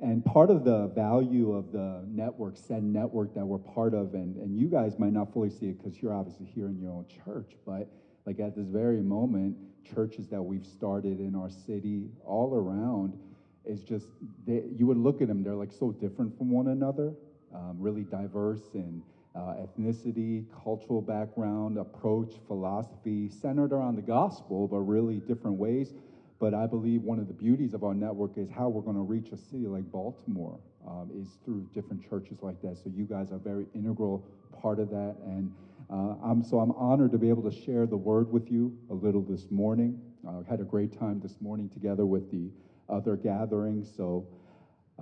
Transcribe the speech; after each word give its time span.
And 0.01 0.25
part 0.25 0.51
of 0.51 0.65
the 0.65 0.89
value 0.89 1.53
of 1.53 1.71
the 1.71 2.05
network 2.09 2.57
send 2.57 2.93
network 2.93 3.33
that 3.35 3.47
we're 3.47 3.59
part 3.59 3.95
of 3.95 4.15
and, 4.15 4.37
and 4.37 4.59
you 4.59 4.67
guys 4.67 4.99
might 4.99 5.13
not 5.13 5.33
fully 5.33 5.51
see 5.51 5.67
it 5.67 5.79
because 5.83 6.03
you're 6.03 6.13
obviously 6.13 6.47
here 6.47 6.67
in 6.67 6.81
your 6.81 6.91
own 6.91 7.07
church 7.25 7.53
but 7.65 7.89
like 8.27 8.41
at 8.41 8.57
this 8.57 8.67
very 8.67 9.01
moment 9.01 9.57
churches 9.85 10.27
that 10.29 10.43
we've 10.43 10.67
started 10.67 11.21
in 11.21 11.37
our 11.37 11.51
city 11.51 12.09
all 12.25 12.55
around 12.55 13.17
is 13.65 13.83
just 13.83 14.09
they, 14.47 14.65
you 14.77 14.87
would 14.87 14.97
look 14.97 15.23
at 15.23 15.29
them 15.29 15.45
they're 15.45 15.55
like 15.55 15.73
so 15.73 15.93
different 15.93 16.37
from 16.37 16.51
one 16.51 16.69
another 16.69 17.15
um, 17.55 17.77
really 17.79 18.03
diverse 18.03 18.75
and 18.75 19.03
uh, 19.35 19.55
ethnicity, 19.55 20.45
cultural 20.63 21.01
background, 21.01 21.77
approach, 21.79 22.35
philosophy, 22.47 23.29
centered 23.29 23.73
around 23.73 23.97
the 23.97 24.03
gospel, 24.03 24.69
but 24.69 24.79
really 24.79 25.19
different 25.21 25.57
ways. 25.57 25.93
But 26.39 26.55
I 26.55 26.67
believe 26.67 27.03
one 27.03 27.19
of 27.19 27.29
the 27.29 27.35
beauties 27.35 27.75
of 27.75 27.85
our 27.85 27.95
network 27.95 28.37
is 28.37 28.51
how 28.51 28.69
we're 28.69 28.83
going 28.83 28.97
to 28.97 29.03
reach 29.03 29.31
a 29.33 29.37
city 29.37 29.67
like 29.67 29.91
Baltimore 29.91 30.59
um, 30.87 31.11
is 31.15 31.29
through 31.45 31.67
different 31.75 32.09
churches 32.09 32.39
like 32.43 32.61
that. 32.63 32.77
So 32.77 32.91
you 32.95 33.05
guys 33.05 33.31
are 33.33 33.37
a 33.37 33.39
very 33.39 33.67
integral 33.75 34.25
part 34.61 34.79
of 34.79 34.91
that. 34.91 35.17
And 35.25 35.53
uh, 35.91 36.17
I'm, 36.23 36.43
so 36.43 36.61
I'm 36.61 36.73
honored 36.73 37.13
to 37.13 37.19
be 37.19 37.29
able 37.29 37.49
to 37.51 37.57
share 37.57 37.87
the 37.87 37.97
word 37.97 38.31
with 38.33 38.51
you 38.51 38.77
a 38.91 38.95
little 38.95 39.23
this 39.23 39.51
morning. 39.51 40.01
I 40.27 40.31
uh, 40.31 40.43
had 40.43 40.61
a 40.61 40.65
great 40.65 40.99
time 40.99 41.21
this 41.21 41.41
morning 41.41 41.69
together 41.69 42.07
with 42.07 42.31
the 42.31 42.51
other 42.89 43.17
gatherings. 43.17 43.91
So 43.97 44.27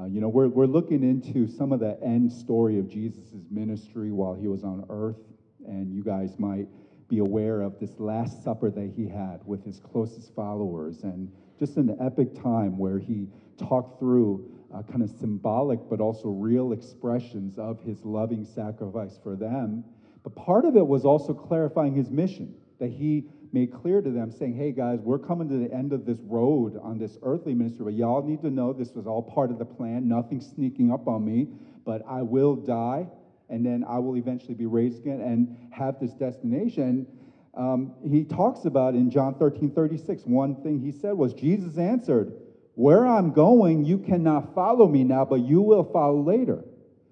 uh, 0.00 0.04
you 0.06 0.20
know, 0.20 0.28
we're, 0.28 0.48
we're 0.48 0.66
looking 0.66 1.02
into 1.02 1.46
some 1.46 1.72
of 1.72 1.80
the 1.80 1.98
end 2.02 2.32
story 2.32 2.78
of 2.78 2.88
Jesus' 2.88 3.34
ministry 3.50 4.10
while 4.10 4.34
he 4.34 4.48
was 4.48 4.64
on 4.64 4.84
earth, 4.88 5.20
and 5.66 5.92
you 5.92 6.02
guys 6.02 6.38
might 6.38 6.66
be 7.08 7.18
aware 7.18 7.60
of 7.60 7.78
this 7.78 8.00
Last 8.00 8.42
Supper 8.42 8.70
that 8.70 8.92
he 8.96 9.06
had 9.06 9.40
with 9.44 9.64
his 9.64 9.80
closest 9.80 10.34
followers, 10.34 11.02
and 11.02 11.30
just 11.58 11.76
an 11.76 11.96
epic 12.00 12.34
time 12.34 12.78
where 12.78 12.98
he 12.98 13.28
talked 13.58 13.98
through 13.98 14.50
uh, 14.74 14.82
kind 14.82 15.02
of 15.02 15.10
symbolic 15.10 15.78
but 15.90 16.00
also 16.00 16.28
real 16.28 16.72
expressions 16.72 17.58
of 17.58 17.78
his 17.82 18.02
loving 18.04 18.44
sacrifice 18.44 19.18
for 19.22 19.36
them. 19.36 19.84
But 20.22 20.34
part 20.34 20.64
of 20.64 20.76
it 20.76 20.86
was 20.86 21.04
also 21.04 21.34
clarifying 21.34 21.94
his 21.94 22.10
mission, 22.10 22.54
that 22.78 22.90
he 22.90 23.26
made 23.52 23.72
clear 23.72 24.00
to 24.00 24.10
them, 24.10 24.30
saying, 24.30 24.54
Hey 24.54 24.72
guys, 24.72 25.00
we're 25.00 25.18
coming 25.18 25.48
to 25.48 25.56
the 25.56 25.72
end 25.72 25.92
of 25.92 26.06
this 26.06 26.18
road 26.22 26.78
on 26.82 26.98
this 26.98 27.18
earthly 27.22 27.54
ministry, 27.54 27.84
but 27.84 27.94
y'all 27.94 28.22
need 28.22 28.40
to 28.42 28.50
know 28.50 28.72
this 28.72 28.94
was 28.94 29.06
all 29.06 29.22
part 29.22 29.50
of 29.50 29.58
the 29.58 29.64
plan, 29.64 30.08
nothing 30.08 30.40
sneaking 30.40 30.90
up 30.90 31.06
on 31.06 31.24
me, 31.24 31.48
but 31.84 32.02
I 32.08 32.22
will 32.22 32.56
die, 32.56 33.06
and 33.48 33.64
then 33.64 33.84
I 33.86 33.98
will 33.98 34.16
eventually 34.16 34.54
be 34.54 34.66
raised 34.66 35.00
again 35.00 35.20
and 35.20 35.56
have 35.70 36.00
this 36.00 36.12
destination. 36.12 37.06
Um, 37.54 37.92
he 38.02 38.24
talks 38.24 38.64
about 38.64 38.94
in 38.94 39.10
John 39.10 39.34
13 39.34 39.70
36, 39.72 40.24
one 40.24 40.62
thing 40.62 40.80
he 40.80 40.90
said 40.90 41.12
was, 41.12 41.34
Jesus 41.34 41.76
answered, 41.76 42.32
Where 42.74 43.06
I'm 43.06 43.32
going, 43.32 43.84
you 43.84 43.98
cannot 43.98 44.54
follow 44.54 44.88
me 44.88 45.04
now, 45.04 45.26
but 45.26 45.40
you 45.40 45.60
will 45.60 45.84
follow 45.84 46.22
later. 46.22 46.64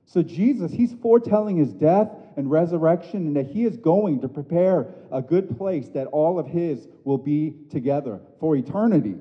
So, 0.06 0.22
Jesus, 0.22 0.72
he's 0.72 0.94
foretelling 0.94 1.56
his 1.56 1.72
death 1.72 2.08
and 2.36 2.50
resurrection, 2.50 3.26
and 3.26 3.36
that 3.36 3.46
he 3.46 3.64
is 3.64 3.76
going 3.76 4.20
to 4.20 4.28
prepare 4.28 4.86
a 5.12 5.22
good 5.22 5.56
place 5.56 5.88
that 5.90 6.06
all 6.08 6.38
of 6.38 6.46
his 6.46 6.86
will 7.04 7.18
be 7.18 7.54
together 7.70 8.20
for 8.38 8.56
eternity. 8.56 9.16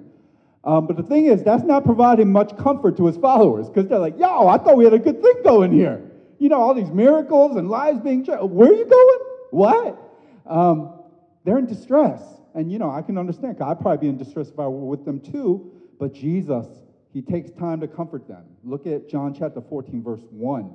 Um, 0.64 0.88
but 0.88 0.98
the 0.98 1.04
thing 1.04 1.26
is, 1.26 1.44
that's 1.44 1.64
not 1.64 1.86
providing 1.86 2.32
much 2.32 2.56
comfort 2.58 2.98
to 2.98 3.06
his 3.06 3.18
followers 3.18 3.70
because 3.70 3.88
they're 3.88 4.00
like, 4.00 4.18
yo, 4.20 4.48
I 4.48 4.58
thought 4.58 4.76
we 4.76 4.84
had 4.84 4.94
a 4.94 5.00
good 5.00 5.22
thing 5.22 5.36
going 5.44 5.72
here. 5.72 6.04
You 6.38 6.50
know, 6.50 6.60
all 6.60 6.74
these 6.74 6.92
miracles 6.92 7.56
and 7.56 7.70
lives 7.70 8.00
being 8.00 8.26
changed. 8.26 8.44
Where 8.44 8.70
are 8.70 8.76
you 8.76 8.86
going? 8.86 9.20
What? 9.52 10.00
Um, 10.46 11.00
they're 11.46 11.58
in 11.58 11.66
distress. 11.66 12.22
And, 12.54 12.72
you 12.72 12.80
know, 12.80 12.90
I 12.90 13.02
can 13.02 13.18
understand. 13.18 13.62
I'd 13.62 13.80
probably 13.80 13.98
be 13.98 14.10
in 14.10 14.18
distress 14.18 14.50
if 14.50 14.60
I 14.60 14.68
were 14.68 14.86
with 14.86 15.06
them 15.06 15.20
too. 15.20 15.72
But 16.00 16.14
Jesus, 16.14 16.68
he 17.14 17.22
takes 17.22 17.52
time 17.52 17.80
to 17.82 17.88
comfort 17.88 18.28
them. 18.28 18.44
Look 18.64 18.86
at 18.88 19.10
John 19.10 19.34
chapter 19.34 19.62
14, 19.62 20.04
verse 20.04 20.22
1. 20.30 20.74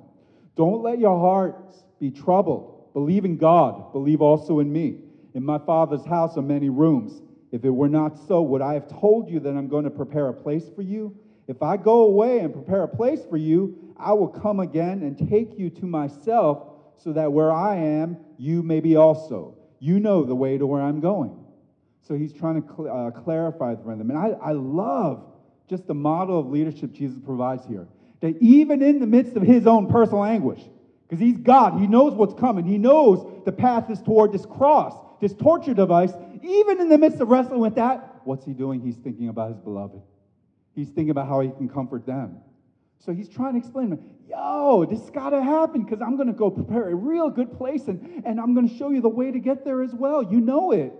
Don't 0.56 0.82
let 0.82 0.98
your 0.98 1.18
hearts 1.18 1.83
be 2.04 2.10
troubled. 2.10 2.92
Believe 2.92 3.24
in 3.24 3.38
God. 3.38 3.92
Believe 3.92 4.20
also 4.20 4.60
in 4.60 4.70
me. 4.70 4.96
In 5.32 5.42
my 5.42 5.58
Father's 5.58 6.04
house 6.04 6.36
are 6.36 6.42
many 6.42 6.68
rooms. 6.68 7.22
If 7.50 7.64
it 7.64 7.70
were 7.70 7.88
not 7.88 8.18
so, 8.18 8.42
would 8.42 8.60
I 8.60 8.74
have 8.74 8.86
told 8.88 9.30
you 9.30 9.40
that 9.40 9.56
I'm 9.56 9.68
going 9.68 9.84
to 9.84 9.90
prepare 9.90 10.28
a 10.28 10.34
place 10.34 10.68
for 10.76 10.82
you? 10.82 11.16
If 11.48 11.62
I 11.62 11.78
go 11.78 12.02
away 12.02 12.40
and 12.40 12.52
prepare 12.52 12.82
a 12.82 12.88
place 12.88 13.20
for 13.24 13.38
you, 13.38 13.94
I 13.96 14.12
will 14.12 14.28
come 14.28 14.60
again 14.60 15.02
and 15.02 15.16
take 15.30 15.58
you 15.58 15.70
to 15.70 15.86
myself, 15.86 16.68
so 16.96 17.12
that 17.14 17.32
where 17.32 17.50
I 17.50 17.76
am, 17.76 18.18
you 18.38 18.62
may 18.62 18.80
be 18.80 18.96
also. 18.96 19.56
You 19.78 19.98
know 19.98 20.24
the 20.24 20.34
way 20.34 20.58
to 20.58 20.66
where 20.66 20.82
I'm 20.82 21.00
going. 21.00 21.34
So 22.02 22.14
he's 22.14 22.34
trying 22.34 22.62
to 22.62 22.68
cl- 22.68 22.88
uh, 22.88 23.10
clarify 23.12 23.76
for 23.76 23.96
them. 23.96 24.10
And 24.10 24.18
I, 24.18 24.28
I 24.42 24.52
love 24.52 25.24
just 25.68 25.86
the 25.86 25.94
model 25.94 26.38
of 26.38 26.50
leadership 26.50 26.92
Jesus 26.92 27.18
provides 27.18 27.66
here 27.66 27.88
that 28.20 28.36
even 28.40 28.82
in 28.82 29.00
the 29.00 29.06
midst 29.06 29.36
of 29.36 29.42
his 29.42 29.66
own 29.66 29.86
personal 29.86 30.24
anguish, 30.24 30.60
because 31.08 31.20
he's 31.20 31.38
God, 31.38 31.80
he 31.80 31.86
knows 31.86 32.14
what's 32.14 32.34
coming, 32.34 32.64
he 32.64 32.78
knows 32.78 33.44
the 33.44 33.52
path 33.52 33.90
is 33.90 34.00
toward 34.02 34.32
this 34.32 34.46
cross, 34.46 34.94
this 35.20 35.34
torture 35.34 35.74
device, 35.74 36.12
even 36.42 36.80
in 36.80 36.88
the 36.88 36.98
midst 36.98 37.20
of 37.20 37.28
wrestling 37.28 37.60
with 37.60 37.74
that, 37.76 38.20
what's 38.24 38.44
he 38.44 38.52
doing? 38.52 38.80
He's 38.80 38.96
thinking 38.96 39.28
about 39.28 39.50
his 39.50 39.58
beloved. 39.58 40.00
He's 40.74 40.88
thinking 40.88 41.10
about 41.10 41.28
how 41.28 41.40
he 41.40 41.50
can 41.50 41.68
comfort 41.68 42.06
them. 42.06 42.38
So 42.98 43.12
he's 43.12 43.28
trying 43.28 43.52
to 43.52 43.58
explain 43.58 43.90
to 43.90 43.96
me, 43.96 44.02
yo, 44.28 44.86
this 44.86 45.10
got 45.10 45.30
to 45.30 45.42
happen 45.42 45.84
because 45.84 46.00
I'm 46.00 46.16
going 46.16 46.28
to 46.28 46.34
go 46.34 46.50
prepare 46.50 46.88
a 46.88 46.94
real 46.94 47.28
good 47.28 47.56
place 47.56 47.86
and, 47.88 48.22
and 48.24 48.40
I'm 48.40 48.54
going 48.54 48.68
to 48.68 48.74
show 48.74 48.90
you 48.90 49.00
the 49.00 49.08
way 49.08 49.30
to 49.30 49.38
get 49.38 49.64
there 49.64 49.82
as 49.82 49.94
well. 49.94 50.22
You 50.22 50.40
know 50.40 50.72
it. 50.72 50.92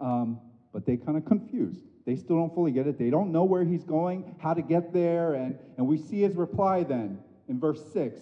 Um, 0.00 0.40
but 0.72 0.84
they 0.84 0.96
kind 0.96 1.16
of 1.16 1.24
confused. 1.24 1.80
They 2.04 2.16
still 2.16 2.36
don't 2.36 2.54
fully 2.54 2.72
get 2.72 2.86
it. 2.86 2.98
They 2.98 3.10
don't 3.10 3.32
know 3.32 3.44
where 3.44 3.64
he's 3.64 3.84
going, 3.84 4.36
how 4.38 4.54
to 4.54 4.62
get 4.62 4.92
there. 4.92 5.34
And, 5.34 5.58
and 5.76 5.86
we 5.86 5.98
see 5.98 6.20
his 6.20 6.36
reply 6.36 6.82
then 6.82 7.18
in 7.48 7.58
verse 7.58 7.80
6. 7.92 8.20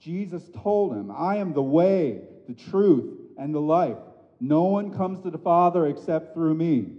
Jesus 0.00 0.42
told 0.62 0.94
him, 0.94 1.10
I 1.10 1.36
am 1.36 1.52
the 1.52 1.62
way, 1.62 2.22
the 2.48 2.54
truth, 2.54 3.18
and 3.38 3.54
the 3.54 3.60
life. 3.60 3.98
No 4.40 4.64
one 4.64 4.92
comes 4.96 5.20
to 5.20 5.30
the 5.30 5.38
Father 5.38 5.86
except 5.86 6.34
through 6.34 6.54
me. 6.54 6.92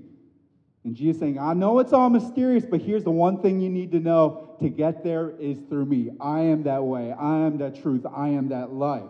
And 0.83 0.95
Jesus 0.95 1.19
saying, 1.19 1.39
I 1.39 1.53
know 1.53 1.79
it's 1.79 1.93
all 1.93 2.09
mysterious, 2.09 2.65
but 2.65 2.81
here's 2.81 3.03
the 3.03 3.11
one 3.11 3.41
thing 3.41 3.59
you 3.59 3.69
need 3.69 3.91
to 3.91 3.99
know 3.99 4.55
to 4.59 4.69
get 4.69 5.03
there 5.03 5.33
is 5.39 5.57
through 5.69 5.85
me. 5.85 6.11
I 6.19 6.41
am 6.41 6.63
that 6.63 6.83
way. 6.83 7.11
I 7.11 7.45
am 7.45 7.57
that 7.57 7.81
truth. 7.81 8.05
I 8.05 8.29
am 8.29 8.49
that 8.49 8.71
life. 8.71 9.09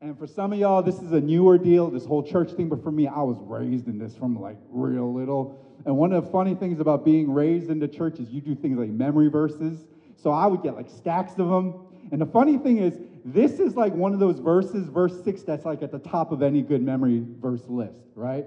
And 0.00 0.18
for 0.18 0.26
some 0.26 0.52
of 0.52 0.58
y'all, 0.58 0.82
this 0.82 0.98
is 1.00 1.12
a 1.12 1.20
newer 1.20 1.58
deal, 1.58 1.88
this 1.88 2.04
whole 2.04 2.24
church 2.24 2.50
thing, 2.52 2.68
but 2.68 2.82
for 2.82 2.90
me, 2.90 3.06
I 3.06 3.22
was 3.22 3.36
raised 3.40 3.86
in 3.86 3.98
this 3.98 4.16
from 4.16 4.40
like 4.40 4.56
real 4.70 5.12
little. 5.12 5.60
And 5.86 5.96
one 5.96 6.12
of 6.12 6.24
the 6.24 6.30
funny 6.30 6.56
things 6.56 6.80
about 6.80 7.04
being 7.04 7.32
raised 7.32 7.70
in 7.70 7.78
the 7.78 7.86
church 7.86 8.18
is 8.18 8.28
you 8.30 8.40
do 8.40 8.56
things 8.56 8.78
like 8.78 8.88
memory 8.88 9.28
verses. 9.28 9.78
So 10.16 10.30
I 10.30 10.46
would 10.46 10.62
get 10.62 10.74
like 10.74 10.90
stacks 10.90 11.32
of 11.38 11.48
them. 11.48 11.74
And 12.12 12.20
the 12.20 12.26
funny 12.26 12.58
thing 12.58 12.78
is, 12.78 13.00
this 13.24 13.58
is 13.58 13.74
like 13.74 13.94
one 13.94 14.12
of 14.12 14.20
those 14.20 14.38
verses, 14.38 14.86
verse 14.88 15.24
six, 15.24 15.42
that's 15.42 15.64
like 15.64 15.82
at 15.82 15.90
the 15.90 15.98
top 15.98 16.30
of 16.30 16.42
any 16.42 16.60
good 16.60 16.82
memory 16.82 17.24
verse 17.40 17.62
list, 17.66 18.04
right? 18.14 18.44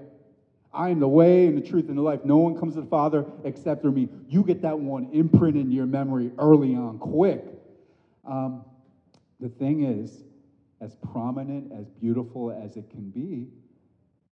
I 0.72 0.90
am 0.90 1.00
the 1.00 1.08
way 1.08 1.46
and 1.46 1.56
the 1.56 1.66
truth 1.66 1.88
and 1.88 1.98
the 1.98 2.02
life. 2.02 2.24
No 2.24 2.36
one 2.36 2.56
comes 2.58 2.74
to 2.74 2.82
the 2.82 2.86
Father 2.86 3.24
except 3.44 3.82
through 3.82 3.92
me. 3.92 4.08
You 4.28 4.44
get 4.44 4.62
that 4.62 4.78
one 4.78 5.08
imprinted 5.12 5.66
in 5.66 5.72
your 5.72 5.86
memory 5.86 6.30
early 6.38 6.76
on, 6.76 6.98
quick. 6.98 7.44
Um, 8.24 8.64
the 9.40 9.48
thing 9.48 9.82
is, 9.82 10.22
as 10.80 10.94
prominent, 11.12 11.72
as 11.72 11.88
beautiful 11.88 12.52
as 12.52 12.76
it 12.76 12.88
can 12.90 13.10
be, 13.10 13.48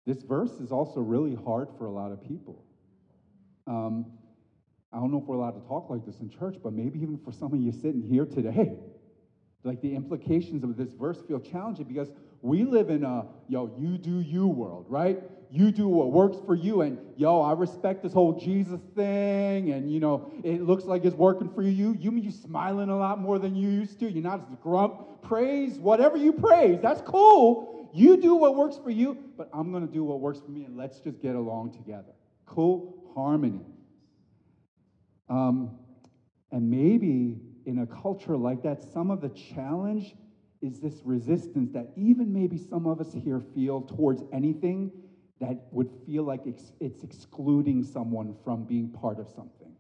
this 0.07 0.23
verse 0.23 0.53
is 0.61 0.71
also 0.71 1.01
really 1.01 1.35
hard 1.35 1.69
for 1.77 1.87
a 1.87 1.91
lot 1.91 2.13
of 2.13 2.23
people. 2.23 2.63
Um, 3.67 4.07
I 4.93 4.99
don't 4.99 5.11
know 5.11 5.19
if 5.19 5.25
we're 5.25 5.37
allowed 5.37 5.61
to 5.61 5.67
talk 5.67 5.91
like 5.91 6.05
this 6.07 6.21
in 6.21 6.31
church, 6.31 6.57
but 6.63 6.73
maybe 6.73 7.01
even 7.01 7.19
for 7.19 7.33
some 7.33 7.53
of 7.53 7.59
you 7.59 7.73
sitting 7.73 8.03
here 8.03 8.27
today, 8.27 8.77
like 9.65 9.81
the 9.81 9.95
implications 9.95 10.63
of 10.63 10.77
this 10.77 10.91
verse 10.91 11.19
feel 11.27 11.41
challenging 11.41 11.87
because 11.87 12.11
we 12.43 12.65
live 12.65 12.91
in 12.91 13.05
a 13.05 13.27
yo, 13.49 13.75
you 13.79 13.97
do 13.97 14.21
you 14.21 14.47
world, 14.47 14.87
right? 14.89 15.23
You 15.51 15.71
do 15.71 15.89
what 15.89 16.13
works 16.13 16.37
for 16.45 16.55
you, 16.55 16.83
and 16.83 16.99
yo, 17.17 17.41
I 17.41 17.53
respect 17.53 18.03
this 18.03 18.13
whole 18.13 18.39
Jesus 18.39 18.81
thing, 18.95 19.71
and 19.71 19.91
you 19.91 20.01
know, 20.01 20.33
it 20.43 20.63
looks 20.63 20.85
like 20.85 21.05
it's 21.05 21.15
working 21.17 21.49
for 21.49 21.63
you. 21.63 21.97
You 21.99 22.11
mean 22.11 22.25
you 22.25 22.33
smiling 22.33 22.91
a 22.91 22.97
lot 22.99 23.21
more 23.21 23.39
than 23.39 23.55
you 23.55 23.69
used 23.69 23.99
to? 24.01 24.11
You're 24.11 24.23
not 24.23 24.41
as 24.51 24.57
grump, 24.63 25.23
praise, 25.23 25.79
whatever 25.79 26.17
you 26.17 26.33
praise, 26.33 26.81
that's 26.83 27.01
cool. 27.03 27.89
You 27.95 28.17
do 28.17 28.35
what 28.35 28.57
works 28.57 28.77
for 28.83 28.91
you, 28.91 29.17
but 29.37 29.49
I'm 29.55 29.73
gonna 29.73 29.87
do 29.87 30.03
what 30.05 30.21
works 30.21 30.41
for 30.41 30.51
me, 30.51 30.65
and 30.65 30.77
let's 30.77 30.99
just 31.01 31.23
get 31.23 31.37
along 31.37 31.73
together. 31.73 32.13
Cool 32.47 33.13
harmony. 33.15 33.65
Um, 35.29 35.79
and 36.51 36.69
maybe 36.69 37.39
in 37.67 37.79
a 37.79 37.87
culture 37.87 38.37
like 38.37 38.63
that, 38.63 38.83
some 38.83 39.11
of 39.11 39.21
the 39.21 39.31
challenge 39.31 40.15
is 40.63 40.81
this 40.81 41.03
resistance 41.05 41.71
that 41.73 41.93
even 41.97 42.33
maybe 42.33 42.57
some 42.59 42.87
of 42.87 43.01
us 43.01 43.13
here 43.13 43.41
feel 43.55 43.83
towards 43.83 44.23
anything 44.33 44.91
that 45.41 45.67
would 45.73 45.91
feel 46.07 46.23
like 46.23 46.41
it's, 46.47 46.73
excluding 46.81 47.83
someone 47.83 48.35
from 48.45 48.65
being 48.65 48.89
part 48.89 49.19
of 49.19 49.29
something 49.29 49.73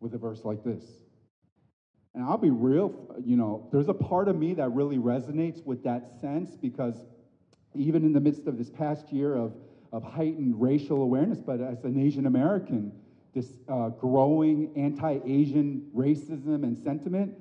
with 0.00 0.14
a 0.14 0.18
verse 0.18 0.44
like 0.44 0.62
this. 0.64 0.84
And 2.14 2.24
I'll 2.24 2.38
be 2.38 2.50
real, 2.50 3.16
you 3.24 3.36
know, 3.36 3.68
there's 3.72 3.88
a 3.88 3.94
part 3.94 4.28
of 4.28 4.36
me 4.36 4.54
that 4.54 4.70
really 4.70 4.98
resonates 4.98 5.64
with 5.64 5.84
that 5.84 6.20
sense 6.20 6.56
because 6.56 6.96
even 7.74 8.04
in 8.04 8.12
the 8.12 8.20
midst 8.20 8.46
of 8.46 8.58
this 8.58 8.70
past 8.70 9.12
year 9.12 9.34
of, 9.34 9.54
of 9.92 10.02
heightened 10.02 10.60
racial 10.60 11.02
awareness, 11.02 11.38
but 11.40 11.60
as 11.60 11.84
an 11.84 11.98
Asian 11.98 12.26
American, 12.26 12.92
this 13.34 13.58
uh, 13.68 13.90
growing 13.90 14.72
anti 14.76 15.18
Asian 15.26 15.90
racism 15.94 16.62
and 16.62 16.76
sentiment. 16.76 17.34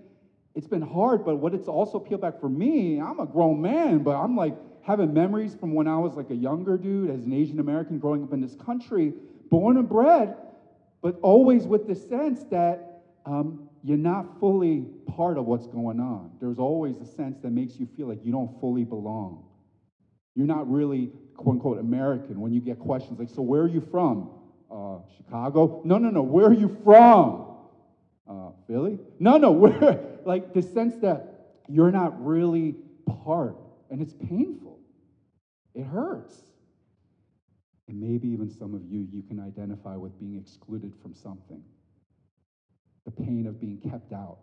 It's 0.55 0.67
been 0.67 0.81
hard, 0.81 1.23
but 1.23 1.37
what 1.37 1.53
it's 1.53 1.67
also 1.67 1.99
peeled 1.99 2.21
back 2.21 2.39
for 2.39 2.49
me, 2.49 2.99
I'm 2.99 3.19
a 3.19 3.27
grown 3.27 3.61
man, 3.61 3.99
but 3.99 4.15
I'm 4.15 4.35
like 4.35 4.55
having 4.81 5.13
memories 5.13 5.53
from 5.53 5.73
when 5.73 5.87
I 5.87 5.97
was 5.97 6.15
like 6.15 6.29
a 6.31 6.35
younger 6.35 6.77
dude 6.77 7.09
as 7.09 7.25
an 7.25 7.33
Asian 7.33 7.59
American 7.59 7.99
growing 7.99 8.23
up 8.23 8.33
in 8.33 8.41
this 8.41 8.55
country, 8.55 9.13
born 9.49 9.77
and 9.77 9.87
bred, 9.87 10.35
but 11.01 11.19
always 11.21 11.67
with 11.67 11.87
the 11.87 11.95
sense 11.95 12.43
that 12.45 13.03
um, 13.25 13.69
you're 13.83 13.97
not 13.97 14.39
fully 14.39 14.85
part 15.15 15.37
of 15.37 15.45
what's 15.45 15.67
going 15.67 15.99
on. 15.99 16.31
There's 16.39 16.59
always 16.59 16.97
a 16.99 17.05
sense 17.05 17.39
that 17.41 17.51
makes 17.51 17.79
you 17.79 17.87
feel 17.95 18.07
like 18.07 18.19
you 18.23 18.31
don't 18.31 18.59
fully 18.59 18.83
belong. 18.83 19.43
You're 20.35 20.47
not 20.47 20.71
really, 20.71 21.11
quote 21.35 21.55
unquote, 21.55 21.79
American 21.79 22.39
when 22.39 22.53
you 22.53 22.61
get 22.61 22.79
questions 22.79 23.19
like, 23.19 23.29
So 23.29 23.41
where 23.41 23.61
are 23.61 23.67
you 23.67 23.81
from? 23.81 24.29
Uh, 24.71 24.99
Chicago. 25.15 25.81
No, 25.83 25.97
no, 25.97 26.09
no. 26.09 26.21
Where 26.21 26.47
are 26.47 26.53
you 26.53 26.77
from? 26.83 27.45
Uh, 28.27 28.51
Philly? 28.67 28.99
No, 29.19 29.37
no. 29.37 29.51
Where? 29.63 29.99
Like 30.25 30.53
the 30.53 30.61
sense 30.61 30.95
that 31.01 31.55
you're 31.67 31.91
not 31.91 32.23
really 32.25 32.75
part, 33.23 33.57
and 33.89 34.01
it's 34.01 34.13
painful. 34.13 34.79
It 35.73 35.83
hurts. 35.83 36.35
And 37.87 38.01
maybe 38.01 38.27
even 38.29 38.49
some 38.49 38.73
of 38.73 38.83
you, 38.85 39.07
you 39.11 39.23
can 39.23 39.39
identify 39.39 39.95
with 39.95 40.19
being 40.19 40.37
excluded 40.37 40.93
from 41.01 41.13
something. 41.13 41.63
The 43.05 43.11
pain 43.11 43.47
of 43.47 43.61
being 43.61 43.79
kept 43.89 44.11
out 44.11 44.39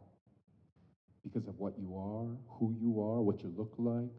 because 1.22 1.46
of 1.48 1.58
what 1.58 1.74
you 1.78 1.94
are, 1.96 2.28
who 2.58 2.74
you 2.80 3.02
are, 3.02 3.20
what 3.20 3.42
you 3.42 3.52
look 3.56 3.74
like, 3.76 4.12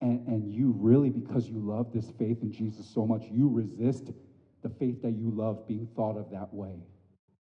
and, 0.00 0.26
and 0.26 0.52
you 0.52 0.74
really, 0.78 1.10
because 1.10 1.48
you 1.48 1.58
love 1.58 1.92
this 1.92 2.10
faith 2.18 2.38
in 2.42 2.52
Jesus 2.52 2.86
so 2.86 3.06
much, 3.06 3.24
you 3.30 3.48
resist 3.48 4.10
the 4.62 4.68
faith 4.68 5.02
that 5.02 5.12
you 5.12 5.30
love 5.30 5.66
being 5.68 5.88
thought 5.94 6.16
of 6.16 6.30
that 6.30 6.52
way 6.52 6.74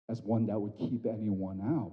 as 0.09 0.23
one 0.23 0.47
that 0.47 0.59
would 0.59 0.77
keep 0.79 1.05
anyone 1.07 1.61
out. 1.63 1.93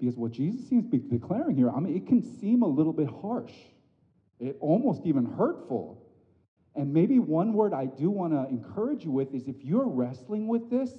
Because 0.00 0.16
what 0.16 0.32
Jesus 0.32 0.68
seems 0.68 0.84
to 0.84 0.90
be 0.90 0.98
declaring 0.98 1.56
here, 1.56 1.70
I 1.70 1.80
mean, 1.80 1.94
it 1.94 2.06
can 2.06 2.22
seem 2.40 2.62
a 2.62 2.66
little 2.66 2.92
bit 2.92 3.08
harsh, 3.08 3.52
it 4.40 4.56
almost 4.60 5.02
even 5.04 5.24
hurtful. 5.24 5.98
And 6.74 6.94
maybe 6.94 7.18
one 7.18 7.52
word 7.52 7.74
I 7.74 7.84
do 7.84 8.08
want 8.08 8.32
to 8.32 8.48
encourage 8.48 9.04
you 9.04 9.10
with 9.10 9.34
is 9.34 9.46
if 9.46 9.62
you're 9.62 9.86
wrestling 9.86 10.48
with 10.48 10.70
this, 10.70 10.90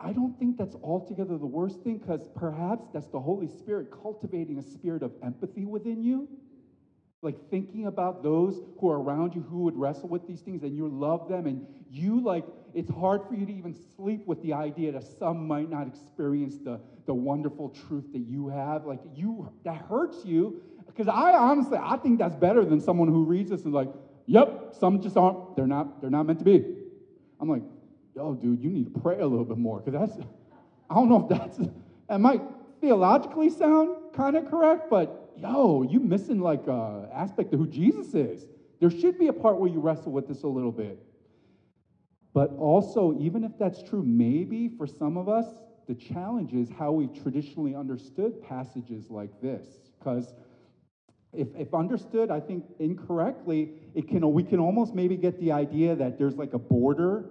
I 0.00 0.14
don't 0.14 0.36
think 0.38 0.56
that's 0.56 0.74
altogether 0.76 1.36
the 1.36 1.46
worst 1.46 1.82
thing 1.82 1.98
because 1.98 2.26
perhaps 2.34 2.86
that's 2.90 3.08
the 3.08 3.20
Holy 3.20 3.46
Spirit 3.46 3.88
cultivating 4.02 4.58
a 4.58 4.62
spirit 4.62 5.02
of 5.02 5.12
empathy 5.22 5.66
within 5.66 6.02
you 6.02 6.26
like 7.22 7.36
thinking 7.50 7.86
about 7.86 8.24
those 8.24 8.60
who 8.80 8.90
are 8.90 9.00
around 9.00 9.32
you 9.34 9.42
who 9.42 9.58
would 9.58 9.76
wrestle 9.76 10.08
with 10.08 10.26
these 10.26 10.40
things 10.40 10.64
and 10.64 10.76
you 10.76 10.88
love 10.88 11.28
them 11.28 11.46
and 11.46 11.64
you 11.88 12.20
like 12.20 12.44
it's 12.74 12.90
hard 12.90 13.22
for 13.28 13.34
you 13.34 13.46
to 13.46 13.52
even 13.52 13.74
sleep 13.96 14.26
with 14.26 14.42
the 14.42 14.52
idea 14.52 14.90
that 14.90 15.04
some 15.04 15.46
might 15.46 15.70
not 15.70 15.86
experience 15.86 16.56
the, 16.58 16.80
the 17.06 17.14
wonderful 17.14 17.68
truth 17.68 18.12
that 18.12 18.20
you 18.20 18.48
have. 18.48 18.86
Like 18.86 19.00
you 19.14 19.52
that 19.64 19.76
hurts 19.76 20.24
you. 20.24 20.62
Because 20.86 21.08
i 21.08 21.32
honestly 21.32 21.78
i 21.80 21.96
think 21.96 22.18
that's 22.18 22.34
better 22.34 22.64
than 22.64 22.80
someone 22.80 23.08
who 23.08 23.24
reads 23.24 23.50
this 23.50 23.64
and 23.64 23.72
like 23.72 23.88
yep 24.26 24.74
some 24.78 25.00
just 25.00 25.16
aren't 25.16 25.56
they're 25.56 25.66
not 25.66 26.00
they're 26.00 26.10
not 26.10 26.24
meant 26.24 26.40
to 26.40 26.44
be. 26.44 26.64
I'm 27.40 27.48
like 27.48 27.62
yo 28.16 28.34
dude 28.34 28.60
you 28.60 28.68
need 28.68 28.92
to 28.92 29.00
pray 29.00 29.20
a 29.20 29.26
little 29.26 29.44
bit 29.44 29.58
more 29.58 29.80
because 29.80 29.98
that's 29.98 30.26
i 30.90 30.94
don't 30.94 31.08
know 31.08 31.22
if 31.22 31.28
that's 31.28 31.58
that 32.08 32.20
might 32.20 32.42
theologically 32.80 33.48
sound 33.48 33.96
kind 34.12 34.36
of 34.36 34.50
correct 34.50 34.90
but 34.90 35.21
yo, 35.42 35.82
you 35.82 36.00
missing 36.00 36.40
like 36.40 36.66
a 36.68 37.08
aspect 37.12 37.52
of 37.52 37.60
who 37.60 37.66
Jesus 37.66 38.14
is. 38.14 38.46
There 38.80 38.90
should 38.90 39.18
be 39.18 39.28
a 39.28 39.32
part 39.32 39.58
where 39.58 39.70
you 39.70 39.80
wrestle 39.80 40.12
with 40.12 40.28
this 40.28 40.42
a 40.42 40.48
little 40.48 40.72
bit. 40.72 40.98
But 42.32 42.50
also, 42.56 43.16
even 43.18 43.44
if 43.44 43.52
that's 43.58 43.82
true, 43.82 44.02
maybe 44.02 44.68
for 44.68 44.86
some 44.86 45.16
of 45.16 45.28
us, 45.28 45.46
the 45.86 45.94
challenge 45.94 46.54
is 46.54 46.70
how 46.70 46.92
we've 46.92 47.12
traditionally 47.22 47.74
understood 47.74 48.42
passages 48.42 49.10
like 49.10 49.40
this. 49.42 49.66
Because 49.98 50.32
if, 51.32 51.48
if 51.56 51.74
understood, 51.74 52.30
I 52.30 52.40
think 52.40 52.64
incorrectly, 52.78 53.72
it 53.94 54.08
can 54.08 54.32
we 54.32 54.44
can 54.44 54.60
almost 54.60 54.94
maybe 54.94 55.16
get 55.16 55.38
the 55.40 55.52
idea 55.52 55.94
that 55.96 56.18
there's 56.18 56.36
like 56.36 56.54
a 56.54 56.58
border, 56.58 57.30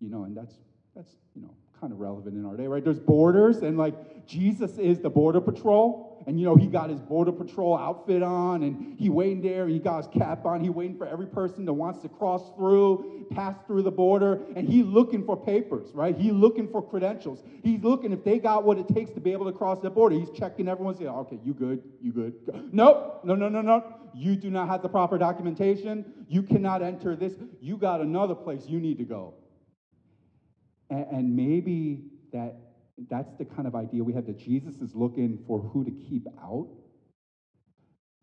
you 0.00 0.10
know, 0.10 0.24
and 0.24 0.36
that's 0.36 0.54
that's 0.94 1.10
you 1.34 1.42
know 1.42 1.54
kind 1.80 1.92
of 1.92 2.00
relevant 2.00 2.36
in 2.36 2.44
our 2.44 2.56
day, 2.56 2.66
right? 2.66 2.82
There's 2.82 2.98
borders, 2.98 3.58
and 3.58 3.78
like 3.78 4.26
Jesus 4.26 4.78
is 4.78 4.98
the 4.98 5.10
border 5.10 5.40
patrol. 5.40 6.07
And 6.26 6.38
you 6.38 6.44
know, 6.46 6.56
he 6.56 6.66
got 6.66 6.90
his 6.90 7.00
border 7.00 7.32
patrol 7.32 7.76
outfit 7.76 8.22
on, 8.22 8.62
and 8.62 8.98
he 8.98 9.08
waiting 9.08 9.40
there, 9.40 9.64
and 9.64 9.72
he 9.72 9.78
got 9.78 10.04
his 10.04 10.20
cap 10.20 10.44
on, 10.44 10.60
he 10.60 10.68
waiting 10.68 10.96
for 10.96 11.06
every 11.06 11.26
person 11.26 11.64
that 11.64 11.72
wants 11.72 12.00
to 12.02 12.08
cross 12.08 12.50
through, 12.56 13.26
pass 13.30 13.56
through 13.66 13.82
the 13.82 13.90
border, 13.90 14.40
and 14.56 14.68
he 14.68 14.82
looking 14.82 15.24
for 15.24 15.36
papers, 15.36 15.88
right? 15.94 16.16
He 16.16 16.30
looking 16.30 16.68
for 16.68 16.82
credentials. 16.82 17.42
He's 17.62 17.82
looking 17.82 18.12
if 18.12 18.24
they 18.24 18.38
got 18.38 18.64
what 18.64 18.78
it 18.78 18.88
takes 18.88 19.10
to 19.12 19.20
be 19.20 19.32
able 19.32 19.46
to 19.46 19.52
cross 19.52 19.80
the 19.80 19.90
border. 19.90 20.16
He's 20.16 20.30
checking 20.30 20.68
everyone's, 20.68 21.00
yeah, 21.00 21.10
okay, 21.10 21.38
you 21.44 21.54
good, 21.54 21.82
you 22.00 22.12
good. 22.12 22.34
Nope, 22.72 23.20
no, 23.24 23.34
no, 23.34 23.48
no, 23.48 23.62
no. 23.62 23.94
You 24.14 24.36
do 24.36 24.50
not 24.50 24.68
have 24.68 24.82
the 24.82 24.88
proper 24.88 25.18
documentation. 25.18 26.04
You 26.28 26.42
cannot 26.42 26.82
enter 26.82 27.14
this. 27.14 27.34
You 27.60 27.76
got 27.76 28.00
another 28.00 28.34
place 28.34 28.66
you 28.66 28.80
need 28.80 28.98
to 28.98 29.04
go. 29.04 29.34
And, 30.90 31.06
and 31.10 31.36
maybe 31.36 32.04
that 32.32 32.56
that's 33.08 33.32
the 33.34 33.44
kind 33.44 33.68
of 33.68 33.74
idea 33.74 34.02
we 34.02 34.12
have 34.12 34.26
that 34.26 34.38
Jesus 34.38 34.80
is 34.80 34.94
looking 34.94 35.38
for 35.46 35.60
who 35.60 35.84
to 35.84 35.90
keep 35.90 36.26
out. 36.42 36.68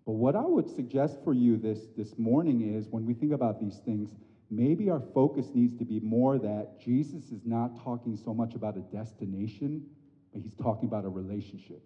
But 0.05 0.13
what 0.13 0.35
I 0.35 0.45
would 0.45 0.69
suggest 0.69 1.17
for 1.23 1.33
you 1.33 1.57
this, 1.57 1.87
this 1.97 2.17
morning 2.17 2.61
is 2.61 2.87
when 2.89 3.05
we 3.05 3.13
think 3.13 3.33
about 3.33 3.59
these 3.59 3.77
things, 3.85 4.15
maybe 4.51 4.89
our 4.89 5.01
focus 5.13 5.47
needs 5.53 5.75
to 5.77 5.85
be 5.85 5.99
more 5.99 6.37
that 6.37 6.79
Jesus 6.79 7.31
is 7.31 7.45
not 7.45 7.83
talking 7.83 8.15
so 8.15 8.33
much 8.33 8.53
about 8.53 8.77
a 8.77 8.81
destination, 8.81 9.83
but 10.31 10.41
he's 10.41 10.55
talking 10.55 10.87
about 10.87 11.05
a 11.05 11.09
relationship. 11.09 11.81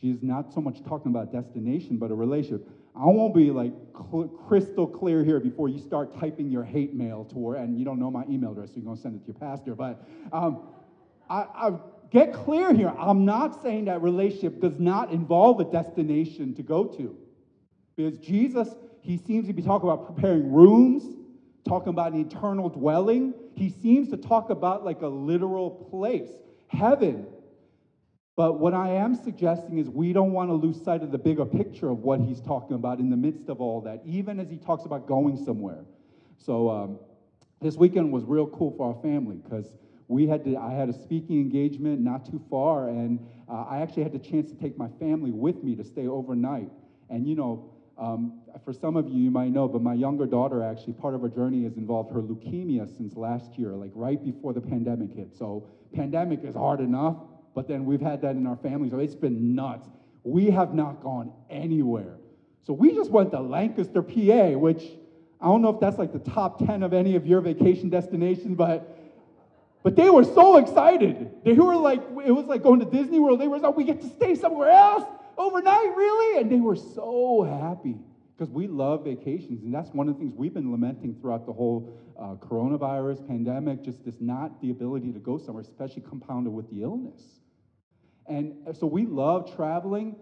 Jesus 0.00 0.22
not 0.22 0.52
so 0.52 0.60
much 0.60 0.82
talking 0.82 1.12
about 1.12 1.30
destination, 1.30 1.96
but 1.96 2.10
a 2.10 2.14
relationship. 2.14 2.68
I 2.96 3.06
won't 3.06 3.34
be 3.34 3.52
like 3.52 3.72
cl- 3.94 4.26
crystal 4.26 4.86
clear 4.86 5.22
here 5.22 5.38
before 5.38 5.68
you 5.68 5.78
start 5.78 6.18
typing 6.18 6.50
your 6.50 6.64
hate 6.64 6.92
mail 6.92 7.24
to 7.26 7.48
her, 7.48 7.54
and 7.54 7.78
you 7.78 7.84
don't 7.84 8.00
know 8.00 8.10
my 8.10 8.24
email 8.28 8.50
address, 8.50 8.70
so 8.70 8.76
you're 8.76 8.84
going 8.84 8.96
to 8.96 9.02
send 9.02 9.14
it 9.14 9.20
to 9.20 9.26
your 9.26 9.34
pastor. 9.36 9.76
But 9.76 10.04
um, 10.32 10.62
I, 11.28 11.46
I 11.54 11.72
get 12.10 12.32
clear 12.32 12.72
here. 12.72 12.92
I'm 12.98 13.24
not 13.24 13.62
saying 13.62 13.86
that 13.86 14.02
relationship 14.02 14.60
does 14.60 14.78
not 14.78 15.10
involve 15.10 15.60
a 15.60 15.64
destination 15.64 16.54
to 16.54 16.62
go 16.62 16.84
to. 16.84 17.16
Because 17.96 18.18
Jesus, 18.18 18.74
he 19.00 19.16
seems 19.16 19.46
to 19.46 19.52
be 19.52 19.62
talking 19.62 19.88
about 19.88 20.14
preparing 20.14 20.52
rooms, 20.52 21.04
talking 21.66 21.90
about 21.90 22.12
an 22.12 22.20
eternal 22.20 22.68
dwelling. 22.68 23.34
He 23.54 23.70
seems 23.70 24.08
to 24.10 24.16
talk 24.16 24.50
about 24.50 24.84
like 24.84 25.02
a 25.02 25.06
literal 25.06 25.70
place, 25.70 26.30
heaven. 26.68 27.26
But 28.34 28.58
what 28.58 28.72
I 28.72 28.90
am 28.94 29.14
suggesting 29.14 29.78
is 29.78 29.88
we 29.90 30.12
don't 30.12 30.32
want 30.32 30.48
to 30.48 30.54
lose 30.54 30.82
sight 30.82 31.02
of 31.02 31.12
the 31.12 31.18
bigger 31.18 31.44
picture 31.44 31.90
of 31.90 31.98
what 31.98 32.20
he's 32.20 32.40
talking 32.40 32.76
about 32.76 32.98
in 32.98 33.10
the 33.10 33.16
midst 33.16 33.48
of 33.48 33.60
all 33.60 33.82
that, 33.82 34.00
even 34.06 34.40
as 34.40 34.48
he 34.48 34.56
talks 34.56 34.84
about 34.86 35.06
going 35.06 35.36
somewhere. 35.44 35.84
So 36.38 36.70
um, 36.70 36.98
this 37.60 37.76
weekend 37.76 38.10
was 38.10 38.24
real 38.24 38.46
cool 38.46 38.74
for 38.76 38.94
our 38.94 39.02
family 39.02 39.36
because 39.36 39.66
we 40.08 40.26
had 40.26 40.44
to, 40.44 40.56
I 40.56 40.72
had 40.72 40.88
a 40.88 40.92
speaking 40.92 41.40
engagement 41.40 42.00
not 42.00 42.24
too 42.24 42.40
far, 42.50 42.88
and 42.88 43.18
uh, 43.48 43.64
I 43.68 43.80
actually 43.82 44.02
had 44.02 44.12
the 44.12 44.18
chance 44.18 44.50
to 44.50 44.56
take 44.56 44.76
my 44.76 44.88
family 44.98 45.30
with 45.30 45.62
me 45.62 45.74
to 45.76 45.84
stay 45.84 46.06
overnight. 46.06 46.70
And 47.10 47.26
you 47.26 47.34
know, 47.34 47.68
Um, 47.98 48.40
for 48.64 48.72
some 48.72 48.96
of 48.96 49.06
you, 49.06 49.20
you 49.26 49.30
might 49.30 49.52
know, 49.52 49.68
but 49.68 49.82
my 49.82 49.94
younger 49.94 50.26
daughter 50.26 50.62
actually, 50.62 50.94
part 50.94 51.14
of 51.14 51.20
her 51.20 51.28
journey 51.28 51.62
has 51.64 51.76
involved 51.76 52.10
her 52.14 52.22
leukemia 52.22 52.88
since 52.96 53.16
last 53.16 53.58
year, 53.58 53.72
like 53.76 53.92
right 53.94 54.20
before 54.30 54.52
the 54.54 54.62
pandemic 54.62 55.10
hit. 55.12 55.30
So, 55.36 55.46
pandemic 55.92 56.42
is 56.42 56.54
hard 56.54 56.80
enough, 56.80 57.16
but 57.54 57.68
then 57.68 57.84
we've 57.84 58.00
had 58.00 58.18
that 58.22 58.34
in 58.34 58.46
our 58.46 58.56
family, 58.56 58.88
so 58.90 58.98
it's 58.98 59.14
been 59.26 59.54
nuts. 59.54 59.88
We 60.24 60.50
have 60.50 60.72
not 60.74 61.02
gone 61.02 61.32
anywhere. 61.50 62.16
So, 62.66 62.72
we 62.72 62.88
just 62.94 63.10
went 63.10 63.30
to 63.32 63.40
Lancaster, 63.40 64.02
PA, 64.02 64.58
which 64.66 64.82
I 65.38 65.46
don't 65.50 65.60
know 65.60 65.72
if 65.76 65.80
that's 65.84 65.98
like 65.98 66.12
the 66.12 66.30
top 66.38 66.50
10 66.66 66.82
of 66.82 66.92
any 66.94 67.14
of 67.14 67.26
your 67.26 67.42
vacation 67.42 67.90
destinations, 67.90 68.56
but 68.56 68.78
but 69.82 69.96
they 69.96 70.10
were 70.10 70.24
so 70.24 70.58
excited. 70.58 71.30
They 71.44 71.54
were 71.54 71.76
like, 71.76 72.00
it 72.24 72.30
was 72.30 72.46
like 72.46 72.62
going 72.62 72.80
to 72.80 72.86
Disney 72.86 73.18
World. 73.18 73.40
They 73.40 73.48
were 73.48 73.58
like, 73.58 73.76
we 73.76 73.84
get 73.84 74.00
to 74.00 74.08
stay 74.08 74.34
somewhere 74.34 74.70
else 74.70 75.04
overnight, 75.36 75.96
really? 75.96 76.40
And 76.40 76.50
they 76.50 76.60
were 76.60 76.76
so 76.76 77.42
happy 77.42 77.98
because 78.36 78.52
we 78.52 78.66
love 78.66 79.04
vacations. 79.04 79.62
And 79.62 79.74
that's 79.74 79.90
one 79.90 80.08
of 80.08 80.14
the 80.14 80.20
things 80.20 80.34
we've 80.34 80.54
been 80.54 80.70
lamenting 80.70 81.16
throughout 81.20 81.46
the 81.46 81.52
whole 81.52 81.98
uh, 82.18 82.34
coronavirus 82.36 83.26
pandemic, 83.26 83.82
just 83.82 84.04
this 84.04 84.20
not 84.20 84.60
the 84.60 84.70
ability 84.70 85.12
to 85.12 85.18
go 85.18 85.38
somewhere, 85.38 85.62
especially 85.62 86.02
compounded 86.02 86.52
with 86.52 86.70
the 86.70 86.82
illness. 86.82 87.20
And 88.26 88.54
so 88.78 88.86
we 88.86 89.06
love 89.06 89.54
traveling. 89.56 90.16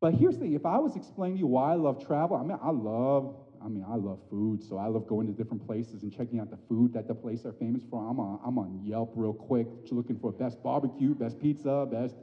But 0.00 0.14
here's 0.14 0.34
the 0.34 0.42
thing 0.42 0.52
if 0.54 0.64
I 0.64 0.78
was 0.78 0.96
explaining 0.96 1.36
to 1.36 1.40
you 1.40 1.46
why 1.46 1.72
I 1.72 1.74
love 1.74 2.06
travel, 2.06 2.36
I 2.36 2.42
mean, 2.42 2.58
I 2.62 2.70
love 2.70 3.34
I 3.62 3.68
mean, 3.68 3.84
I 3.86 3.94
love 3.94 4.20
food, 4.30 4.62
so 4.62 4.78
I 4.78 4.86
love 4.86 5.06
going 5.06 5.26
to 5.26 5.32
different 5.32 5.66
places 5.66 6.02
and 6.02 6.12
checking 6.12 6.40
out 6.40 6.50
the 6.50 6.58
food 6.68 6.92
that 6.94 7.06
the 7.06 7.14
place 7.14 7.44
are 7.44 7.52
famous 7.52 7.82
for. 7.90 8.08
I'm 8.08 8.18
on, 8.18 8.40
I'm 8.44 8.58
on 8.58 8.80
Yelp 8.82 9.12
real 9.14 9.34
quick, 9.34 9.68
looking 9.90 10.18
for 10.18 10.32
best 10.32 10.62
barbecue, 10.62 11.14
best 11.14 11.38
pizza, 11.40 11.86
best 11.90 12.14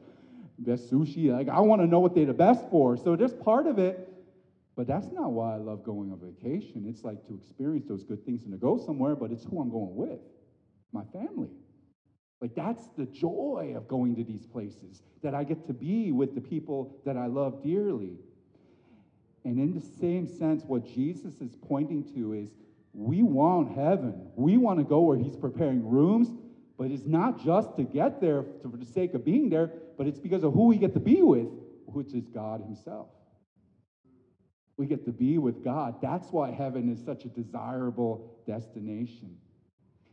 best 0.59 0.91
sushi. 0.91 1.31
Like 1.31 1.49
I 1.49 1.59
want 1.61 1.81
to 1.81 1.87
know 1.87 1.99
what 1.99 2.15
they're 2.15 2.25
the 2.25 2.33
best 2.33 2.69
for. 2.69 2.97
So 2.97 3.15
there's 3.15 3.33
part 3.33 3.67
of 3.67 3.77
it, 3.79 4.09
but 4.75 4.87
that's 4.87 5.07
not 5.11 5.31
why 5.31 5.53
I 5.53 5.57
love 5.57 5.83
going 5.83 6.11
on 6.11 6.19
vacation. 6.19 6.85
It's 6.87 7.03
like 7.03 7.25
to 7.27 7.35
experience 7.35 7.87
those 7.87 8.03
good 8.03 8.25
things 8.25 8.43
and 8.43 8.51
to 8.51 8.57
go 8.57 8.77
somewhere, 8.77 9.15
but 9.15 9.31
it's 9.31 9.43
who 9.43 9.61
I'm 9.61 9.69
going 9.69 9.95
with, 9.95 10.19
my 10.91 11.03
family. 11.13 11.49
Like 12.41 12.55
that's 12.55 12.87
the 12.97 13.05
joy 13.05 13.73
of 13.75 13.87
going 13.87 14.15
to 14.15 14.23
these 14.23 14.45
places 14.45 15.01
that 15.23 15.33
I 15.33 15.43
get 15.43 15.65
to 15.67 15.73
be 15.73 16.11
with 16.11 16.35
the 16.35 16.41
people 16.41 16.99
that 17.05 17.17
I 17.17 17.25
love 17.25 17.63
dearly. 17.63 18.17
And 19.47 19.59
in 19.59 19.73
the 19.73 19.79
same 19.79 20.27
sense, 20.27 20.65
what 20.65 20.85
Jesus 20.85 21.39
is 21.39 21.55
pointing 21.55 22.03
to 22.13 22.33
is 22.33 22.49
we 22.93 23.23
want 23.23 23.77
heaven. 23.77 24.29
We 24.35 24.57
want 24.57 24.79
to 24.79 24.83
go 24.83 24.99
where 24.99 25.17
he's 25.17 25.37
preparing 25.37 25.89
rooms, 25.89 26.27
but 26.77 26.91
it's 26.91 27.05
not 27.05 27.41
just 27.41 27.77
to 27.77 27.83
get 27.83 28.19
there 28.19 28.43
for 28.61 28.75
the 28.75 28.85
sake 28.85 29.13
of 29.13 29.23
being 29.23 29.49
there, 29.49 29.71
but 29.97 30.05
it's 30.05 30.19
because 30.19 30.43
of 30.43 30.53
who 30.53 30.65
we 30.65 30.77
get 30.77 30.93
to 30.95 30.99
be 30.99 31.21
with, 31.21 31.47
which 31.85 32.13
is 32.13 32.27
God 32.27 32.59
himself. 32.59 33.07
We 34.75 34.85
get 34.85 35.05
to 35.05 35.13
be 35.13 35.37
with 35.37 35.63
God. 35.63 36.01
That's 36.01 36.27
why 36.29 36.51
heaven 36.51 36.91
is 36.91 37.01
such 37.05 37.23
a 37.23 37.29
desirable 37.29 38.35
destination. 38.45 39.37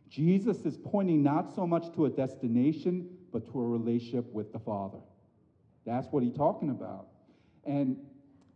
Jesus 0.09 0.59
is 0.59 0.76
pointing 0.76 1.25
not 1.25 1.53
so 1.53 1.67
much 1.67 1.93
to 1.97 2.07
a 2.07 2.09
destination, 2.09 3.09
but 3.33 3.50
to 3.50 3.61
a 3.61 3.67
relationship 3.67 4.33
with 4.33 4.53
the 4.53 4.61
Father. 4.61 5.00
That's 5.85 6.07
what 6.12 6.23
he's 6.23 6.37
talking 6.37 6.71
about. 6.71 7.09
And 7.64 7.97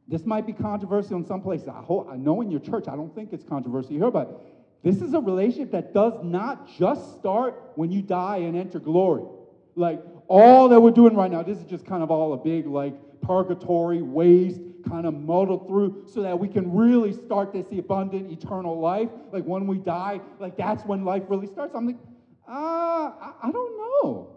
this 0.08 0.24
might 0.24 0.46
be 0.46 0.52
controversial 0.52 1.16
in 1.16 1.24
some 1.24 1.42
places. 1.42 1.68
I, 1.68 1.80
hope, 1.82 2.08
I 2.10 2.16
know 2.16 2.40
in 2.40 2.50
your 2.50 2.60
church, 2.60 2.88
I 2.88 2.96
don't 2.96 3.14
think 3.14 3.32
it's 3.32 3.44
controversial 3.44 3.92
here, 3.92 4.10
but 4.10 4.42
this 4.82 5.02
is 5.02 5.12
a 5.12 5.20
relationship 5.20 5.70
that 5.72 5.92
does 5.92 6.14
not 6.22 6.68
just 6.78 7.18
start 7.18 7.72
when 7.74 7.90
you 7.90 8.00
die 8.00 8.38
and 8.38 8.56
enter 8.56 8.78
glory. 8.78 9.24
Like 9.76 10.02
all 10.26 10.68
that 10.70 10.80
we're 10.80 10.90
doing 10.92 11.14
right 11.14 11.30
now, 11.30 11.42
this 11.42 11.58
is 11.58 11.64
just 11.64 11.86
kind 11.86 12.02
of 12.02 12.10
all 12.10 12.32
a 12.32 12.38
big, 12.38 12.66
like, 12.66 12.94
purgatory, 13.20 14.02
waste, 14.02 14.60
kind 14.88 15.06
of 15.06 15.14
muddled 15.14 15.66
through 15.66 16.04
so 16.06 16.22
that 16.22 16.38
we 16.38 16.48
can 16.48 16.74
really 16.74 17.12
start 17.12 17.52
this 17.52 17.66
abundant 17.72 18.30
eternal 18.30 18.78
life. 18.80 19.10
Like 19.32 19.44
when 19.44 19.66
we 19.66 19.78
die, 19.78 20.20
like 20.38 20.56
that's 20.56 20.84
when 20.84 21.04
life 21.04 21.24
really 21.28 21.46
starts. 21.46 21.74
I'm 21.74 21.86
like, 21.86 21.98
ah, 22.46 23.14
uh, 23.20 23.32
I, 23.42 23.50
don't 23.50 23.76
know. 23.76 24.36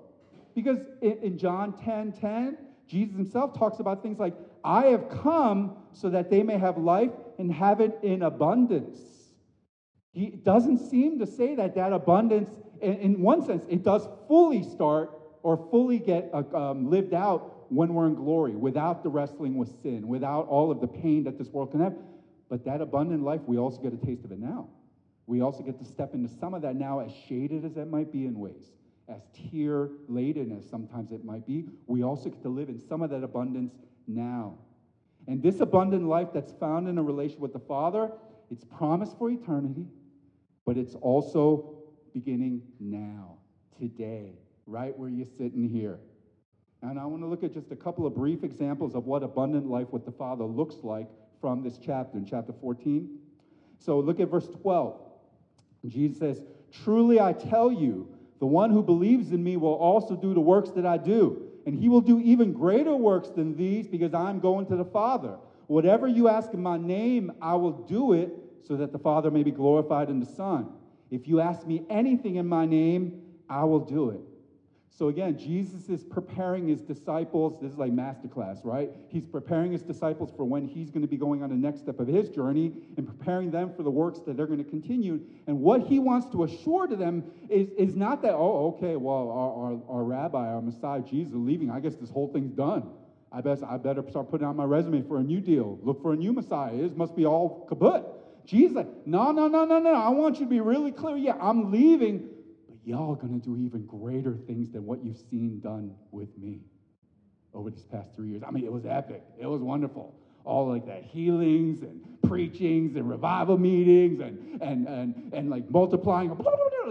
Because 0.56 0.80
in, 1.02 1.18
in 1.24 1.38
John 1.38 1.74
10 1.84 2.14
10, 2.14 2.58
Jesus 2.88 3.16
himself 3.16 3.58
talks 3.58 3.80
about 3.80 4.04
things 4.04 4.20
like, 4.20 4.34
I 4.64 4.88
have 4.88 5.10
come 5.10 5.78
so 5.94 6.10
that 6.10 6.30
they 6.30 6.44
may 6.44 6.58
have 6.58 6.78
life 6.78 7.12
and 7.38 7.52
have 7.52 7.82
it 7.82 8.00
in 8.04 8.22
abundance. 8.24 9.00
He 10.14 10.30
doesn't 10.30 10.80
seem 10.80 11.20
to 11.20 11.26
say 11.26 11.56
that 11.56 11.76
that 11.76 11.94
abundance, 11.94 12.50
in, 12.82 13.22
one 13.22 13.46
sense, 13.46 13.66
it 13.70 13.84
does 13.84 14.08
fully 14.28 14.64
start 14.64 15.12
or 15.44 15.58
fully 15.72 16.00
get 16.00 16.30
uh, 16.34 16.44
um, 16.56 16.90
lived 16.90 17.14
out 17.14 17.72
when 17.72 17.94
we're 17.94 18.08
in 18.08 18.16
glory, 18.16 18.56
without 18.56 19.02
the 19.02 19.10
wrestling 19.10 19.56
with 19.56 19.70
sin, 19.82 20.08
without 20.08 20.48
all 20.48 20.72
of 20.72 20.82
the 20.82 20.88
pain 20.88 21.24
that 21.24 21.38
this 21.38 21.48
world 21.48 21.72
can 21.72 21.80
have. 21.80 21.94
But 22.50 22.66
that 22.66 22.82
abundant 22.82 23.24
life, 23.24 23.42
we 23.48 23.58
also 23.58 23.82
get 23.82 23.94
a 23.94 24.06
taste 24.06 24.26
of 24.26 24.32
it 24.34 24.40
now. 24.40 24.68
We 25.26 25.42
also 25.42 25.64
get 25.64 25.80
to 25.80 25.86
step 25.86 26.14
into 26.14 26.28
some 26.28 26.54
of 26.54 26.62
that 26.64 26.76
now, 26.76 27.00
as 27.00 27.12
shaded 27.30 27.64
as 27.64 27.74
that 27.76 27.90
might 27.90 28.12
be 28.12 28.26
in 28.26 28.38
ways 28.38 28.72
as 29.12 29.22
tear 29.52 29.90
laden 30.08 30.58
as 30.58 30.68
sometimes 30.70 31.12
it 31.12 31.24
might 31.26 31.46
be, 31.46 31.66
we 31.88 32.04
also 32.04 32.30
get 32.30 32.42
to 32.42 32.50
live 32.50 32.70
in 32.70 32.80
some 32.80 33.02
of 33.02 33.10
that 33.10 33.24
abundance 33.24 33.74
now. 34.08 34.58
And 35.28 35.42
this 35.42 35.60
abundant 35.60 36.06
life 36.06 36.30
that's 36.34 36.52
found 36.54 36.88
in 36.88 36.98
a 36.98 37.04
relationship 37.04 37.40
with 37.40 37.54
the 37.54 37.60
Father, 37.60 38.12
it's 38.50 38.66
promised 38.66 39.18
for 39.18 39.30
eternity, 39.30 39.86
but 40.66 40.78
it's 40.78 40.96
also 40.96 41.76
beginning 42.14 42.62
now, 42.80 43.38
today, 43.80 44.34
right 44.66 44.98
where 44.98 45.10
you're 45.10 45.26
sitting 45.38 45.70
here. 45.70 46.00
And 46.82 47.00
I 47.00 47.06
want 47.06 47.22
to 47.22 47.28
look 47.28 47.44
at 47.44 47.54
just 47.54 47.72
a 47.72 47.76
couple 47.76 48.08
of 48.08 48.16
brief 48.16 48.44
examples 48.44 48.96
of 48.96 49.06
what 49.06 49.24
abundant 49.24 49.68
life 49.68 49.88
with 49.92 50.06
the 50.06 50.12
Father 50.12 50.44
looks 50.44 50.76
like 50.84 51.08
from 51.40 51.62
this 51.64 51.78
chapter, 51.78 52.18
in 52.18 52.26
chapter 52.26 52.54
14. 52.54 53.20
So 53.78 54.00
look 54.00 54.20
at 54.20 54.30
verse 54.30 54.48
12. 54.48 55.00
Jesus 55.88 56.18
says, 56.20 56.42
Truly 56.84 57.20
I 57.20 57.34
tell 57.34 57.72
you, 57.72 58.08
the 58.40 58.46
one 58.46 58.72
who 58.72 58.82
believes 58.82 59.32
in 59.32 59.44
me 59.44 59.58
will 59.58 59.74
also 59.74 60.16
do 60.16 60.34
the 60.34 60.42
works 60.42 60.72
that 60.72 60.86
I 60.86 60.98
do, 60.98 61.51
and 61.66 61.76
he 61.76 61.90
will 61.90 62.02
do 62.02 62.20
even 62.20 62.54
greater 62.54 62.96
works 62.96 63.30
than 63.30 63.56
these 63.56 63.88
because 63.88 64.14
I'm 64.14 64.40
going 64.40 64.66
to 64.68 64.76
the 64.76 64.86
Father. 64.86 65.38
Whatever 65.68 66.08
you 66.08 66.28
ask 66.28 66.54
in 66.54 66.62
my 66.62 66.78
name, 66.78 67.32
I 67.42 67.56
will 67.56 67.72
do 67.72 68.14
it 68.14 68.32
so 68.68 68.76
that 68.78 68.92
the 68.92 69.00
Father 69.00 69.32
may 69.32 69.44
be 69.44 69.52
glorified 69.52 70.10
in 70.10 70.20
the 70.20 70.26
Son. 70.26 70.70
If 71.10 71.28
you 71.28 71.40
ask 71.40 71.66
me 71.66 71.84
anything 71.90 72.36
in 72.36 72.48
my 72.48 72.66
name, 72.66 73.22
I 73.50 73.64
will 73.66 73.80
do 73.80 74.10
it. 74.12 74.22
So 74.98 75.08
again, 75.08 75.38
Jesus 75.38 75.88
is 75.90 76.04
preparing 76.04 76.68
his 76.68 76.82
disciples. 76.82 77.60
This 77.62 77.72
is 77.72 77.78
like 77.78 77.92
masterclass, 77.92 78.60
right? 78.64 78.92
He's 79.08 79.26
preparing 79.26 79.72
his 79.72 79.82
disciples 79.82 80.32
for 80.36 80.44
when 80.44 80.68
he's 80.68 80.92
going 80.92 81.02
to 81.02 81.08
be 81.08 81.18
going 81.18 81.42
on 81.44 81.50
the 81.50 81.56
next 81.56 81.80
step 81.80 82.00
of 82.00 82.08
his 82.08 82.30
journey 82.30 82.74
and 82.98 83.08
preparing 83.08 83.52
them 83.52 83.74
for 83.74 83.84
the 83.84 83.90
works 83.90 84.20
that 84.28 84.36
they're 84.36 84.48
going 84.48 84.64
to 84.64 84.70
continue. 84.70 85.22
And 85.48 85.62
what 85.62 85.82
he 85.82 85.98
wants 85.98 86.28
to 86.34 86.44
assure 86.44 86.88
to 86.88 86.96
them 86.96 87.24
is, 87.50 87.70
is 87.78 87.96
not 87.96 88.22
that, 88.24 88.34
oh, 88.34 88.76
okay, 88.76 88.98
well, 88.98 89.32
our, 89.32 89.72
our, 89.72 89.98
our 90.00 90.04
rabbi, 90.04 90.50
our 90.50 90.62
Messiah, 90.62 91.02
Jesus, 91.02 91.34
is 91.34 91.40
leaving. 91.40 91.72
I 91.72 91.80
guess 91.80 91.96
this 91.96 92.10
whole 92.10 92.28
thing's 92.32 92.52
done. 92.52 92.90
I, 93.32 93.40
best, 93.40 93.64
I 93.64 93.78
better 93.78 94.04
start 94.10 94.30
putting 94.30 94.46
out 94.46 94.58
my 94.58 94.66
resume 94.66 95.04
for 95.08 95.18
a 95.18 95.24
new 95.24 95.40
deal. 95.40 95.80
Look 95.82 96.02
for 96.02 96.12
a 96.12 96.18
new 96.18 96.34
Messiah. 96.34 96.76
It 96.76 96.98
must 96.98 97.16
be 97.16 97.26
all 97.26 97.66
kaput. 97.70 98.06
Jesus, 98.46 98.86
no, 99.06 99.32
no, 99.32 99.48
no, 99.48 99.66
no, 99.66 99.80
no. 99.80 99.94
I 99.94 100.10
want 100.10 100.40
you 100.40 100.46
to 100.46 100.50
be 100.50 100.60
really 100.60 100.92
clear. 100.92 101.16
Yeah, 101.16 101.38
I'm 101.40 101.72
leaving, 101.72 102.28
y'all 102.86 103.16
going 103.16 103.40
to 103.40 103.46
do 103.46 103.58
even 103.58 103.86
greater 103.86 104.36
things 104.48 104.72
than 104.72 104.86
what 104.86 105.04
you've 105.04 105.22
seen 105.30 105.60
done 105.60 105.96
with 106.12 106.36
me 106.38 106.62
over 107.54 107.70
these 107.70 107.86
past 107.86 108.16
three 108.16 108.30
years. 108.30 108.44
I 108.48 108.52
mean, 108.52 108.66
it 108.66 108.72
was 108.72 108.86
epic. 108.86 109.24
It 109.40 109.46
was 109.46 109.62
wonderful. 109.62 110.16
All 110.44 110.68
like 110.68 110.86
the 110.86 110.96
healings 110.96 111.82
and 111.84 112.02
preachings 112.24 112.96
and 112.96 113.08
revival 113.08 113.58
meetings 113.58 114.20
and, 114.20 114.62
and, 114.62 114.88
and, 114.88 115.34
and 115.34 115.50
like 115.50 115.70
multiplying 115.70 116.36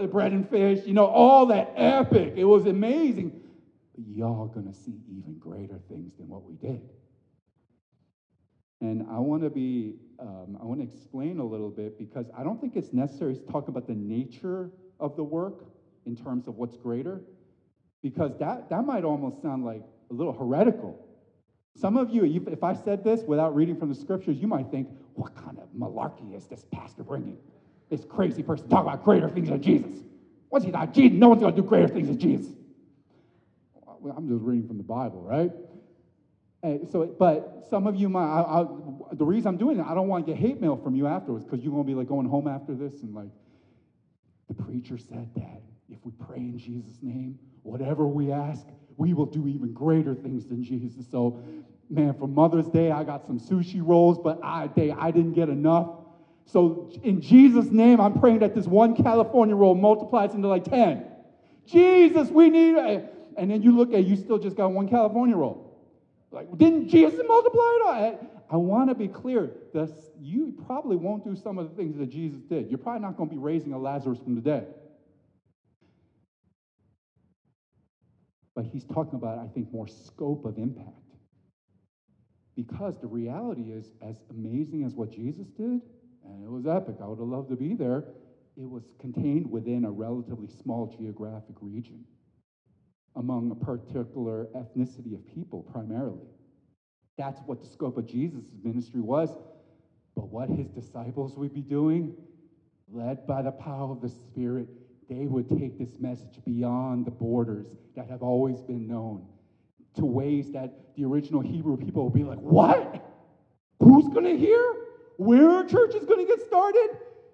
bread 0.09 0.31
and 0.31 0.49
fish, 0.49 0.85
you 0.85 0.93
know, 0.93 1.07
all 1.07 1.47
that 1.47 1.73
epic. 1.75 2.33
It 2.35 2.45
was 2.45 2.65
amazing. 2.65 3.41
But 3.95 4.05
y'all 4.07 4.47
going 4.47 4.71
to 4.71 4.73
see 4.73 5.01
even 5.09 5.37
greater 5.39 5.79
things 5.89 6.13
than 6.17 6.29
what 6.29 6.43
we 6.43 6.55
did. 6.55 6.81
And 8.79 9.05
I 9.11 9.19
want 9.19 9.43
to 9.43 9.49
be, 9.49 9.95
um, 10.19 10.57
I 10.59 10.65
want 10.65 10.79
to 10.79 10.85
explain 10.85 11.39
a 11.39 11.45
little 11.45 11.69
bit 11.69 11.99
because 11.99 12.25
I 12.35 12.43
don't 12.43 12.59
think 12.59 12.75
it's 12.75 12.93
necessary 12.93 13.35
to 13.35 13.41
talk 13.51 13.67
about 13.67 13.85
the 13.85 13.93
nature 13.93 14.71
of 14.99 15.15
the 15.15 15.23
work 15.23 15.65
in 16.05 16.15
terms 16.15 16.47
of 16.47 16.57
what's 16.57 16.77
greater? 16.77 17.21
Because 18.01 18.37
that, 18.39 18.69
that 18.69 18.85
might 18.85 19.03
almost 19.03 19.41
sound 19.41 19.63
like 19.63 19.83
a 20.09 20.13
little 20.13 20.33
heretical. 20.33 20.99
Some 21.77 21.97
of 21.97 22.09
you, 22.09 22.25
if 22.47 22.63
I 22.63 22.73
said 22.73 23.03
this 23.03 23.21
without 23.21 23.55
reading 23.55 23.77
from 23.77 23.89
the 23.89 23.95
scriptures, 23.95 24.37
you 24.37 24.47
might 24.47 24.69
think, 24.69 24.89
what 25.13 25.35
kind 25.35 25.57
of 25.57 25.69
malarkey 25.77 26.35
is 26.35 26.45
this 26.45 26.65
pastor 26.71 27.03
bringing? 27.03 27.37
This 27.89 28.03
crazy 28.05 28.43
person 28.43 28.67
talking 28.69 28.89
about 28.89 29.03
greater 29.03 29.29
things 29.29 29.49
than 29.49 29.61
Jesus. 29.61 29.99
What's 30.49 30.65
he 30.65 30.71
like? 30.71 30.93
Jesus, 30.93 31.17
no 31.17 31.29
one's 31.29 31.41
going 31.41 31.55
to 31.55 31.61
do 31.61 31.67
greater 31.67 31.87
things 31.87 32.07
than 32.07 32.17
Jesus. 32.19 32.51
Well, 33.99 34.13
I'm 34.17 34.27
just 34.27 34.41
reading 34.41 34.67
from 34.67 34.77
the 34.77 34.83
Bible, 34.83 35.21
right? 35.21 35.51
And 36.63 36.87
so, 36.89 37.05
but 37.05 37.65
some 37.69 37.87
of 37.87 37.95
you 37.95 38.09
might, 38.09 38.25
I, 38.25 38.61
I, 38.61 38.65
the 39.13 39.25
reason 39.25 39.47
I'm 39.47 39.57
doing 39.57 39.79
it, 39.79 39.85
I 39.85 39.93
don't 39.93 40.07
want 40.07 40.25
to 40.25 40.31
get 40.31 40.39
hate 40.39 40.59
mail 40.59 40.75
from 40.75 40.95
you 40.95 41.07
afterwards 41.07 41.45
because 41.45 41.63
you're 41.63 41.71
going 41.71 41.85
to 41.85 41.87
be 41.87 41.95
like 41.95 42.07
going 42.07 42.27
home 42.27 42.47
after 42.47 42.73
this 42.73 43.01
and 43.01 43.13
like, 43.13 43.29
the 44.47 44.63
preacher 44.63 44.97
said 44.97 45.29
that 45.35 45.61
if 45.91 45.99
we 46.03 46.11
pray 46.25 46.37
in 46.37 46.57
Jesus' 46.57 46.97
name, 47.01 47.37
whatever 47.63 48.07
we 48.07 48.31
ask, 48.31 48.65
we 48.97 49.13
will 49.13 49.25
do 49.25 49.47
even 49.47 49.73
greater 49.73 50.15
things 50.15 50.45
than 50.45 50.63
Jesus. 50.63 51.05
So 51.11 51.39
man, 51.91 52.13
for 52.17 52.27
Mother's 52.27 52.67
Day, 52.67 52.91
I 52.91 53.03
got 53.03 53.27
some 53.27 53.39
sushi 53.39 53.81
rolls, 53.85 54.17
but 54.17 54.39
I, 54.43 54.69
they, 54.75 54.91
I 54.91 55.11
didn't 55.11 55.33
get 55.33 55.49
enough. 55.49 55.89
So 56.45 56.89
in 57.03 57.21
Jesus' 57.21 57.69
name, 57.69 57.99
I'm 57.99 58.19
praying 58.19 58.39
that 58.39 58.55
this 58.55 58.65
one 58.65 58.95
California 58.95 59.55
roll 59.55 59.75
multiplies 59.75 60.33
into 60.33 60.47
like 60.47 60.63
10. 60.63 61.05
Jesus, 61.65 62.29
we 62.29 62.49
need 62.49 62.75
it. 62.75 63.13
And 63.37 63.51
then 63.51 63.61
you 63.61 63.75
look 63.75 63.93
at, 63.93 64.05
you 64.05 64.15
still 64.15 64.39
just 64.39 64.55
got 64.55 64.71
one 64.71 64.87
California 64.87 65.35
roll. 65.35 65.67
Like, 66.31 66.57
didn't 66.57 66.87
Jesus 66.87 67.19
multiply 67.25 67.61
it? 67.61 67.85
I, 67.85 68.17
I 68.51 68.55
want 68.57 68.89
to 68.89 68.95
be 68.95 69.07
clear. 69.07 69.51
This, 69.73 69.91
you 70.19 70.53
probably 70.65 70.95
won't 70.95 71.23
do 71.23 71.35
some 71.35 71.57
of 71.57 71.69
the 71.69 71.75
things 71.75 71.97
that 71.97 72.09
Jesus 72.09 72.41
did. 72.41 72.69
You're 72.69 72.77
probably 72.77 73.01
not 73.01 73.17
going 73.17 73.29
to 73.29 73.35
be 73.35 73.39
raising 73.39 73.73
a 73.73 73.77
Lazarus 73.77 74.19
from 74.19 74.35
the 74.35 74.41
dead. 74.41 74.73
But 78.61 78.69
he's 78.69 78.83
talking 78.83 79.15
about, 79.15 79.39
I 79.39 79.47
think, 79.47 79.73
more 79.73 79.87
scope 79.87 80.45
of 80.45 80.59
impact. 80.59 80.87
Because 82.55 82.93
the 83.01 83.07
reality 83.07 83.71
is, 83.71 83.89
as 84.03 84.17
amazing 84.29 84.83
as 84.83 84.93
what 84.93 85.09
Jesus 85.09 85.47
did, 85.47 85.81
and 86.23 86.43
it 86.43 86.47
was 86.47 86.67
epic, 86.67 86.97
I 87.01 87.07
would 87.07 87.17
have 87.17 87.27
loved 87.27 87.49
to 87.49 87.55
be 87.55 87.73
there, 87.73 88.03
it 88.55 88.69
was 88.69 88.83
contained 88.99 89.49
within 89.49 89.83
a 89.83 89.89
relatively 89.89 90.47
small 90.61 90.95
geographic 90.95 91.55
region 91.59 92.05
among 93.15 93.49
a 93.49 93.55
particular 93.55 94.47
ethnicity 94.55 95.15
of 95.15 95.25
people 95.25 95.63
primarily. 95.63 96.29
That's 97.17 97.39
what 97.47 97.61
the 97.61 97.67
scope 97.67 97.97
of 97.97 98.05
Jesus' 98.05 98.45
ministry 98.63 99.01
was. 99.01 99.31
But 100.15 100.27
what 100.27 100.49
his 100.49 100.67
disciples 100.67 101.35
would 101.35 101.55
be 101.55 101.61
doing, 101.61 102.15
led 102.91 103.25
by 103.25 103.41
the 103.41 103.53
power 103.53 103.91
of 103.91 104.01
the 104.01 104.09
Spirit, 104.09 104.67
they 105.09 105.27
would 105.27 105.49
take 105.49 105.77
this 105.77 105.99
message 105.99 106.39
beyond 106.45 107.05
the 107.05 107.11
borders 107.11 107.67
that 107.95 108.09
have 108.09 108.21
always 108.21 108.61
been 108.61 108.87
known 108.87 109.25
to 109.95 110.05
ways 110.05 110.51
that 110.51 110.95
the 110.95 111.05
original 111.05 111.41
Hebrew 111.41 111.77
people 111.77 112.05
would 112.05 112.13
be 112.13 112.23
like, 112.23 112.39
What? 112.39 113.03
Who's 113.79 114.07
going 114.09 114.25
to 114.25 114.37
hear? 114.37 114.75
Where 115.17 115.61
a 115.61 115.67
church 115.67 115.95
is 115.95 116.05
going 116.05 116.25
to 116.25 116.35
get 116.35 116.45
started? 116.47 116.89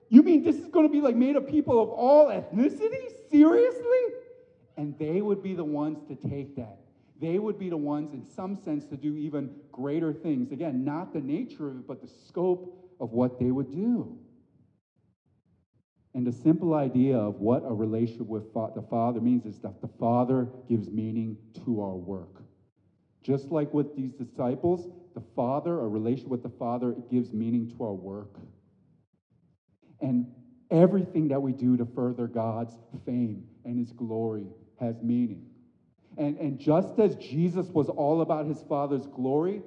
You 0.09 0.23
mean 0.23 0.43
this 0.43 0.55
is 0.55 0.67
going 0.69 0.87
to 0.87 0.91
be 0.91 1.01
like 1.01 1.15
made 1.15 1.35
of 1.35 1.47
people 1.47 1.81
of 1.81 1.89
all 1.89 2.27
ethnicities? 2.27 3.11
Seriously? 3.29 3.83
And 4.77 4.97
they 4.97 5.21
would 5.21 5.43
be 5.43 5.55
the 5.55 5.63
ones 5.63 5.99
to 6.07 6.15
take 6.15 6.55
that. 6.55 6.77
They 7.19 7.39
would 7.39 7.57
be 7.57 7.69
the 7.69 7.77
ones, 7.77 8.13
in 8.13 8.23
some 8.23 8.57
sense, 8.63 8.85
to 8.85 8.95
do 8.95 9.15
even 9.15 9.49
greater 9.71 10.13
things. 10.13 10.51
Again, 10.51 10.85
not 10.85 11.13
the 11.13 11.19
nature 11.19 11.69
of 11.69 11.77
it, 11.77 11.87
but 11.87 12.01
the 12.01 12.07
scope 12.27 12.95
of 12.99 13.11
what 13.11 13.39
they 13.39 13.51
would 13.51 13.71
do. 13.71 14.17
And 16.17 16.25
the 16.25 16.31
simple 16.31 16.73
idea 16.73 17.15
of 17.15 17.35
what 17.41 17.61
a 17.63 17.71
relationship 17.71 18.25
with 18.25 18.51
the 18.51 18.83
Father 18.89 19.21
means 19.21 19.45
is 19.45 19.59
that 19.59 19.81
the 19.81 19.87
Father 19.99 20.49
gives 20.67 20.89
meaning 20.89 21.37
to 21.63 21.79
our 21.79 21.95
work. 21.95 22.41
Just 23.21 23.51
like 23.51 23.71
with 23.71 23.95
these 23.95 24.13
disciples, 24.13 24.89
the 25.13 25.21
Father, 25.35 25.79
a 25.79 25.87
relationship 25.87 26.29
with 26.29 26.41
the 26.41 26.49
Father, 26.49 26.95
gives 27.11 27.33
meaning 27.33 27.69
to 27.69 27.83
our 27.83 27.93
work. 27.93 28.39
And 30.01 30.25
everything 30.71 31.27
that 31.27 31.39
we 31.39 31.51
do 31.51 31.77
to 31.77 31.85
further 31.85 32.25
God's 32.25 32.73
fame 33.05 33.43
and 33.63 33.77
His 33.77 33.91
glory 33.91 34.47
has 34.79 34.95
meaning. 35.03 35.45
And, 36.17 36.35
and 36.39 36.57
just 36.57 36.97
as 36.97 37.15
Jesus 37.17 37.67
was 37.67 37.89
all 37.89 38.21
about 38.21 38.47
His 38.47 38.63
Father's 38.67 39.05
glory, 39.05 39.61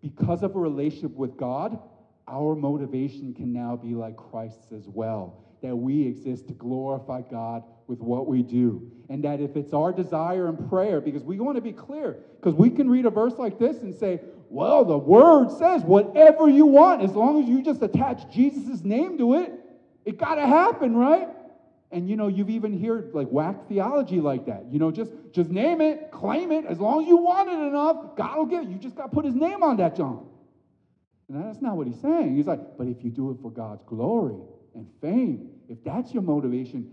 because 0.00 0.42
of 0.42 0.56
a 0.56 0.58
relationship 0.58 1.12
with 1.12 1.36
God, 1.36 1.78
our 2.26 2.56
motivation 2.56 3.34
can 3.34 3.52
now 3.52 3.76
be 3.76 3.94
like 3.94 4.16
Christ's 4.16 4.72
as 4.72 4.88
well. 4.88 5.41
That 5.62 5.76
we 5.76 6.06
exist 6.06 6.48
to 6.48 6.54
glorify 6.54 7.22
God 7.22 7.62
with 7.86 8.00
what 8.00 8.26
we 8.26 8.42
do. 8.42 8.90
And 9.08 9.24
that 9.24 9.40
if 9.40 9.56
it's 9.56 9.72
our 9.72 9.92
desire 9.92 10.48
and 10.48 10.68
prayer, 10.68 11.00
because 11.00 11.22
we 11.22 11.38
want 11.38 11.56
to 11.56 11.62
be 11.62 11.72
clear, 11.72 12.18
because 12.40 12.54
we 12.54 12.70
can 12.70 12.88
read 12.88 13.06
a 13.06 13.10
verse 13.10 13.34
like 13.38 13.58
this 13.58 13.82
and 13.82 13.94
say, 13.94 14.20
well, 14.48 14.84
the 14.84 14.98
word 14.98 15.50
says 15.50 15.82
whatever 15.82 16.48
you 16.48 16.66
want, 16.66 17.02
as 17.02 17.12
long 17.12 17.42
as 17.42 17.48
you 17.48 17.62
just 17.62 17.82
attach 17.82 18.30
Jesus' 18.32 18.82
name 18.82 19.18
to 19.18 19.34
it, 19.34 19.52
it 20.04 20.18
got 20.18 20.34
to 20.34 20.46
happen, 20.46 20.96
right? 20.96 21.28
And 21.90 22.08
you 22.08 22.16
know, 22.16 22.28
you've 22.28 22.50
even 22.50 22.82
heard 22.82 23.14
like 23.14 23.28
whack 23.28 23.68
theology 23.68 24.20
like 24.20 24.46
that. 24.46 24.64
You 24.70 24.78
know, 24.78 24.90
just 24.90 25.12
just 25.32 25.50
name 25.50 25.80
it, 25.80 26.10
claim 26.10 26.50
it. 26.50 26.64
As 26.64 26.80
long 26.80 27.02
as 27.02 27.08
you 27.08 27.18
want 27.18 27.50
it 27.50 27.58
enough, 27.58 28.16
God 28.16 28.38
will 28.38 28.46
give 28.46 28.62
it. 28.62 28.68
You 28.68 28.76
just 28.76 28.96
got 28.96 29.04
to 29.04 29.08
put 29.08 29.24
His 29.24 29.34
name 29.34 29.62
on 29.62 29.76
that 29.76 29.96
junk. 29.96 30.22
And 31.28 31.44
that's 31.44 31.60
not 31.60 31.76
what 31.76 31.86
He's 31.86 32.00
saying. 32.00 32.34
He's 32.34 32.46
like, 32.46 32.78
but 32.78 32.88
if 32.88 33.04
you 33.04 33.10
do 33.10 33.30
it 33.30 33.38
for 33.42 33.50
God's 33.50 33.82
glory 33.84 34.40
and 34.74 34.86
fame, 35.00 35.50
if 35.68 35.82
that's 35.84 36.12
your 36.12 36.22
motivation, 36.22 36.90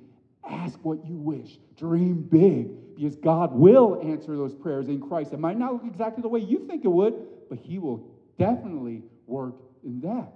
ask 0.47 0.79
what 0.83 1.05
you 1.05 1.17
wish. 1.17 1.57
Dream 1.77 2.21
big, 2.21 2.95
because 2.95 3.15
God 3.15 3.53
will 3.53 3.99
answer 4.03 4.35
those 4.35 4.53
prayers 4.53 4.87
in 4.87 5.01
Christ. 5.01 5.33
It 5.33 5.39
might 5.39 5.57
not 5.57 5.73
look 5.73 5.85
exactly 5.85 6.21
the 6.21 6.29
way 6.29 6.39
you 6.39 6.67
think 6.67 6.85
it 6.85 6.89
would, 6.89 7.13
but 7.49 7.59
He 7.59 7.79
will 7.79 8.11
definitely 8.37 9.03
work 9.27 9.55
in 9.83 10.01
that 10.01 10.33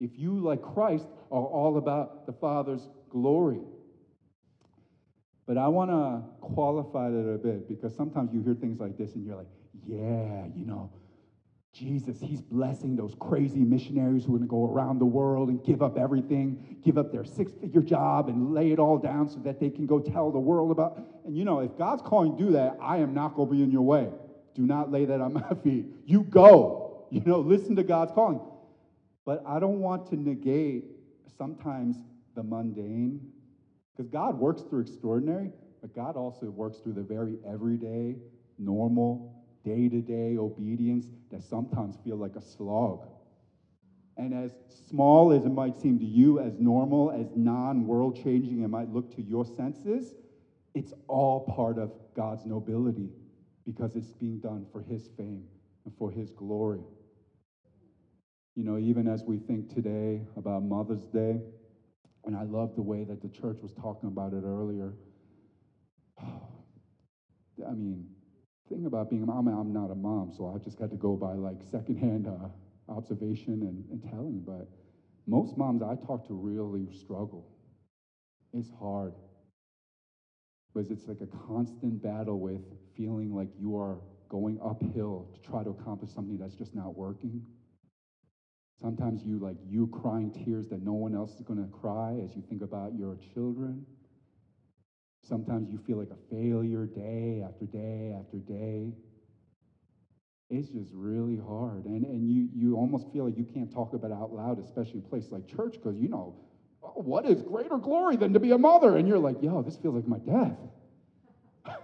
if 0.00 0.10
you, 0.16 0.40
like 0.40 0.62
Christ, 0.62 1.06
are 1.30 1.44
all 1.44 1.76
about 1.76 2.26
the 2.26 2.32
Father's 2.32 2.88
glory. 3.10 3.60
But 5.46 5.58
I 5.58 5.68
want 5.68 5.90
to 5.90 6.22
qualify 6.40 7.10
that 7.10 7.28
a 7.28 7.38
bit 7.38 7.68
because 7.68 7.94
sometimes 7.94 8.32
you 8.32 8.40
hear 8.40 8.54
things 8.54 8.80
like 8.80 8.96
this 8.96 9.14
and 9.14 9.26
you're 9.26 9.36
like, 9.36 9.48
yeah, 9.86 10.46
you 10.54 10.64
know, 10.64 10.90
Jesus, 11.72 12.20
he's 12.20 12.40
blessing 12.40 12.96
those 12.96 13.14
crazy 13.20 13.60
missionaries 13.60 14.24
who 14.24 14.34
are 14.34 14.38
going 14.38 14.48
to 14.48 14.50
go 14.50 14.66
around 14.66 14.98
the 14.98 15.06
world 15.06 15.48
and 15.48 15.64
give 15.64 15.82
up 15.82 15.96
everything, 15.96 16.78
give 16.84 16.98
up 16.98 17.12
their 17.12 17.24
six 17.24 17.52
figure 17.52 17.80
job 17.80 18.28
and 18.28 18.52
lay 18.52 18.72
it 18.72 18.78
all 18.78 18.98
down 18.98 19.28
so 19.28 19.38
that 19.40 19.60
they 19.60 19.70
can 19.70 19.86
go 19.86 20.00
tell 20.00 20.32
the 20.32 20.38
world 20.38 20.72
about. 20.72 21.00
And 21.24 21.36
you 21.36 21.44
know, 21.44 21.60
if 21.60 21.76
God's 21.78 22.02
calling 22.02 22.32
you 22.32 22.38
to 22.38 22.44
do 22.46 22.52
that, 22.52 22.76
I 22.82 22.98
am 22.98 23.14
not 23.14 23.34
going 23.34 23.48
to 23.48 23.54
be 23.54 23.62
in 23.62 23.70
your 23.70 23.82
way. 23.82 24.08
Do 24.54 24.62
not 24.62 24.90
lay 24.90 25.04
that 25.04 25.20
on 25.20 25.32
my 25.50 25.54
feet. 25.62 25.86
You 26.04 26.22
go. 26.24 27.06
You 27.10 27.20
know, 27.24 27.40
listen 27.40 27.76
to 27.76 27.82
God's 27.82 28.12
calling. 28.12 28.40
But 29.24 29.44
I 29.46 29.60
don't 29.60 29.80
want 29.80 30.08
to 30.08 30.16
negate 30.16 30.84
sometimes 31.38 31.96
the 32.34 32.42
mundane, 32.42 33.20
because 33.92 34.10
God 34.10 34.38
works 34.38 34.62
through 34.62 34.80
extraordinary, 34.80 35.50
but 35.80 35.94
God 35.94 36.16
also 36.16 36.46
works 36.46 36.78
through 36.78 36.94
the 36.94 37.02
very 37.02 37.38
everyday, 37.46 38.16
normal, 38.58 39.39
day 39.64 39.88
to 39.88 40.00
day 40.00 40.36
obedience 40.36 41.06
that 41.30 41.42
sometimes 41.42 41.96
feel 42.04 42.16
like 42.16 42.36
a 42.36 42.40
slog. 42.40 43.06
And 44.16 44.34
as 44.34 44.52
small 44.88 45.32
as 45.32 45.46
it 45.46 45.50
might 45.52 45.80
seem 45.80 45.98
to 45.98 46.04
you, 46.04 46.40
as 46.40 46.58
normal, 46.58 47.10
as 47.10 47.28
non 47.34 47.86
world 47.86 48.16
changing 48.22 48.62
it 48.62 48.68
might 48.68 48.92
look 48.92 49.14
to 49.16 49.22
your 49.22 49.44
senses, 49.44 50.14
it's 50.74 50.92
all 51.08 51.40
part 51.40 51.78
of 51.78 51.92
God's 52.14 52.44
nobility 52.44 53.10
because 53.64 53.96
it's 53.96 54.12
being 54.12 54.38
done 54.38 54.66
for 54.72 54.82
His 54.82 55.08
fame 55.16 55.44
and 55.84 55.94
for 55.96 56.10
His 56.10 56.30
glory. 56.30 56.82
You 58.54 58.64
know, 58.64 58.78
even 58.78 59.06
as 59.08 59.24
we 59.24 59.38
think 59.38 59.72
today 59.72 60.22
about 60.36 60.64
Mother's 60.64 61.06
Day, 61.06 61.40
and 62.24 62.36
I 62.36 62.42
love 62.42 62.74
the 62.74 62.82
way 62.82 63.04
that 63.04 63.22
the 63.22 63.28
church 63.28 63.58
was 63.62 63.72
talking 63.72 64.08
about 64.08 64.32
it 64.34 64.42
earlier. 64.44 64.94
I 66.20 67.72
mean, 67.72 68.06
thing 68.70 68.86
about 68.86 69.10
being 69.10 69.22
a 69.22 69.26
mom, 69.26 69.48
I'm 69.48 69.72
not 69.72 69.90
a 69.90 69.94
mom, 69.94 70.30
so 70.30 70.46
I've 70.46 70.62
just 70.62 70.78
got 70.78 70.90
to 70.90 70.96
go 70.96 71.16
by 71.16 71.34
like 71.34 71.62
secondhand 71.62 72.26
uh, 72.28 72.48
observation 72.88 73.62
and, 73.62 73.84
and 73.90 74.02
telling. 74.02 74.40
But 74.40 74.68
most 75.26 75.56
moms 75.56 75.82
I 75.82 75.96
talk 75.96 76.26
to 76.28 76.34
really 76.34 76.88
struggle. 76.90 77.46
It's 78.52 78.70
hard. 78.70 79.14
Because 80.72 80.90
it's 80.90 81.08
like 81.08 81.20
a 81.20 81.26
constant 81.26 82.00
battle 82.00 82.40
with 82.40 82.62
feeling 82.94 83.34
like 83.34 83.50
you 83.58 83.76
are 83.76 84.00
going 84.28 84.58
uphill 84.62 85.28
to 85.34 85.40
try 85.40 85.64
to 85.64 85.70
accomplish 85.70 86.10
something 86.12 86.38
that's 86.38 86.54
just 86.54 86.74
not 86.74 86.94
working. 86.94 87.42
Sometimes 88.80 89.24
you 89.24 89.38
like 89.38 89.58
you 89.62 89.88
crying 89.88 90.30
tears 90.30 90.68
that 90.68 90.80
no 90.80 90.94
one 90.94 91.14
else 91.14 91.34
is 91.34 91.42
going 91.42 91.60
to 91.60 91.68
cry 91.68 92.20
as 92.22 92.34
you 92.36 92.42
think 92.48 92.62
about 92.62 92.94
your 92.94 93.16
children. 93.34 93.84
Sometimes 95.22 95.70
you 95.70 95.78
feel 95.86 95.98
like 95.98 96.10
a 96.10 96.34
failure 96.34 96.86
day 96.86 97.42
after 97.46 97.66
day 97.66 98.16
after 98.18 98.38
day. 98.38 98.92
It's 100.48 100.68
just 100.68 100.90
really 100.92 101.36
hard. 101.36 101.84
And, 101.84 102.04
and 102.04 102.28
you, 102.28 102.48
you 102.54 102.76
almost 102.76 103.12
feel 103.12 103.26
like 103.26 103.36
you 103.36 103.44
can't 103.44 103.72
talk 103.72 103.92
about 103.92 104.10
it 104.10 104.14
out 104.14 104.32
loud, 104.32 104.58
especially 104.58 104.94
in 104.94 105.04
a 105.06 105.08
place 105.08 105.26
like 105.30 105.46
church, 105.46 105.74
because 105.74 105.96
you 106.00 106.08
know, 106.08 106.34
oh, 106.82 106.94
what 106.96 107.26
is 107.26 107.42
greater 107.42 107.78
glory 107.78 108.16
than 108.16 108.32
to 108.32 108.40
be 108.40 108.50
a 108.50 108.58
mother? 108.58 108.96
And 108.96 109.06
you're 109.06 109.18
like, 109.18 109.40
yo, 109.42 109.62
this 109.62 109.76
feels 109.76 109.94
like 109.94 110.08
my 110.08 110.18
death. 110.18 110.56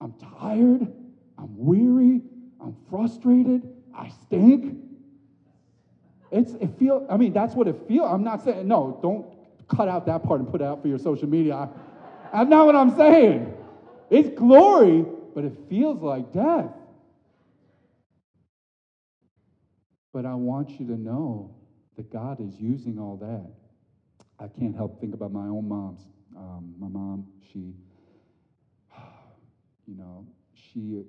I'm 0.00 0.12
tired. 0.38 0.92
I'm 1.38 1.56
weary. 1.56 2.20
I'm 2.60 2.76
frustrated. 2.90 3.62
I 3.94 4.08
stink. 4.08 4.76
It's, 6.30 6.52
it 6.54 6.70
feel, 6.78 7.06
I 7.08 7.16
mean, 7.16 7.32
that's 7.32 7.54
what 7.54 7.68
it 7.68 7.76
feels. 7.88 8.10
I'm 8.10 8.24
not 8.24 8.44
saying, 8.44 8.68
no, 8.68 8.98
don't 9.02 9.26
cut 9.68 9.88
out 9.88 10.06
that 10.06 10.22
part 10.24 10.40
and 10.40 10.50
put 10.50 10.60
it 10.60 10.64
out 10.64 10.82
for 10.82 10.88
your 10.88 10.98
social 10.98 11.28
media. 11.28 11.68
That's 12.32 12.48
not 12.48 12.66
what 12.66 12.76
I'm 12.76 12.96
saying. 12.96 13.54
It's 14.10 14.28
glory, 14.38 15.04
but 15.34 15.44
it 15.44 15.52
feels 15.68 16.02
like 16.02 16.32
death. 16.32 16.72
But 20.12 20.24
I 20.26 20.34
want 20.34 20.80
you 20.80 20.86
to 20.86 20.96
know 20.96 21.54
that 21.96 22.10
God 22.10 22.40
is 22.40 22.58
using 22.60 22.98
all 22.98 23.16
that. 23.18 23.50
I 24.38 24.48
can't 24.48 24.74
help 24.74 25.00
think 25.00 25.14
about 25.14 25.32
my 25.32 25.46
own 25.46 25.68
moms. 25.68 26.00
Um, 26.36 26.74
my 26.78 26.88
mom, 26.88 27.26
she, 27.52 27.74
you 29.86 29.96
know, 29.96 30.26
she 30.54 31.04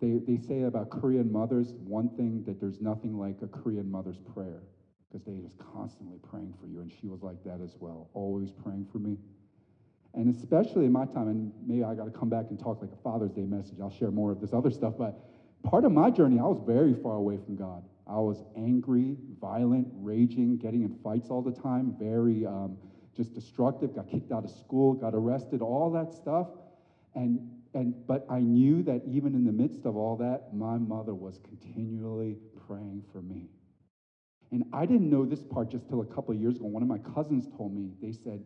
they, 0.00 0.18
they 0.26 0.36
say 0.36 0.62
about 0.62 0.90
Korean 0.90 1.32
mothers, 1.32 1.72
one 1.84 2.10
thing 2.10 2.44
that 2.46 2.60
there's 2.60 2.80
nothing 2.80 3.18
like 3.18 3.36
a 3.42 3.46
Korean 3.46 3.90
mother's 3.90 4.18
prayer 4.18 4.62
because 5.10 5.24
they 5.26 5.38
just 5.38 5.58
constantly 5.58 6.18
praying 6.18 6.54
for 6.60 6.66
you. 6.66 6.80
And 6.80 6.92
she 7.00 7.06
was 7.06 7.22
like 7.22 7.42
that 7.44 7.60
as 7.62 7.74
well, 7.80 8.10
always 8.12 8.50
praying 8.50 8.86
for 8.92 8.98
me. 8.98 9.16
And 10.18 10.34
especially 10.34 10.84
in 10.84 10.90
my 10.90 11.04
time, 11.06 11.28
and 11.28 11.52
maybe 11.64 11.84
I 11.84 11.94
got 11.94 12.06
to 12.06 12.10
come 12.10 12.28
back 12.28 12.46
and 12.50 12.58
talk 12.58 12.82
like 12.82 12.90
a 12.90 13.02
Father's 13.04 13.30
Day 13.30 13.44
message. 13.44 13.78
I'll 13.80 13.88
share 13.88 14.10
more 14.10 14.32
of 14.32 14.40
this 14.40 14.52
other 14.52 14.68
stuff. 14.68 14.94
But 14.98 15.16
part 15.62 15.84
of 15.84 15.92
my 15.92 16.10
journey, 16.10 16.40
I 16.40 16.42
was 16.42 16.60
very 16.66 16.92
far 16.92 17.14
away 17.14 17.36
from 17.36 17.54
God. 17.54 17.84
I 18.04 18.18
was 18.18 18.42
angry, 18.56 19.16
violent, 19.40 19.86
raging, 19.94 20.56
getting 20.56 20.82
in 20.82 20.96
fights 21.04 21.30
all 21.30 21.40
the 21.40 21.52
time, 21.52 21.94
very 22.00 22.44
um, 22.44 22.76
just 23.16 23.32
destructive, 23.32 23.94
got 23.94 24.08
kicked 24.10 24.32
out 24.32 24.42
of 24.42 24.50
school, 24.50 24.92
got 24.94 25.14
arrested, 25.14 25.62
all 25.62 25.92
that 25.92 26.12
stuff. 26.12 26.48
And, 27.14 27.38
and, 27.72 27.94
but 28.08 28.26
I 28.28 28.40
knew 28.40 28.82
that 28.82 29.02
even 29.06 29.36
in 29.36 29.44
the 29.44 29.52
midst 29.52 29.86
of 29.86 29.96
all 29.96 30.16
that, 30.16 30.52
my 30.52 30.78
mother 30.78 31.14
was 31.14 31.38
continually 31.44 32.38
praying 32.66 33.04
for 33.12 33.22
me. 33.22 33.50
And 34.50 34.64
I 34.72 34.84
didn't 34.84 35.10
know 35.10 35.24
this 35.24 35.44
part 35.44 35.70
just 35.70 35.88
till 35.88 36.00
a 36.00 36.06
couple 36.06 36.34
of 36.34 36.40
years 36.40 36.56
ago. 36.56 36.66
One 36.66 36.82
of 36.82 36.88
my 36.88 36.98
cousins 36.98 37.46
told 37.56 37.72
me, 37.72 37.92
they 38.02 38.10
said, 38.10 38.42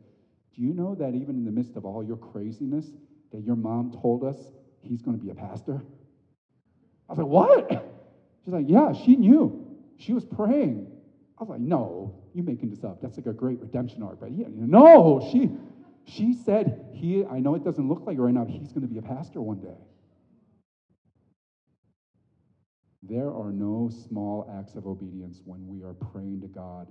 Do 0.55 0.63
you 0.63 0.75
know 0.75 0.95
that 0.95 1.15
even 1.15 1.37
in 1.37 1.45
the 1.45 1.51
midst 1.51 1.77
of 1.77 1.85
all 1.85 2.05
your 2.05 2.17
craziness, 2.17 2.87
that 3.33 3.43
your 3.45 3.57
mom 3.57 3.93
told 4.03 4.25
us 4.25 4.37
he's 4.83 5.03
going 5.03 5.19
to 5.19 5.25
be 5.25 5.31
a 5.31 5.35
pastor? 5.35 5.83
I 7.09 7.13
was 7.13 7.19
like, 7.19 7.27
What? 7.27 7.71
She's 8.45 8.53
like, 8.53 8.67
Yeah, 8.69 8.93
she 8.93 9.17
knew. 9.17 9.67
She 9.97 10.13
was 10.13 10.25
praying. 10.25 10.87
I 11.39 11.43
was 11.43 11.51
like, 11.51 11.61
No, 11.61 12.15
you're 12.35 12.45
making 12.45 12.71
this 12.71 12.85
up. 12.85 13.01
That's 13.01 13.17
like 13.17 13.27
a 13.27 13.33
great 13.33 13.61
redemption 13.61 14.03
arc. 14.03 14.21
But 14.21 14.33
yeah, 14.33 14.47
no, 14.51 15.27
she 15.33 15.51
she 16.05 16.35
said 16.35 16.85
he, 16.93 17.25
I 17.25 17.41
know 17.41 17.55
it 17.55 17.65
doesn't 17.65 17.89
look 17.89 18.07
like 18.07 18.17
it 18.17 18.21
right 18.21 18.35
now, 18.35 18.45
he's 18.45 18.73
going 18.73 18.83
to 18.83 18.89
be 18.89 18.99
a 18.99 19.03
pastor 19.03 19.41
one 19.41 19.61
day. 19.61 19.79
There 23.03 23.33
are 23.33 23.53
no 23.53 23.91
small 24.09 24.49
acts 24.59 24.75
of 24.75 24.87
obedience 24.87 25.41
when 25.45 25.67
we 25.67 25.83
are 25.83 25.95
praying 25.95 26.41
to 26.43 26.47
God. 26.49 26.89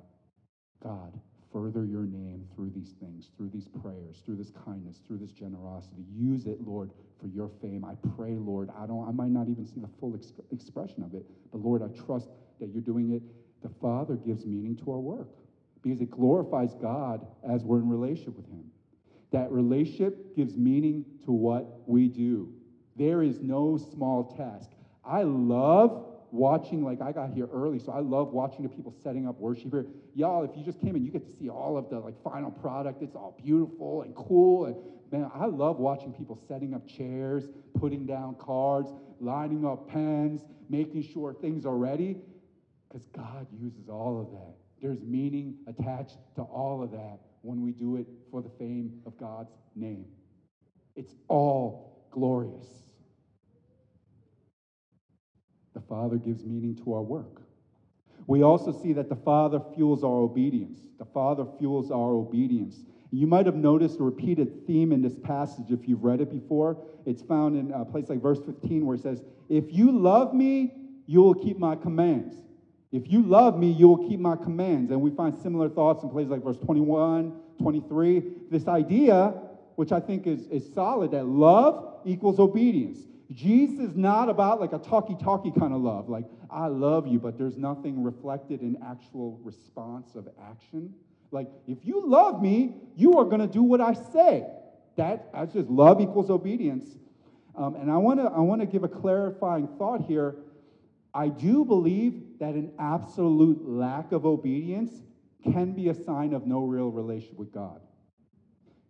Further 1.61 1.85
your 1.85 2.05
name 2.05 2.47
through 2.55 2.71
these 2.71 2.95
things, 2.99 3.29
through 3.37 3.49
these 3.49 3.67
prayers, 3.67 4.23
through 4.25 4.37
this 4.37 4.51
kindness, 4.65 4.99
through 5.05 5.19
this 5.19 5.31
generosity. 5.31 6.03
Use 6.11 6.47
it, 6.47 6.59
Lord, 6.65 6.89
for 7.19 7.27
your 7.27 7.51
fame. 7.61 7.85
I 7.85 7.93
pray, 8.15 8.31
Lord, 8.31 8.71
I 8.75 8.87
don't 8.87 9.07
I 9.07 9.11
might 9.11 9.29
not 9.29 9.47
even 9.47 9.67
see 9.67 9.79
the 9.79 9.89
full 9.99 10.15
ex- 10.15 10.33
expression 10.51 11.03
of 11.03 11.13
it, 11.13 11.23
but 11.51 11.61
Lord, 11.61 11.83
I 11.83 11.89
trust 12.03 12.29
that 12.59 12.69
you're 12.69 12.81
doing 12.81 13.11
it. 13.11 13.21
The 13.61 13.69
Father 13.79 14.15
gives 14.15 14.43
meaning 14.43 14.75
to 14.77 14.91
our 14.91 14.99
work 14.99 15.27
because 15.83 16.01
it 16.01 16.09
glorifies 16.09 16.73
God 16.81 17.27
as 17.47 17.63
we're 17.63 17.77
in 17.77 17.89
relationship 17.89 18.37
with 18.37 18.47
him. 18.47 18.63
That 19.31 19.51
relationship 19.51 20.35
gives 20.35 20.57
meaning 20.57 21.05
to 21.25 21.31
what 21.31 21.87
we 21.87 22.07
do. 22.07 22.51
There 22.95 23.21
is 23.21 23.39
no 23.39 23.77
small 23.77 24.35
task. 24.35 24.71
I 25.05 25.21
love 25.21 26.10
watching, 26.31 26.83
like 26.83 27.01
I 27.01 27.11
got 27.11 27.31
here 27.31 27.47
early, 27.51 27.79
so 27.79 27.91
I 27.91 27.99
love 27.99 28.31
watching 28.31 28.63
the 28.63 28.69
people 28.69 28.93
setting 29.03 29.27
up 29.27 29.39
worship 29.39 29.71
here. 29.71 29.85
Y'all, 30.15 30.43
if 30.43 30.51
you 30.55 30.63
just 30.63 30.79
came 30.79 30.95
in, 30.95 31.03
you 31.03 31.11
get 31.11 31.25
to 31.25 31.39
see 31.39 31.49
all 31.49 31.77
of 31.77 31.89
the 31.89 31.99
like 31.99 32.21
final 32.23 32.51
product. 32.51 33.01
It's 33.01 33.15
all 33.15 33.37
beautiful 33.43 34.03
and 34.03 34.15
cool. 34.15 34.65
And 34.65 34.75
man, 35.11 35.29
I 35.33 35.45
love 35.45 35.77
watching 35.77 36.13
people 36.13 36.39
setting 36.47 36.73
up 36.73 36.87
chairs, 36.87 37.49
putting 37.79 38.05
down 38.05 38.35
cards, 38.35 38.91
lining 39.19 39.65
up 39.65 39.87
pens, 39.89 40.41
making 40.69 41.03
sure 41.03 41.33
things 41.33 41.65
are 41.65 41.77
ready. 41.77 42.17
Because 42.87 43.07
God 43.15 43.47
uses 43.51 43.89
all 43.89 44.19
of 44.19 44.31
that. 44.31 44.55
There's 44.81 45.01
meaning 45.01 45.57
attached 45.67 46.17
to 46.35 46.41
all 46.41 46.83
of 46.83 46.91
that 46.91 47.19
when 47.41 47.61
we 47.61 47.71
do 47.71 47.97
it 47.97 48.07
for 48.29 48.41
the 48.41 48.49
fame 48.57 49.01
of 49.05 49.17
God's 49.17 49.51
name. 49.75 50.05
It's 50.95 51.13
all 51.27 52.07
glorious. 52.11 52.80
The 55.73 55.81
Father 55.81 56.17
gives 56.17 56.43
meaning 56.43 56.75
to 56.83 56.93
our 56.93 57.01
work. 57.01 57.41
We 58.27 58.43
also 58.43 58.71
see 58.71 58.93
that 58.93 59.09
the 59.09 59.15
Father 59.15 59.59
fuels 59.75 60.03
our 60.03 60.19
obedience. 60.19 60.79
The 60.99 61.05
Father 61.05 61.45
fuels 61.57 61.91
our 61.91 62.13
obedience. 62.13 62.83
You 63.11 63.27
might 63.27 63.45
have 63.45 63.55
noticed 63.55 63.99
a 63.99 64.03
repeated 64.03 64.65
theme 64.65 64.91
in 64.91 65.01
this 65.01 65.17
passage 65.17 65.65
if 65.69 65.87
you've 65.87 66.03
read 66.03 66.21
it 66.21 66.31
before. 66.31 66.77
It's 67.05 67.21
found 67.21 67.57
in 67.57 67.71
a 67.71 67.83
place 67.83 68.09
like 68.09 68.21
verse 68.21 68.39
15 68.45 68.85
where 68.85 68.95
it 68.95 69.01
says, 69.01 69.21
If 69.49 69.65
you 69.73 69.91
love 69.91 70.33
me, 70.33 70.73
you 71.07 71.21
will 71.21 71.33
keep 71.33 71.57
my 71.57 71.75
commands. 71.75 72.35
If 72.91 73.11
you 73.11 73.21
love 73.23 73.57
me, 73.57 73.71
you 73.71 73.87
will 73.87 74.07
keep 74.09 74.19
my 74.19 74.35
commands. 74.35 74.91
And 74.91 75.01
we 75.01 75.11
find 75.11 75.37
similar 75.37 75.69
thoughts 75.69 76.03
in 76.03 76.09
places 76.09 76.31
like 76.31 76.43
verse 76.43 76.57
21, 76.57 77.33
23. 77.61 78.23
This 78.49 78.67
idea, 78.67 79.33
which 79.75 79.91
I 79.91 79.99
think 79.99 80.27
is, 80.27 80.47
is 80.47 80.71
solid, 80.73 81.11
that 81.11 81.25
love 81.25 82.01
equals 82.05 82.39
obedience. 82.39 82.99
Jesus 83.31 83.91
is 83.91 83.95
not 83.95 84.29
about 84.29 84.59
like 84.59 84.73
a 84.73 84.79
talky 84.79 85.15
talky 85.15 85.51
kind 85.51 85.73
of 85.73 85.81
love, 85.81 86.09
like, 86.09 86.25
I 86.49 86.67
love 86.67 87.07
you, 87.07 87.19
but 87.19 87.37
there's 87.37 87.57
nothing 87.57 88.03
reflected 88.03 88.61
in 88.61 88.77
actual 88.85 89.39
response 89.43 90.15
of 90.15 90.27
action. 90.49 90.93
Like, 91.31 91.47
if 91.65 91.77
you 91.83 92.05
love 92.05 92.41
me, 92.41 92.75
you 92.95 93.17
are 93.19 93.23
going 93.23 93.39
to 93.39 93.47
do 93.47 93.63
what 93.63 93.79
I 93.79 93.93
say. 93.93 94.45
That, 94.97 95.31
that's 95.33 95.53
just 95.53 95.69
love 95.69 96.01
equals 96.01 96.29
obedience. 96.29 96.85
Um, 97.55 97.75
and 97.75 97.89
I 97.89 97.97
want 97.97 98.19
to 98.19 98.25
I 98.25 98.39
wanna 98.39 98.65
give 98.65 98.83
a 98.83 98.87
clarifying 98.87 99.67
thought 99.77 100.01
here. 100.01 100.35
I 101.13 101.27
do 101.27 101.65
believe 101.65 102.39
that 102.39 102.53
an 102.53 102.71
absolute 102.79 103.67
lack 103.67 104.11
of 104.11 104.25
obedience 104.25 104.91
can 105.43 105.73
be 105.73 105.89
a 105.89 105.93
sign 105.93 106.33
of 106.33 106.45
no 106.45 106.63
real 106.63 106.89
relationship 106.89 107.37
with 107.37 107.53
God. 107.53 107.81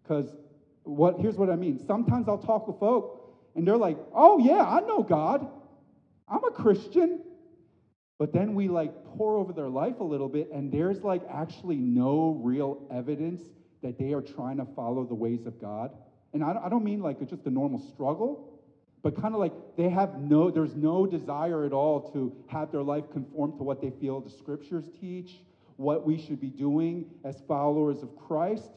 Because 0.04 0.36
what, 0.84 1.20
here's 1.20 1.38
what 1.38 1.50
I 1.50 1.56
mean. 1.56 1.80
Sometimes 1.86 2.28
I'll 2.28 2.38
talk 2.38 2.68
with 2.68 2.80
folk 2.80 3.21
and 3.56 3.68
they're 3.68 3.78
like, 3.78 3.98
oh, 4.14 4.40
yeah, 4.40 4.64
I 4.64 4.80
know 4.82 5.04
God. 5.04 5.48
I'm 6.28 6.44
a 6.44 6.52
Christian. 6.52 7.22
But 8.18 8.34
then 8.34 8.54
we 8.54 8.68
like 8.68 8.94
pour 9.18 9.36
over 9.36 9.52
their 9.52 9.68
life 9.68 10.00
a 10.00 10.04
little 10.04 10.30
bit, 10.30 10.52
and 10.52 10.72
there's 10.72 11.02
like 11.04 11.24
actually 11.28 11.78
no 11.78 12.40
real 12.44 12.88
evidence 12.92 13.42
that 13.82 13.98
they 13.98 14.14
are 14.14 14.22
trying 14.22 14.58
to 14.58 14.66
follow 14.76 15.04
the 15.06 15.16
ways 15.16 15.48
of 15.48 15.60
God. 15.60 15.92
And 16.34 16.44
I 16.44 16.70
don't 16.70 16.84
mean 16.84 17.02
like 17.02 17.20
just 17.28 17.46
a 17.48 17.50
normal 17.50 17.80
struggle, 17.80 18.62
but 19.02 19.20
kind 19.20 19.34
of 19.34 19.40
like 19.40 19.54
they 19.76 19.90
have 19.90 20.20
no, 20.20 20.52
there's 20.52 20.76
no 20.76 21.08
desire 21.08 21.66
at 21.66 21.74
all 21.74 22.12
to 22.12 22.32
have 22.48 22.72
their 22.72 22.84
life 22.84 23.06
conform 23.12 23.58
to 23.58 23.64
what 23.64 23.82
they 23.82 23.90
feel 23.90 24.22
the 24.22 24.30
scriptures 24.30 24.86
teach, 25.02 25.42
what 25.78 26.06
we 26.06 26.18
should 26.18 26.40
be 26.40 26.52
doing 26.52 27.06
as 27.26 27.42
followers 27.48 28.04
of 28.04 28.16
Christ. 28.16 28.70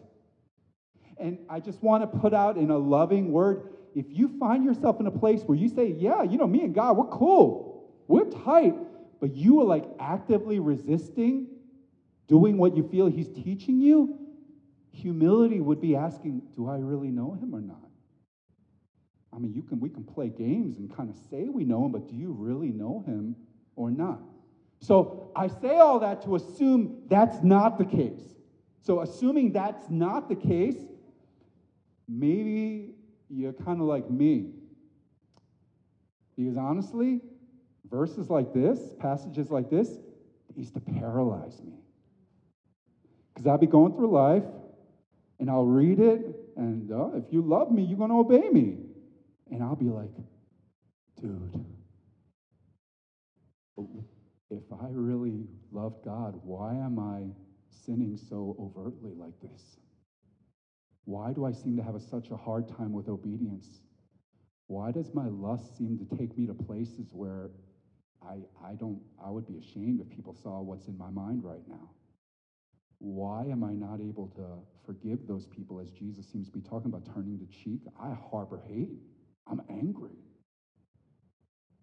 And 1.19 1.39
I 1.51 1.61
just 1.61 1.83
want 1.83 2.03
to 2.03 2.19
put 2.19 2.33
out 2.33 2.57
in 2.57 2.71
a 2.71 2.79
loving 2.79 3.31
word 3.31 3.74
if 3.95 4.07
you 4.09 4.29
find 4.39 4.65
yourself 4.65 5.01
in 5.01 5.07
a 5.07 5.11
place 5.11 5.43
where 5.43 5.57
you 5.57 5.69
say, 5.69 5.95
Yeah, 5.99 6.23
you 6.23 6.39
know, 6.39 6.47
me 6.47 6.63
and 6.63 6.75
God, 6.75 6.97
we're 6.97 7.07
cool, 7.07 7.93
we're 8.07 8.25
tight, 8.25 8.75
but 9.21 9.35
you 9.35 9.61
are 9.61 9.65
like 9.65 9.85
actively 9.99 10.59
resisting 10.59 11.49
doing 12.27 12.59
what 12.59 12.77
you 12.77 12.89
feel 12.89 13.07
He's 13.07 13.29
teaching 13.29 13.81
you, 13.81 14.19
humility 14.91 15.61
would 15.61 15.81
be 15.81 15.97
asking, 15.97 16.43
Do 16.55 16.69
I 16.69 16.79
really 16.79 17.11
know 17.11 17.33
Him 17.35 17.55
or 17.55 17.61
not? 17.61 17.79
I 19.33 19.39
mean, 19.39 19.53
you 19.53 19.63
can, 19.63 19.81
we 19.81 19.89
can 19.89 20.05
play 20.05 20.29
games 20.29 20.79
and 20.79 20.95
kind 20.95 21.11
of 21.11 21.17
say 21.31 21.49
we 21.49 21.65
know 21.65 21.85
Him, 21.87 21.93
but 21.93 22.09
do 22.09 22.15
you 22.15 22.33
really 22.33 22.71
know 22.71 23.03
Him 23.07 23.37
or 23.77 23.91
not? 23.91 24.21
So 24.81 25.31
I 25.35 25.49
say 25.49 25.77
all 25.77 25.99
that 26.01 26.23
to 26.23 26.37
assume 26.37 27.03
that's 27.09 27.43
not 27.43 27.79
the 27.79 27.85
case. 27.85 28.35
So, 28.83 29.01
assuming 29.01 29.53
that's 29.53 29.89
not 29.89 30.29
the 30.29 30.35
case, 30.35 30.77
maybe 32.07 32.91
you're 33.31 33.53
kind 33.53 33.81
of 33.81 33.87
like 33.87 34.11
me. 34.11 34.51
Because 36.37 36.57
honestly, 36.57 37.21
verses 37.91 38.31
like 38.31 38.53
this, 38.53 38.95
passages 38.99 39.51
like 39.51 39.71
this, 39.71 39.89
they 39.89 40.61
used 40.61 40.75
to 40.75 40.81
paralyze 40.81 41.61
me. 41.63 41.75
Because 43.33 43.47
I'll 43.47 43.59
be 43.59 43.67
going 43.67 43.95
through 43.95 44.11
life 44.11 44.45
and 45.39 45.51
I'll 45.51 45.65
read 45.65 45.99
it, 45.99 46.35
and 46.57 46.91
uh, 46.93 47.11
if 47.15 47.25
you 47.31 47.43
love 47.43 47.71
me, 47.71 47.83
you're 47.83 47.99
going 47.99 48.11
to 48.11 48.17
obey 48.17 48.49
me. 48.51 48.79
And 49.51 49.63
I'll 49.63 49.77
be 49.77 49.91
like, 49.91 50.11
dude, 51.21 51.65
if 54.51 54.63
I 54.73 54.89
really 54.91 55.47
love 55.73 55.95
God, 56.05 56.41
why 56.45 56.75
am 56.75 56.99
I 56.99 57.25
sinning 57.85 58.17
so 58.17 58.57
overtly 58.59 59.13
like 59.15 59.39
this? 59.41 59.77
Why 61.05 61.33
do 61.33 61.45
I 61.45 61.53
seem 61.53 61.77
to 61.77 61.83
have 61.83 61.95
a, 61.95 62.01
such 62.01 62.31
a 62.31 62.37
hard 62.37 62.69
time 62.69 62.93
with 62.93 63.09
obedience? 63.09 63.81
Why 64.67 64.91
does 64.91 65.13
my 65.15 65.29
lust 65.29 65.77
seem 65.77 65.99
to 65.99 66.17
take 66.17 66.37
me 66.39 66.47
to 66.47 66.55
places 66.55 67.09
where 67.13 67.51
I, 68.23 68.39
I 68.65 68.75
don't 68.75 69.01
I 69.23 69.31
would 69.31 69.47
be 69.47 69.59
ashamed 69.59 70.01
if 70.01 70.09
people 70.09 70.35
saw 70.35 70.61
what's 70.63 70.87
in 70.89 70.97
my 70.97 71.11
mind 71.11 71.45
right 71.45 71.67
now? 71.69 71.91
Why 72.99 73.45
am 73.45 73.63
I 73.63 73.73
not 73.73 74.01
able 74.01 74.29
to 74.37 74.47
forgive 74.87 75.27
those 75.27 75.47
people 75.47 75.79
as 75.79 75.91
Jesus 75.91 76.27
seems 76.27 76.47
to 76.47 76.53
be 76.53 76.63
talking 76.63 76.91
about 76.91 77.05
turning 77.15 77.39
the 77.39 77.47
cheek? 77.47 77.83
I 78.01 78.17
harbor 78.31 78.63
hate. 78.67 78.91
I'm 79.47 79.61
angry. 79.69 80.17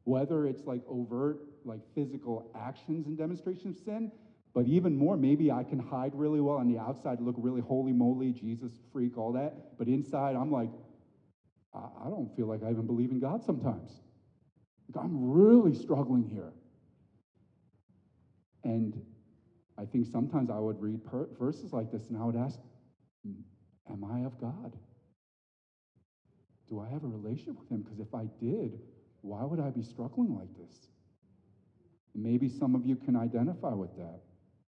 Whether 0.04 0.48
it's 0.48 0.66
like 0.66 0.82
overt, 0.88 1.42
like 1.64 1.82
physical 1.94 2.52
actions 2.56 3.06
and 3.06 3.16
demonstration 3.16 3.70
of 3.70 3.76
sin, 3.76 4.12
but 4.54 4.68
even 4.68 4.98
more, 4.98 5.16
maybe 5.16 5.52
I 5.52 5.64
can 5.64 5.80
hide 5.80 6.14
really 6.14 6.42
well 6.42 6.58
on 6.58 6.68
the 6.68 6.78
outside, 6.78 7.22
look 7.22 7.36
really 7.38 7.62
holy 7.62 7.94
moly, 7.94 8.32
Jesus 8.34 8.72
freak, 8.92 9.18
all 9.18 9.32
that. 9.34 9.78
But 9.78 9.88
inside, 9.88 10.36
I'm 10.36 10.52
like, 10.52 10.72
I, 11.74 12.10
don't 12.10 12.30
feel 12.36 12.48
like 12.48 12.64
I 12.64 12.72
even 12.72 12.86
believe 12.86 13.12
in 13.12 13.20
God 13.20 13.44
sometimes. 13.44 14.02
I'm 15.00 15.32
really 15.32 15.74
struggling 15.74 16.26
here. 16.26 16.52
And 18.66 19.02
I 19.78 19.86
think 19.86 20.06
sometimes 20.06 20.50
I 20.50 20.60
would 20.60 20.82
read 20.82 21.06
per- 21.06 21.30
verses 21.40 21.72
like 21.72 21.90
this 21.90 22.10
and 22.10 22.18
I 22.18 22.26
would 22.26 22.36
ask, 22.36 22.60
hmm, 23.26 23.40
Am 23.90 24.04
I 24.04 24.22
of 24.26 24.40
God? 24.40 24.78
Do 26.70 26.80
I 26.80 26.88
have 26.90 27.04
a 27.04 27.08
relationship 27.08 27.60
with 27.60 27.70
Him? 27.70 27.82
Because 27.82 28.00
if 28.00 28.14
I 28.14 28.28
did, 28.40 28.80
why 29.22 29.44
would 29.44 29.60
I 29.60 29.70
be 29.70 29.82
struggling 29.82 30.36
like 30.36 30.56
this? 30.58 30.88
Maybe 32.14 32.48
some 32.48 32.76
of 32.76 32.86
you 32.86 32.96
can 32.96 33.16
identify 33.16 33.74
with 33.74 33.96
that. 33.98 34.22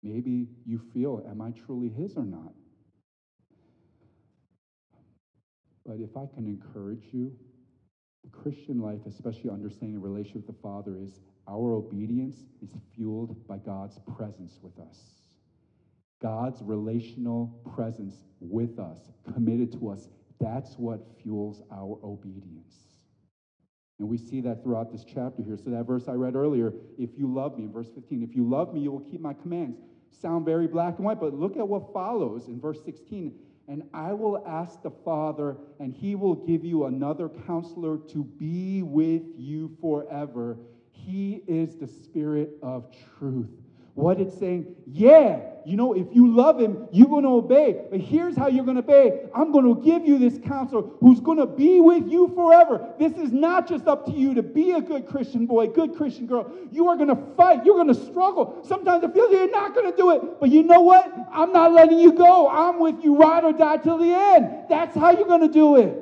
Maybe 0.02 0.48
you 0.66 0.80
feel, 0.92 1.24
Am 1.28 1.40
I 1.40 1.50
truly 1.50 1.88
His 1.88 2.16
or 2.16 2.24
not? 2.24 2.52
But 5.84 5.98
if 5.98 6.16
I 6.16 6.26
can 6.26 6.46
encourage 6.46 7.08
you, 7.12 7.32
the 8.24 8.30
Christian 8.30 8.80
life, 8.80 9.00
especially 9.06 9.50
understanding 9.50 9.96
a 9.96 10.00
relationship 10.00 10.46
with 10.46 10.56
the 10.56 10.62
Father, 10.62 10.96
is 10.96 11.20
our 11.48 11.72
obedience 11.72 12.38
is 12.62 12.70
fueled 12.94 13.46
by 13.48 13.58
God's 13.58 13.98
presence 14.16 14.58
with 14.62 14.78
us. 14.78 14.98
God's 16.20 16.62
relational 16.62 17.60
presence 17.74 18.14
with 18.40 18.78
us, 18.78 18.98
committed 19.34 19.72
to 19.72 19.90
us, 19.90 20.08
that's 20.40 20.78
what 20.78 21.04
fuels 21.20 21.62
our 21.72 21.98
obedience. 22.04 22.74
And 23.98 24.08
we 24.08 24.18
see 24.18 24.40
that 24.40 24.62
throughout 24.62 24.90
this 24.90 25.04
chapter 25.04 25.42
here. 25.42 25.56
So, 25.56 25.70
that 25.70 25.84
verse 25.84 26.08
I 26.08 26.12
read 26.12 26.34
earlier, 26.34 26.72
if 26.98 27.10
you 27.16 27.32
love 27.32 27.56
me, 27.56 27.64
in 27.64 27.72
verse 27.72 27.88
15, 27.94 28.22
if 28.22 28.34
you 28.34 28.48
love 28.48 28.72
me, 28.72 28.80
you 28.80 28.90
will 28.90 29.00
keep 29.00 29.20
my 29.20 29.34
commands. 29.34 29.78
Sound 30.20 30.44
very 30.44 30.66
black 30.66 30.96
and 30.96 31.06
white, 31.06 31.20
but 31.20 31.34
look 31.34 31.56
at 31.56 31.66
what 31.66 31.92
follows 31.92 32.48
in 32.48 32.60
verse 32.60 32.82
16. 32.84 33.34
And 33.68 33.82
I 33.94 34.12
will 34.12 34.44
ask 34.46 34.82
the 34.82 34.90
Father, 34.90 35.56
and 35.80 35.94
he 35.94 36.14
will 36.14 36.34
give 36.34 36.64
you 36.64 36.84
another 36.84 37.28
counselor 37.46 37.98
to 38.08 38.24
be 38.24 38.82
with 38.82 39.22
you 39.36 39.76
forever. 39.80 40.58
He 40.90 41.42
is 41.46 41.76
the 41.76 41.88
Spirit 41.88 42.50
of 42.62 42.94
truth. 43.18 43.61
What 43.94 44.20
it's 44.20 44.38
saying, 44.38 44.74
yeah, 44.86 45.40
you 45.64 45.76
know, 45.76 45.92
if 45.92 46.06
you 46.12 46.34
love 46.34 46.58
him, 46.58 46.88
you're 46.92 47.08
going 47.08 47.24
to 47.24 47.30
obey. 47.30 47.82
But 47.90 48.00
here's 48.00 48.36
how 48.36 48.48
you're 48.48 48.64
going 48.64 48.76
to 48.76 48.82
obey 48.82 49.26
I'm 49.34 49.52
going 49.52 49.64
to 49.64 49.80
give 49.82 50.06
you 50.06 50.18
this 50.18 50.38
counselor 50.44 50.82
who's 51.00 51.20
going 51.20 51.38
to 51.38 51.46
be 51.46 51.80
with 51.80 52.08
you 52.08 52.32
forever. 52.34 52.94
This 52.98 53.12
is 53.12 53.32
not 53.32 53.68
just 53.68 53.86
up 53.86 54.06
to 54.06 54.12
you 54.12 54.34
to 54.34 54.42
be 54.42 54.72
a 54.72 54.80
good 54.80 55.06
Christian 55.06 55.46
boy, 55.46 55.68
good 55.68 55.94
Christian 55.94 56.26
girl. 56.26 56.50
You 56.70 56.88
are 56.88 56.96
going 56.96 57.08
to 57.08 57.18
fight, 57.36 57.64
you're 57.64 57.76
going 57.76 57.94
to 57.94 58.06
struggle. 58.06 58.60
Sometimes 58.64 59.04
it 59.04 59.12
feels 59.12 59.30
like 59.30 59.40
you're 59.40 59.50
not 59.50 59.74
going 59.74 59.90
to 59.90 59.96
do 59.96 60.10
it. 60.12 60.40
But 60.40 60.50
you 60.50 60.62
know 60.62 60.80
what? 60.80 61.12
I'm 61.30 61.52
not 61.52 61.72
letting 61.72 61.98
you 61.98 62.12
go. 62.12 62.48
I'm 62.48 62.80
with 62.80 63.04
you, 63.04 63.16
ride 63.16 63.44
or 63.44 63.52
die 63.52 63.76
till 63.76 63.98
the 63.98 64.12
end. 64.12 64.68
That's 64.68 64.96
how 64.96 65.12
you're 65.12 65.28
going 65.28 65.42
to 65.42 65.52
do 65.52 65.76
it. 65.76 65.98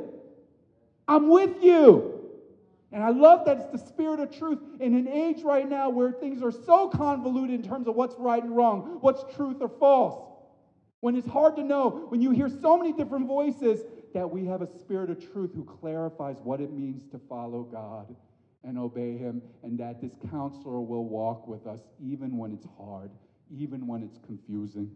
I'm 1.09 1.29
with 1.29 1.63
you. 1.63 2.10
And 2.93 3.05
I 3.05 3.11
love 3.11 3.45
that 3.47 3.59
it's 3.59 3.83
the 3.83 3.89
spirit 3.89 4.19
of 4.19 4.37
truth 4.37 4.59
in 4.81 4.95
an 4.95 5.07
age 5.07 5.43
right 5.43 5.69
now 5.69 5.91
where 5.91 6.11
things 6.11 6.43
are 6.43 6.51
so 6.51 6.89
convoluted 6.89 7.55
in 7.55 7.63
terms 7.63 7.87
of 7.87 7.95
what's 7.95 8.17
right 8.19 8.43
and 8.43 8.57
wrong, 8.57 8.99
what's 9.01 9.23
truth 9.37 9.59
or 9.61 9.69
false. 9.69 10.27
When 11.01 11.17
it's 11.17 11.29
hard 11.29 11.57
to 11.57 11.63
know, 11.63 12.07
when 12.09 12.21
you 12.21 12.33
hear 12.33 12.49
so 12.49 12.77
many 12.77 12.93
different 12.93 13.27
voices, 13.27 13.81
that 14.13 14.29
we 14.29 14.45
have 14.47 14.61
a 14.61 14.67
spirit 14.67 15.09
of 15.09 15.33
truth 15.33 15.53
who 15.55 15.65
clarifies 15.65 16.37
what 16.43 16.61
it 16.61 16.73
means 16.73 17.07
to 17.13 17.19
follow 17.29 17.63
God 17.63 18.15
and 18.65 18.77
obey 18.77 19.17
Him, 19.17 19.41
and 19.63 19.79
that 19.79 20.03
this 20.03 20.13
counselor 20.31 20.81
will 20.81 21.05
walk 21.05 21.47
with 21.47 21.67
us 21.67 21.81
even 21.99 22.37
when 22.37 22.53
it's 22.53 22.67
hard, 22.77 23.11
even 23.51 23.87
when 23.87 24.03
it's 24.03 24.19
confusing. 24.19 24.91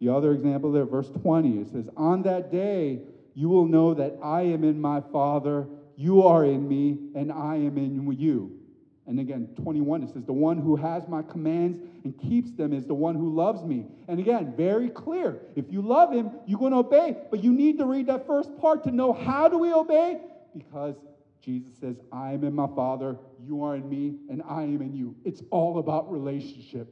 The 0.00 0.10
other 0.10 0.32
example 0.32 0.70
there, 0.70 0.84
verse 0.84 1.10
20, 1.10 1.60
it 1.60 1.68
says, 1.68 1.88
On 1.96 2.22
that 2.24 2.50
day, 2.52 3.00
you 3.34 3.48
will 3.48 3.66
know 3.66 3.94
that 3.94 4.16
I 4.22 4.42
am 4.42 4.64
in 4.64 4.80
my 4.80 5.00
Father, 5.12 5.66
you 5.96 6.22
are 6.22 6.44
in 6.44 6.66
me, 6.66 6.98
and 7.14 7.32
I 7.32 7.56
am 7.56 7.76
in 7.78 8.10
you. 8.12 8.58
And 9.06 9.20
again, 9.20 9.48
21, 9.62 10.02
it 10.02 10.10
says, 10.14 10.24
The 10.24 10.32
one 10.32 10.58
who 10.58 10.76
has 10.76 11.06
my 11.08 11.22
commands 11.22 11.78
and 12.04 12.18
keeps 12.18 12.52
them 12.52 12.72
is 12.72 12.86
the 12.86 12.94
one 12.94 13.14
who 13.14 13.34
loves 13.34 13.62
me. 13.62 13.86
And 14.08 14.18
again, 14.18 14.54
very 14.56 14.88
clear. 14.88 15.40
If 15.56 15.66
you 15.70 15.82
love 15.82 16.12
him, 16.12 16.30
you're 16.46 16.58
going 16.58 16.72
to 16.72 16.78
obey. 16.78 17.16
But 17.30 17.44
you 17.44 17.52
need 17.52 17.78
to 17.78 17.86
read 17.86 18.06
that 18.06 18.26
first 18.26 18.56
part 18.58 18.84
to 18.84 18.90
know 18.90 19.12
how 19.12 19.48
do 19.48 19.58
we 19.58 19.72
obey? 19.72 20.20
Because 20.56 20.94
Jesus 21.42 21.72
says, 21.78 21.96
I 22.10 22.32
am 22.32 22.44
in 22.44 22.54
my 22.54 22.68
Father, 22.74 23.18
you 23.46 23.62
are 23.64 23.76
in 23.76 23.88
me, 23.88 24.14
and 24.30 24.42
I 24.48 24.62
am 24.62 24.80
in 24.80 24.94
you. 24.94 25.14
It's 25.24 25.42
all 25.50 25.78
about 25.78 26.10
relationship. 26.10 26.88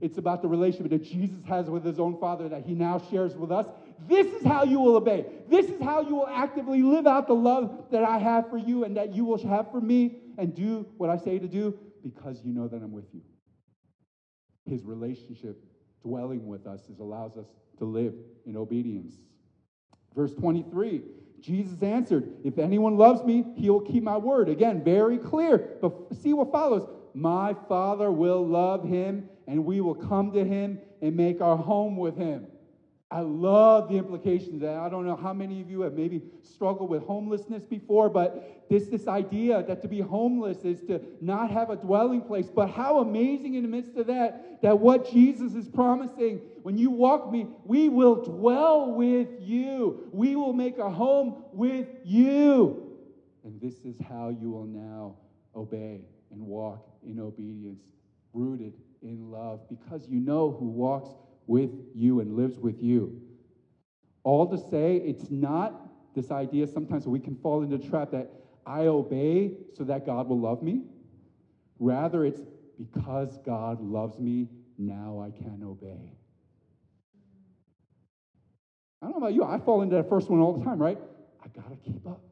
It's 0.00 0.18
about 0.18 0.42
the 0.42 0.48
relationship 0.48 0.90
that 0.90 1.04
Jesus 1.04 1.38
has 1.46 1.70
with 1.70 1.84
his 1.84 2.00
own 2.00 2.18
Father 2.18 2.48
that 2.48 2.64
he 2.64 2.74
now 2.74 3.00
shares 3.10 3.36
with 3.36 3.52
us. 3.52 3.66
This 4.06 4.26
is 4.26 4.44
how 4.44 4.64
you 4.64 4.80
will 4.80 4.96
obey. 4.96 5.26
This 5.48 5.66
is 5.66 5.80
how 5.80 6.02
you 6.02 6.16
will 6.16 6.26
actively 6.26 6.82
live 6.82 7.06
out 7.06 7.26
the 7.26 7.34
love 7.34 7.86
that 7.90 8.04
I 8.04 8.18
have 8.18 8.50
for 8.50 8.58
you 8.58 8.84
and 8.84 8.96
that 8.96 9.14
you 9.14 9.24
will 9.24 9.38
have 9.46 9.70
for 9.70 9.80
me 9.80 10.16
and 10.38 10.54
do 10.54 10.86
what 10.96 11.10
I 11.10 11.16
say 11.16 11.38
to 11.38 11.48
do 11.48 11.78
because 12.02 12.42
you 12.44 12.52
know 12.52 12.68
that 12.68 12.76
I'm 12.76 12.92
with 12.92 13.06
you. 13.12 13.22
His 14.66 14.84
relationship 14.84 15.62
dwelling 16.02 16.46
with 16.46 16.66
us 16.66 16.88
is, 16.88 16.98
allows 16.98 17.36
us 17.36 17.46
to 17.78 17.84
live 17.84 18.14
in 18.46 18.56
obedience. 18.56 19.14
Verse 20.14 20.34
23 20.34 21.02
Jesus 21.40 21.82
answered, 21.82 22.32
If 22.42 22.56
anyone 22.56 22.96
loves 22.96 23.22
me, 23.22 23.44
he 23.54 23.68
will 23.68 23.82
keep 23.82 24.02
my 24.02 24.16
word. 24.16 24.48
Again, 24.48 24.82
very 24.82 25.18
clear. 25.18 25.76
But 25.82 25.92
see 26.22 26.32
what 26.32 26.50
follows. 26.50 26.88
My 27.12 27.54
Father 27.68 28.10
will 28.10 28.46
love 28.46 28.82
him, 28.82 29.28
and 29.46 29.66
we 29.66 29.82
will 29.82 29.94
come 29.94 30.32
to 30.32 30.42
him 30.42 30.78
and 31.02 31.14
make 31.14 31.42
our 31.42 31.58
home 31.58 31.98
with 31.98 32.16
him. 32.16 32.46
I 33.10 33.20
love 33.20 33.88
the 33.88 33.96
implications. 33.96 34.62
And 34.62 34.72
I 34.72 34.88
don't 34.88 35.06
know 35.06 35.16
how 35.16 35.32
many 35.32 35.60
of 35.60 35.70
you 35.70 35.82
have 35.82 35.92
maybe 35.92 36.22
struggled 36.42 36.90
with 36.90 37.04
homelessness 37.04 37.64
before, 37.64 38.08
but 38.08 38.68
this, 38.68 38.86
this 38.86 39.06
idea 39.06 39.62
that 39.62 39.82
to 39.82 39.88
be 39.88 40.00
homeless 40.00 40.64
is 40.64 40.80
to 40.88 41.00
not 41.20 41.50
have 41.50 41.70
a 41.70 41.76
dwelling 41.76 42.22
place. 42.22 42.48
But 42.48 42.70
how 42.70 43.00
amazing 43.00 43.54
in 43.54 43.62
the 43.62 43.68
midst 43.68 43.96
of 43.96 44.08
that, 44.08 44.60
that 44.62 44.78
what 44.78 45.10
Jesus 45.12 45.54
is 45.54 45.68
promising, 45.68 46.40
when 46.62 46.76
you 46.76 46.90
walk 46.90 47.30
me, 47.30 47.46
we 47.64 47.88
will 47.88 48.24
dwell 48.24 48.92
with 48.92 49.28
you. 49.40 50.08
We 50.12 50.34
will 50.34 50.54
make 50.54 50.78
a 50.78 50.90
home 50.90 51.44
with 51.52 51.88
you. 52.04 52.90
And 53.44 53.60
this 53.60 53.84
is 53.84 53.96
how 54.08 54.30
you 54.30 54.50
will 54.50 54.66
now 54.66 55.16
obey 55.54 56.00
and 56.32 56.42
walk 56.42 56.88
in 57.06 57.20
obedience, 57.20 57.82
rooted 58.32 58.72
in 59.02 59.30
love, 59.30 59.60
because 59.68 60.08
you 60.08 60.18
know 60.18 60.50
who 60.50 60.66
walks 60.66 61.10
with 61.46 61.70
you 61.94 62.20
and 62.20 62.36
lives 62.36 62.58
with 62.58 62.82
you. 62.82 63.20
All 64.22 64.46
to 64.50 64.58
say, 64.70 64.96
it's 64.96 65.30
not 65.30 66.14
this 66.14 66.30
idea 66.30 66.66
sometimes 66.66 67.06
we 67.06 67.20
can 67.20 67.36
fall 67.36 67.62
into 67.62 67.76
the 67.76 67.88
trap 67.88 68.10
that 68.12 68.30
I 68.66 68.86
obey 68.86 69.52
so 69.76 69.84
that 69.84 70.06
God 70.06 70.28
will 70.28 70.40
love 70.40 70.62
me. 70.62 70.82
Rather, 71.78 72.24
it's 72.24 72.40
because 72.78 73.38
God 73.44 73.80
loves 73.80 74.18
me, 74.18 74.48
now 74.78 75.20
I 75.20 75.30
can 75.30 75.62
obey. 75.62 76.16
I 79.02 79.06
don't 79.06 79.12
know 79.12 79.26
about 79.26 79.34
you, 79.34 79.44
I 79.44 79.58
fall 79.58 79.82
into 79.82 79.96
that 79.96 80.08
first 80.08 80.30
one 80.30 80.40
all 80.40 80.56
the 80.56 80.64
time, 80.64 80.78
right? 80.78 80.98
I 81.44 81.48
got 81.48 81.68
to 81.68 81.76
keep 81.76 82.06
up, 82.06 82.22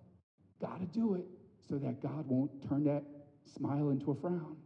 got 0.60 0.80
to 0.80 0.86
do 0.86 1.14
it 1.14 1.26
so 1.68 1.76
that 1.76 2.02
God 2.02 2.26
won't 2.26 2.66
turn 2.68 2.84
that 2.84 3.02
smile 3.54 3.90
into 3.90 4.10
a 4.10 4.14
frown. 4.14 4.56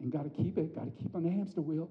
And 0.00 0.10
got 0.10 0.24
to 0.24 0.30
keep 0.30 0.58
it, 0.58 0.74
got 0.74 0.84
to 0.84 1.02
keep 1.02 1.14
on 1.14 1.22
the 1.22 1.30
hamster 1.30 1.60
wheel. 1.60 1.88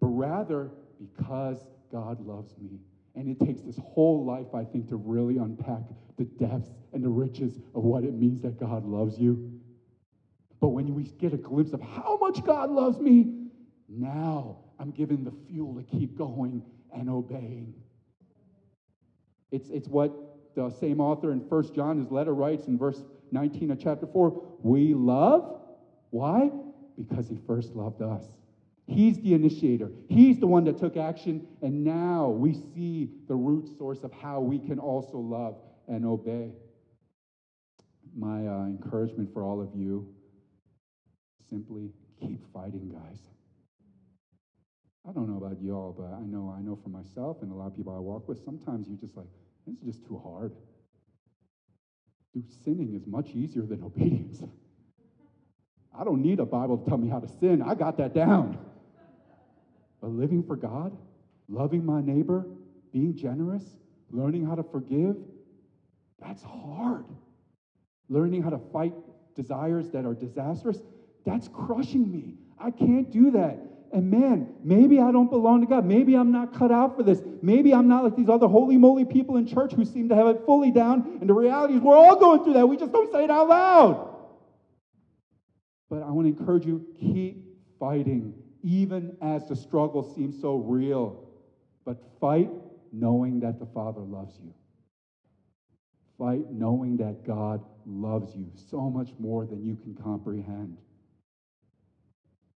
But 0.00 0.08
rather, 0.08 0.70
because 1.00 1.64
God 1.90 2.24
loves 2.24 2.54
me. 2.58 2.78
And 3.16 3.28
it 3.28 3.44
takes 3.44 3.62
this 3.62 3.78
whole 3.82 4.24
life, 4.24 4.54
I 4.54 4.64
think, 4.64 4.88
to 4.90 4.96
really 4.96 5.38
unpack 5.38 5.82
the 6.16 6.24
depths 6.24 6.70
and 6.92 7.02
the 7.02 7.08
riches 7.08 7.58
of 7.74 7.82
what 7.82 8.04
it 8.04 8.14
means 8.14 8.42
that 8.42 8.60
God 8.60 8.84
loves 8.84 9.18
you. 9.18 9.60
But 10.60 10.68
when 10.68 10.94
we 10.94 11.04
get 11.04 11.32
a 11.32 11.38
glimpse 11.38 11.72
of 11.72 11.80
how 11.80 12.18
much 12.20 12.44
God 12.44 12.70
loves 12.70 13.00
me, 13.00 13.48
now 13.88 14.58
I'm 14.78 14.90
given 14.90 15.24
the 15.24 15.32
fuel 15.48 15.74
to 15.74 15.82
keep 15.82 16.16
going 16.16 16.62
and 16.94 17.08
obeying. 17.08 17.74
It's, 19.50 19.68
it's 19.70 19.88
what 19.88 20.12
the 20.54 20.70
same 20.70 21.00
author 21.00 21.32
in 21.32 21.40
First 21.48 21.74
John, 21.74 21.98
his 21.98 22.10
letter, 22.10 22.34
writes 22.34 22.66
in 22.66 22.78
verse 22.78 23.02
19 23.32 23.72
of 23.72 23.80
chapter 23.80 24.06
4 24.06 24.42
We 24.62 24.94
love. 24.94 25.60
Why? 26.10 26.50
Because 26.96 27.28
he 27.28 27.38
first 27.46 27.74
loved 27.74 28.02
us. 28.02 28.24
He's 28.90 29.20
the 29.20 29.34
initiator. 29.34 29.92
He's 30.08 30.40
the 30.40 30.48
one 30.48 30.64
that 30.64 30.78
took 30.78 30.96
action. 30.96 31.46
And 31.62 31.84
now 31.84 32.28
we 32.28 32.54
see 32.54 33.10
the 33.28 33.36
root 33.36 33.68
source 33.78 34.02
of 34.02 34.12
how 34.12 34.40
we 34.40 34.58
can 34.58 34.80
also 34.80 35.18
love 35.18 35.56
and 35.86 36.04
obey. 36.04 36.50
My 38.16 38.48
uh, 38.48 38.64
encouragement 38.64 39.32
for 39.32 39.44
all 39.44 39.60
of 39.60 39.68
you 39.76 40.12
simply 41.48 41.90
keep 42.20 42.52
fighting, 42.52 42.88
guys. 42.88 43.18
I 45.08 45.12
don't 45.12 45.30
know 45.30 45.36
about 45.36 45.62
y'all, 45.62 45.94
but 45.96 46.12
I 46.12 46.22
know 46.26 46.52
I 46.56 46.60
know 46.60 46.76
for 46.82 46.88
myself 46.88 47.38
and 47.42 47.52
a 47.52 47.54
lot 47.54 47.68
of 47.68 47.76
people 47.76 47.94
I 47.94 47.98
walk 48.00 48.28
with, 48.28 48.44
sometimes 48.44 48.88
you're 48.88 48.98
just 48.98 49.16
like, 49.16 49.28
this 49.66 49.76
is 49.76 49.82
just 49.82 50.06
too 50.06 50.18
hard. 50.18 50.52
Dude, 52.34 52.50
sinning 52.64 52.94
is 52.94 53.06
much 53.06 53.30
easier 53.30 53.62
than 53.62 53.82
obedience. 53.84 54.42
I 55.96 56.02
don't 56.04 56.22
need 56.22 56.40
a 56.40 56.44
Bible 56.44 56.78
to 56.78 56.88
tell 56.88 56.98
me 56.98 57.08
how 57.08 57.20
to 57.20 57.28
sin. 57.28 57.62
I 57.62 57.74
got 57.74 57.96
that 57.98 58.14
down. 58.14 58.58
But 60.00 60.10
living 60.10 60.42
for 60.42 60.56
God, 60.56 60.96
loving 61.48 61.84
my 61.84 62.00
neighbor, 62.00 62.46
being 62.92 63.14
generous, 63.16 63.64
learning 64.10 64.46
how 64.46 64.54
to 64.54 64.62
forgive, 64.62 65.16
that's 66.18 66.42
hard. 66.42 67.04
Learning 68.08 68.42
how 68.42 68.50
to 68.50 68.60
fight 68.72 68.94
desires 69.34 69.90
that 69.90 70.04
are 70.04 70.14
disastrous, 70.14 70.78
that's 71.24 71.48
crushing 71.48 72.10
me. 72.10 72.34
I 72.58 72.70
can't 72.70 73.10
do 73.10 73.32
that. 73.32 73.58
And 73.92 74.10
man, 74.10 74.54
maybe 74.62 75.00
I 75.00 75.10
don't 75.10 75.30
belong 75.30 75.62
to 75.62 75.66
God. 75.66 75.84
Maybe 75.84 76.14
I'm 76.14 76.30
not 76.30 76.54
cut 76.54 76.70
out 76.70 76.96
for 76.96 77.02
this. 77.02 77.22
Maybe 77.42 77.74
I'm 77.74 77.88
not 77.88 78.04
like 78.04 78.16
these 78.16 78.28
other 78.28 78.46
holy 78.46 78.76
moly 78.76 79.04
people 79.04 79.36
in 79.36 79.46
church 79.46 79.72
who 79.72 79.84
seem 79.84 80.08
to 80.10 80.14
have 80.14 80.28
it 80.28 80.42
fully 80.46 80.70
down. 80.70 81.18
And 81.20 81.28
the 81.28 81.34
reality 81.34 81.74
is, 81.74 81.80
we're 81.80 81.96
all 81.96 82.16
going 82.16 82.44
through 82.44 82.52
that. 82.54 82.68
We 82.68 82.76
just 82.76 82.92
don't 82.92 83.10
say 83.10 83.24
it 83.24 83.30
out 83.30 83.48
loud. 83.48 84.08
But 85.88 86.04
I 86.04 86.10
want 86.10 86.26
to 86.26 86.38
encourage 86.38 86.64
you 86.66 86.86
keep 87.00 87.44
fighting, 87.80 88.34
even 88.62 89.16
as 89.20 89.48
the 89.48 89.56
struggle 89.56 90.02
seems 90.02 90.40
so 90.40 90.56
real. 90.56 91.28
But 91.84 91.98
fight 92.20 92.50
knowing 92.92 93.40
that 93.40 93.58
the 93.58 93.66
Father 93.66 94.00
loves 94.00 94.38
you. 94.42 94.52
Fight 96.18 96.50
knowing 96.50 96.98
that 96.98 97.24
God 97.24 97.62
loves 97.86 98.34
you 98.36 98.50
so 98.54 98.90
much 98.90 99.10
more 99.18 99.46
than 99.46 99.64
you 99.64 99.76
can 99.76 99.94
comprehend. 99.94 100.76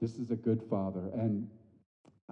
This 0.00 0.16
is 0.16 0.32
a 0.32 0.36
good 0.36 0.60
father. 0.68 1.10
And 1.14 1.48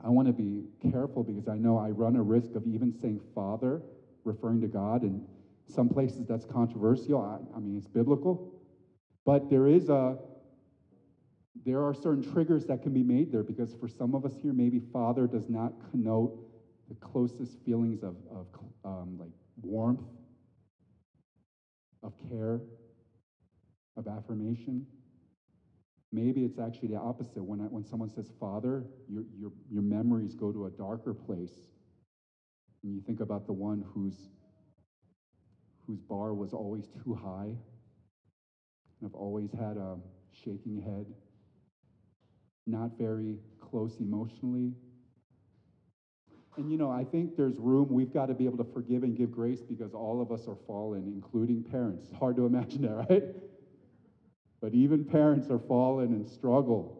I 0.03 0.09
want 0.09 0.27
to 0.27 0.33
be 0.33 0.65
careful 0.91 1.23
because 1.23 1.47
I 1.47 1.57
know 1.57 1.79
I 1.79 1.91
run 1.91 2.17
a 2.17 2.23
risk 2.23 2.57
of 2.57 2.67
even 2.67 2.93
saying 2.93 3.21
father, 3.33 3.81
referring 4.25 4.61
to 4.63 4.67
God. 4.67 5.03
And 5.03 5.25
some 5.69 5.89
places 5.89 6.27
that's 6.27 6.45
controversial. 6.45 7.21
I, 7.21 7.57
I 7.57 7.61
mean, 7.61 7.77
it's 7.77 7.87
biblical. 7.87 8.53
But 9.25 9.49
there 9.49 9.69
is 9.69 9.89
a, 9.89 10.19
there 11.65 11.83
are 11.83 11.93
certain 11.93 12.23
triggers 12.33 12.67
that 12.67 12.83
can 12.83 12.93
be 12.93 13.03
made 13.03 13.31
there 13.33 13.43
because 13.43 13.75
for 13.75 13.89
some 13.89 14.15
of 14.15 14.25
us 14.25 14.33
here, 14.41 14.53
maybe 14.53 14.81
father 14.93 15.27
does 15.27 15.49
not 15.49 15.73
connote 15.91 16.39
the 16.89 16.95
closest 16.95 17.59
feelings 17.65 18.03
of, 18.03 18.17
of 18.31 18.47
um, 18.85 19.17
like 19.19 19.31
warmth, 19.63 20.01
of 22.03 22.13
care, 22.29 22.61
of 23.97 24.09
affirmation. 24.09 24.87
Maybe 26.13 26.45
it's 26.45 26.59
actually 26.59 26.89
the 26.89 26.97
opposite. 26.97 27.43
When, 27.43 27.61
I, 27.61 27.65
when 27.65 27.85
someone 27.85 28.09
says 28.09 28.31
father, 28.41 28.85
your, 29.07 29.25
your, 29.39 29.53
your 29.71 29.83
memories 29.83 30.35
go 30.35 30.51
to 30.51 30.67
a 30.67 30.71
darker 30.71 31.15
place. 31.15 31.53
And 32.83 32.95
you 32.95 33.01
think 33.01 33.21
about 33.21 33.47
the 33.47 33.53
one 33.53 33.85
whose, 33.95 34.17
whose 35.87 36.01
bar 36.01 36.33
was 36.33 36.53
always 36.53 36.89
too 37.05 37.15
high, 37.15 37.55
and 39.01 39.03
have 39.03 39.15
always 39.15 39.53
had 39.53 39.77
a 39.77 39.99
shaking 40.33 40.81
head, 40.81 41.07
not 42.71 42.99
very 42.99 43.39
close 43.61 43.97
emotionally. 44.01 44.73
And 46.57 46.71
you 46.71 46.77
know, 46.77 46.91
I 46.91 47.05
think 47.05 47.37
there's 47.37 47.59
room, 47.59 47.89
we've 47.91 48.13
got 48.13 48.27
to 48.27 48.35
be 48.35 48.45
able 48.45 48.59
to 48.59 48.73
forgive 48.73 49.03
and 49.03 49.17
give 49.17 49.31
grace 49.31 49.61
because 49.63 49.95
all 49.95 50.21
of 50.21 50.33
us 50.33 50.49
are 50.49 50.57
fallen, 50.67 51.05
including 51.07 51.63
parents. 51.63 52.07
It's 52.09 52.19
hard 52.19 52.37
to 52.37 52.47
imagine 52.47 52.83
that, 52.83 52.95
right? 53.11 53.25
But 54.61 54.75
even 54.75 55.05
parents 55.05 55.49
are 55.51 55.59
fallen 55.59 56.13
and 56.13 56.29
struggle. 56.29 56.97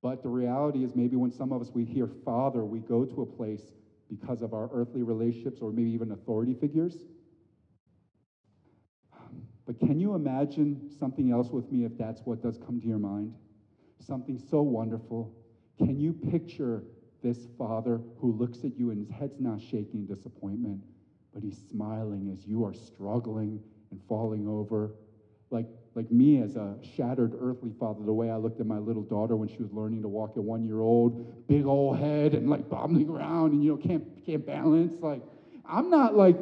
But 0.00 0.22
the 0.22 0.28
reality 0.28 0.84
is, 0.84 0.94
maybe 0.94 1.16
when 1.16 1.30
some 1.30 1.52
of 1.52 1.60
us 1.60 1.70
we 1.74 1.84
hear 1.84 2.08
father, 2.24 2.64
we 2.64 2.80
go 2.80 3.04
to 3.04 3.22
a 3.22 3.26
place 3.26 3.62
because 4.08 4.42
of 4.42 4.52
our 4.52 4.68
earthly 4.72 5.02
relationships 5.02 5.60
or 5.60 5.70
maybe 5.70 5.90
even 5.90 6.12
authority 6.12 6.54
figures. 6.54 6.96
But 9.64 9.78
can 9.78 10.00
you 10.00 10.14
imagine 10.14 10.90
something 10.98 11.30
else 11.30 11.50
with 11.50 11.70
me 11.70 11.84
if 11.84 11.96
that's 11.96 12.20
what 12.24 12.42
does 12.42 12.58
come 12.58 12.80
to 12.80 12.86
your 12.86 12.98
mind? 12.98 13.34
Something 14.06 14.38
so 14.50 14.62
wonderful. 14.62 15.32
Can 15.78 15.98
you 15.98 16.12
picture 16.12 16.82
this 17.22 17.46
father 17.56 18.00
who 18.18 18.32
looks 18.32 18.64
at 18.64 18.76
you 18.76 18.90
and 18.90 18.98
his 18.98 19.08
head's 19.08 19.40
not 19.40 19.60
shaking 19.60 20.00
in 20.00 20.06
disappointment, 20.06 20.80
but 21.32 21.42
he's 21.42 21.58
smiling 21.70 22.30
as 22.32 22.44
you 22.46 22.64
are 22.64 22.74
struggling 22.74 23.60
and 23.90 24.00
falling 24.08 24.48
over? 24.48 24.94
Like 25.50 25.66
like 25.94 26.10
me 26.10 26.40
as 26.40 26.56
a 26.56 26.76
shattered 26.96 27.34
earthly 27.38 27.72
father, 27.78 28.02
the 28.04 28.12
way 28.12 28.30
I 28.30 28.36
looked 28.36 28.60
at 28.60 28.66
my 28.66 28.78
little 28.78 29.02
daughter 29.02 29.36
when 29.36 29.48
she 29.48 29.62
was 29.62 29.70
learning 29.72 30.02
to 30.02 30.08
walk 30.08 30.32
at 30.36 30.42
one 30.42 30.64
year 30.64 30.80
old, 30.80 31.46
big 31.46 31.66
old 31.66 31.98
head 31.98 32.34
and 32.34 32.48
like 32.48 32.68
bobbling 32.68 33.08
around 33.08 33.52
and 33.52 33.62
you 33.62 33.70
know 33.72 33.76
can't 33.76 34.24
can't 34.24 34.44
balance. 34.44 34.94
Like 35.00 35.22
I'm 35.64 35.90
not 35.90 36.16
like, 36.16 36.38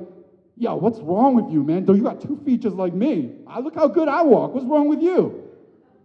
yo, 0.57 0.77
what's 0.77 1.01
wrong 1.01 1.35
with 1.35 1.51
you, 1.51 1.63
man? 1.65 1.85
Though 1.85 1.95
you 1.95 2.03
got 2.05 2.21
two 2.21 2.37
features 2.45 2.73
like 2.73 2.95
me. 2.95 3.33
I 3.47 3.59
look 3.61 3.75
how 3.75 3.89
good 3.89 4.09
I 4.09 4.23
walk. 4.23 4.55
What's 4.55 4.67
wrong 4.67 4.89
with 4.89 5.03
you? 5.03 5.50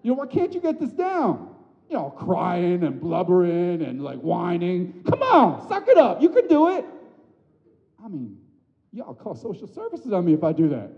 You 0.06 0.12
know, 0.12 0.18
why 0.18 0.28
can't 0.28 0.54
you 0.54 0.62
get 0.62 0.80
this 0.80 0.92
down? 0.92 1.50
You 1.90 1.98
know, 1.98 2.12
crying 2.12 2.84
and 2.84 3.02
blubbering 3.02 3.82
and 3.82 4.04
like 4.04 4.20
whining. 4.20 5.04
Come 5.10 5.24
on, 5.24 5.68
suck 5.68 5.88
it 5.88 5.98
up. 5.98 6.22
You 6.22 6.30
can 6.30 6.48
do 6.48 6.70
it. 6.70 6.86
I 8.04 8.08
mean, 8.08 8.38
y'all 8.92 9.16
call 9.16 9.34
social 9.34 9.66
services 9.66 10.14
on 10.14 10.24
me 10.24 10.36
if 10.36 10.44
I 10.44 10.54
do 10.54 10.70
that. 10.70 10.92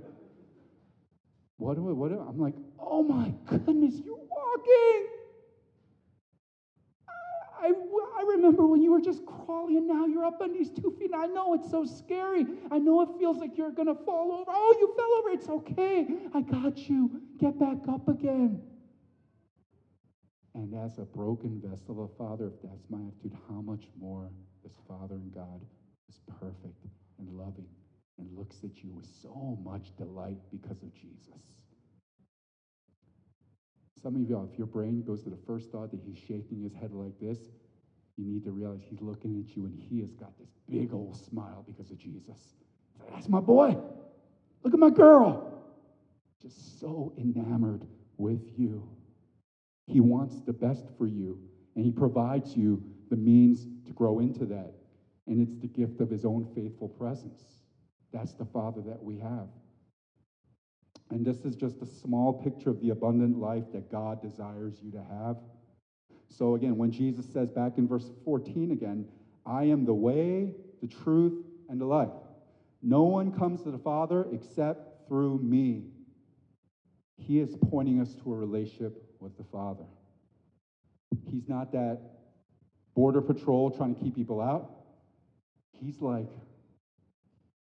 What 1.55 1.75
do 1.75 1.87
I, 1.87 1.93
what 1.93 2.09
do 2.09 2.19
I? 2.19 2.27
I'm 2.27 2.37
like, 2.37 2.55
oh 2.77 3.01
my 3.01 3.33
goodness, 3.45 3.95
you're 4.03 4.17
walking. 4.17 5.07
I, 7.61 7.71
I, 8.19 8.25
remember 8.27 8.65
when 8.65 8.81
you 8.81 8.91
were 8.91 9.01
just 9.01 9.25
crawling 9.25 9.77
and 9.77 9.87
now 9.87 10.05
you're 10.05 10.25
up 10.25 10.41
on 10.41 10.51
these 10.51 10.69
two 10.69 10.93
feet. 10.99 11.11
And 11.13 11.23
I 11.23 11.27
know 11.27 11.53
it's 11.53 11.71
so 11.71 11.85
scary. 11.85 12.45
I 12.71 12.77
know 12.77 13.01
it 13.03 13.09
feels 13.17 13.37
like 13.37 13.57
you're 13.57 13.71
going 13.71 13.87
to 13.87 13.95
fall 14.03 14.33
over. 14.33 14.51
Oh, 14.53 14.75
you 14.81 14.93
fell 14.97 15.13
over. 15.13 15.29
It's 15.29 15.49
okay. 15.49 16.07
I 16.33 16.41
got 16.41 16.89
you. 16.89 17.21
Get 17.39 17.57
back 17.57 17.77
up 17.87 18.09
again. 18.09 18.61
And 20.57 20.73
as 20.73 20.97
a 20.97 21.03
broken 21.03 21.61
vessel 21.63 22.03
of 22.03 22.09
a 22.09 22.15
Father, 22.17 22.47
if 22.47 22.59
that's 22.63 22.89
my 22.89 22.97
attitude, 22.97 23.37
how 23.47 23.61
much 23.61 23.83
more 23.99 24.31
this 24.63 24.73
Father 24.87 25.13
and 25.13 25.31
God 25.31 25.61
is 26.09 26.19
perfect 26.39 26.83
and 27.19 27.29
loving 27.37 27.67
and 28.17 28.27
looks 28.35 28.55
at 28.63 28.83
you 28.83 28.89
with 28.91 29.05
so 29.21 29.59
much 29.63 29.95
delight 29.97 30.39
because 30.51 30.81
of 30.81 30.91
Jesus. 30.95 31.61
Some 34.01 34.15
of 34.15 34.27
y'all, 34.27 34.49
if 34.51 34.57
your 34.57 34.65
brain 34.65 35.03
goes 35.05 35.21
to 35.25 35.29
the 35.29 35.37
first 35.45 35.71
thought 35.71 35.91
that 35.91 35.99
he's 36.03 36.17
shaking 36.17 36.63
his 36.63 36.73
head 36.73 36.91
like 36.91 37.19
this, 37.21 37.37
you 38.17 38.25
need 38.25 38.43
to 38.45 38.51
realize 38.51 38.79
he's 38.83 39.01
looking 39.01 39.39
at 39.47 39.55
you 39.55 39.65
and 39.65 39.79
he 39.79 39.99
has 39.99 40.15
got 40.15 40.35
this 40.39 40.49
big 40.67 40.91
old 40.91 41.15
smile 41.15 41.63
because 41.67 41.91
of 41.91 41.99
Jesus. 41.99 42.55
That's 43.11 43.29
my 43.29 43.39
boy. 43.39 43.77
Look 44.63 44.73
at 44.73 44.79
my 44.79 44.89
girl. 44.89 45.53
Just 46.41 46.79
so 46.79 47.13
enamored 47.15 47.85
with 48.17 48.41
you. 48.57 48.96
He 49.87 50.01
wants 50.01 50.41
the 50.41 50.53
best 50.53 50.85
for 50.97 51.07
you, 51.07 51.39
and 51.75 51.85
he 51.85 51.91
provides 51.91 52.55
you 52.55 52.83
the 53.09 53.15
means 53.15 53.65
to 53.85 53.93
grow 53.93 54.19
into 54.19 54.45
that. 54.45 54.73
And 55.27 55.41
it's 55.41 55.57
the 55.57 55.67
gift 55.67 56.01
of 56.01 56.09
his 56.09 56.25
own 56.25 56.47
faithful 56.53 56.89
presence. 56.89 57.41
That's 58.11 58.33
the 58.33 58.45
Father 58.45 58.81
that 58.81 59.01
we 59.01 59.17
have. 59.17 59.47
And 61.09 61.25
this 61.25 61.45
is 61.45 61.55
just 61.55 61.81
a 61.81 61.85
small 61.85 62.33
picture 62.33 62.69
of 62.69 62.81
the 62.81 62.89
abundant 62.89 63.37
life 63.37 63.63
that 63.73 63.89
God 63.89 64.21
desires 64.21 64.79
you 64.81 64.91
to 64.91 65.03
have. 65.09 65.37
So, 66.29 66.55
again, 66.55 66.75
when 66.77 66.91
Jesus 66.91 67.25
says 67.31 67.49
back 67.49 67.77
in 67.77 67.87
verse 67.87 68.11
14 68.25 68.71
again, 68.71 69.07
I 69.45 69.63
am 69.63 69.85
the 69.85 69.93
way, 69.93 70.53
the 70.81 70.87
truth, 70.87 71.45
and 71.69 71.79
the 71.79 71.85
life. 71.85 72.09
No 72.81 73.03
one 73.03 73.31
comes 73.31 73.63
to 73.63 73.71
the 73.71 73.77
Father 73.77 74.27
except 74.33 75.07
through 75.07 75.39
me. 75.39 75.85
He 77.17 77.39
is 77.39 77.55
pointing 77.69 78.01
us 78.01 78.13
to 78.23 78.33
a 78.33 78.35
relationship 78.35 79.06
with 79.19 79.37
the 79.37 79.43
Father. 79.51 79.85
He's 81.31 81.47
not 81.47 81.71
that 81.71 81.99
border 82.95 83.21
patrol 83.21 83.71
trying 83.71 83.95
to 83.95 84.01
keep 84.01 84.15
people 84.15 84.41
out. 84.41 84.71
He's 85.73 86.01
like, 86.01 86.27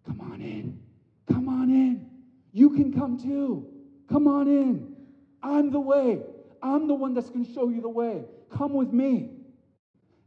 Come 0.09 0.21
on 0.33 0.41
in. 0.41 0.81
Come 1.27 1.49
on 1.49 1.71
in. 1.71 2.09
You 2.53 2.71
can 2.71 2.93
come 2.93 3.19
too. 3.19 3.67
Come 4.09 4.27
on 4.27 4.49
in. 4.49 4.97
I'm 5.43 5.71
the 5.71 5.81
way. 5.81 6.23
I'm 6.63 6.89
the 6.89 6.95
one 6.95 7.13
that's 7.15 7.29
going 7.29 7.45
to 7.45 7.53
show 7.53 7.69
you 7.69 7.83
the 7.83 7.89
way. 7.89 8.25
Come 8.51 8.73
with 8.73 8.93
me. 8.93 9.31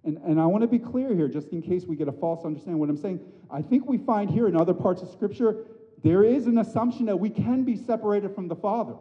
And, 0.03 0.17
and 0.17 0.39
I 0.39 0.45
want 0.45 0.61
to 0.61 0.67
be 0.67 0.79
clear 0.79 1.13
here, 1.15 1.27
just 1.27 1.49
in 1.49 1.61
case 1.61 1.85
we 1.85 1.95
get 1.95 2.07
a 2.07 2.11
false 2.11 2.45
understanding 2.45 2.75
of 2.75 2.79
what 2.79 2.89
I'm 2.89 2.97
saying. 2.97 3.19
I 3.49 3.61
think 3.61 3.87
we 3.87 3.97
find 3.97 4.29
here 4.29 4.47
in 4.47 4.55
other 4.55 4.73
parts 4.73 5.01
of 5.01 5.09
Scripture, 5.09 5.65
there 6.03 6.23
is 6.23 6.47
an 6.47 6.59
assumption 6.59 7.07
that 7.07 7.17
we 7.17 7.29
can 7.29 7.63
be 7.63 7.75
separated 7.75 8.33
from 8.33 8.47
the 8.47 8.55
Father. 8.55 8.95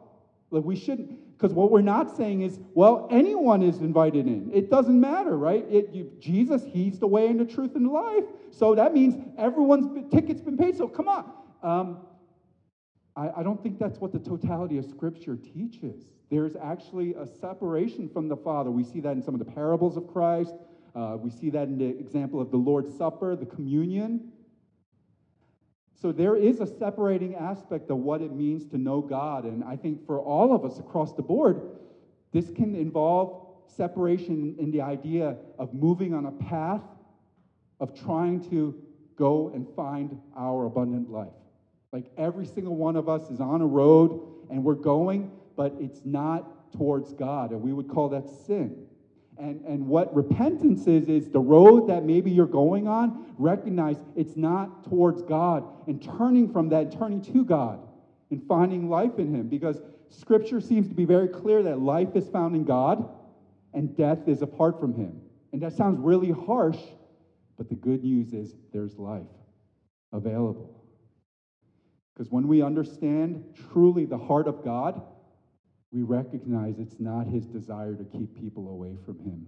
Like 0.51 0.65
we 0.65 0.77
shouldn't, 0.77 1.39
because 1.39 1.55
what 1.55 1.71
we're 1.71 1.81
not 1.81 2.17
saying 2.17 2.43
is, 2.43 2.59
well, 2.75 3.07
anyone 3.11 3.63
is 3.63 3.79
invited 3.79 4.27
in. 4.27 4.51
It 4.53 4.71
doesn't 4.71 5.01
matter, 5.01 5.39
right? 5.39 5.65
It, 5.71 5.91
you, 5.93 6.11
Jesus, 6.19 6.63
He's 6.65 6.99
the 6.99 7.07
way 7.07 7.29
and 7.29 7.39
the 7.39 7.45
truth 7.45 7.77
and 7.77 7.87
the 7.87 7.91
life. 7.91 8.25
So 8.51 8.75
that 8.75 8.93
means 8.93 9.15
everyone's 9.39 10.11
ticket's 10.11 10.41
been 10.41 10.57
paid. 10.57 10.77
So 10.77 10.89
come 10.89 11.09
on. 11.09 11.33
Um, 11.63 11.99
I, 13.17 13.31
I 13.39 13.43
don't 13.43 13.63
think 13.63 13.79
that's 13.79 13.99
what 13.99 14.13
the 14.13 14.19
totality 14.19 14.79
of 14.79 14.87
Scripture 14.87 15.37
teaches. 15.37 16.09
There's 16.31 16.57
actually 16.57 17.15
a 17.15 17.27
separation 17.27 18.09
from 18.09 18.29
the 18.29 18.37
Father. 18.37 18.71
We 18.71 18.85
see 18.85 19.01
that 19.01 19.13
in 19.13 19.23
some 19.23 19.35
of 19.35 19.45
the 19.45 19.51
parables 19.51 19.97
of 19.97 20.07
Christ. 20.13 20.55
Uh, 20.95 21.17
we 21.19 21.31
see 21.31 21.51
that 21.51 21.69
in 21.69 21.79
the 21.79 21.87
example 21.87 22.41
of 22.41 22.51
the 22.51 22.57
Lord's 22.57 22.97
Supper, 22.97 23.37
the 23.37 23.47
communion. 23.47 24.33
So 26.01 26.13
there 26.13 26.35
is 26.35 26.61
a 26.61 26.67
separating 26.67 27.35
aspect 27.35 27.91
of 27.91 27.99
what 27.99 28.23
it 28.23 28.33
means 28.33 28.65
to 28.67 28.79
know 28.79 29.03
God. 29.03 29.45
And 29.45 29.63
I 29.63 29.77
think 29.77 30.07
for 30.07 30.19
all 30.19 30.55
of 30.55 30.65
us 30.65 30.79
across 30.79 31.13
the 31.13 31.23
board, 31.23 31.61
this 32.33 32.51
can 32.51 32.75
involve 32.75 33.47
separation 33.67 34.57
in 34.59 34.71
the 34.71 34.81
idea 34.81 35.37
of 35.59 35.75
moving 35.75 36.15
on 36.15 36.25
a 36.27 36.33
path 36.33 36.81
of 37.81 37.95
trying 37.95 38.49
to 38.51 38.75
go 39.17 39.51
and 39.55 39.67
find 39.77 40.19
our 40.37 40.65
abundant 40.65 41.11
life. 41.11 41.29
Like 41.93 42.07
every 42.17 42.47
single 42.47 42.77
one 42.77 42.97
of 42.97 43.09
us 43.09 43.29
is 43.31 43.41
on 43.41 43.61
a 43.61 43.67
road 43.67 44.47
and 44.51 44.65
we're 44.65 44.75
going, 44.75 45.31
but 45.55 45.75
it's 45.79 46.01
not 46.05 46.73
towards 46.73 47.13
God, 47.13 47.51
and 47.51 47.61
we 47.61 47.73
would 47.73 47.89
call 47.89 48.09
that 48.11 48.29
sin. 48.47 48.87
And, 49.41 49.63
and 49.65 49.87
what 49.87 50.15
repentance 50.15 50.87
is, 50.87 51.09
is 51.09 51.31
the 51.31 51.41
road 51.41 51.89
that 51.89 52.05
maybe 52.05 52.31
you're 52.31 52.45
going 52.45 52.87
on, 52.87 53.33
recognize 53.39 53.97
it's 54.15 54.37
not 54.37 54.85
towards 54.85 55.23
God, 55.23 55.65
and 55.87 56.03
turning 56.03 56.53
from 56.53 56.69
that, 56.69 56.93
turning 56.93 57.23
to 57.23 57.43
God, 57.43 57.81
and 58.31 58.43
finding 58.47 58.91
life 58.91 59.19
in 59.19 59.35
Him. 59.35 59.49
Because 59.49 59.81
Scripture 60.11 60.61
seems 60.61 60.89
to 60.89 60.95
be 60.95 61.07
very 61.07 61.27
clear 61.27 61.63
that 61.63 61.81
life 61.81 62.15
is 62.17 62.29
found 62.29 62.55
in 62.55 62.65
God, 62.65 63.09
and 63.73 63.97
death 63.97 64.29
is 64.29 64.43
apart 64.43 64.79
from 64.79 64.93
Him. 64.93 65.23
And 65.55 65.63
that 65.63 65.73
sounds 65.73 65.99
really 65.99 66.33
harsh, 66.33 66.79
but 67.57 67.71
the 67.71 67.77
good 67.77 68.05
news 68.05 68.35
is 68.35 68.55
there's 68.75 68.99
life 68.99 69.23
available. 70.13 70.85
Because 72.13 72.31
when 72.31 72.47
we 72.47 72.61
understand 72.61 73.43
truly 73.73 74.05
the 74.05 74.19
heart 74.19 74.47
of 74.49 74.63
God, 74.63 75.01
we 75.93 76.03
recognize 76.03 76.79
it's 76.79 77.01
not 77.01 77.27
his 77.27 77.47
desire 77.47 77.95
to 77.95 78.05
keep 78.05 78.35
people 78.39 78.69
away 78.69 78.97
from 79.05 79.19
him. 79.19 79.47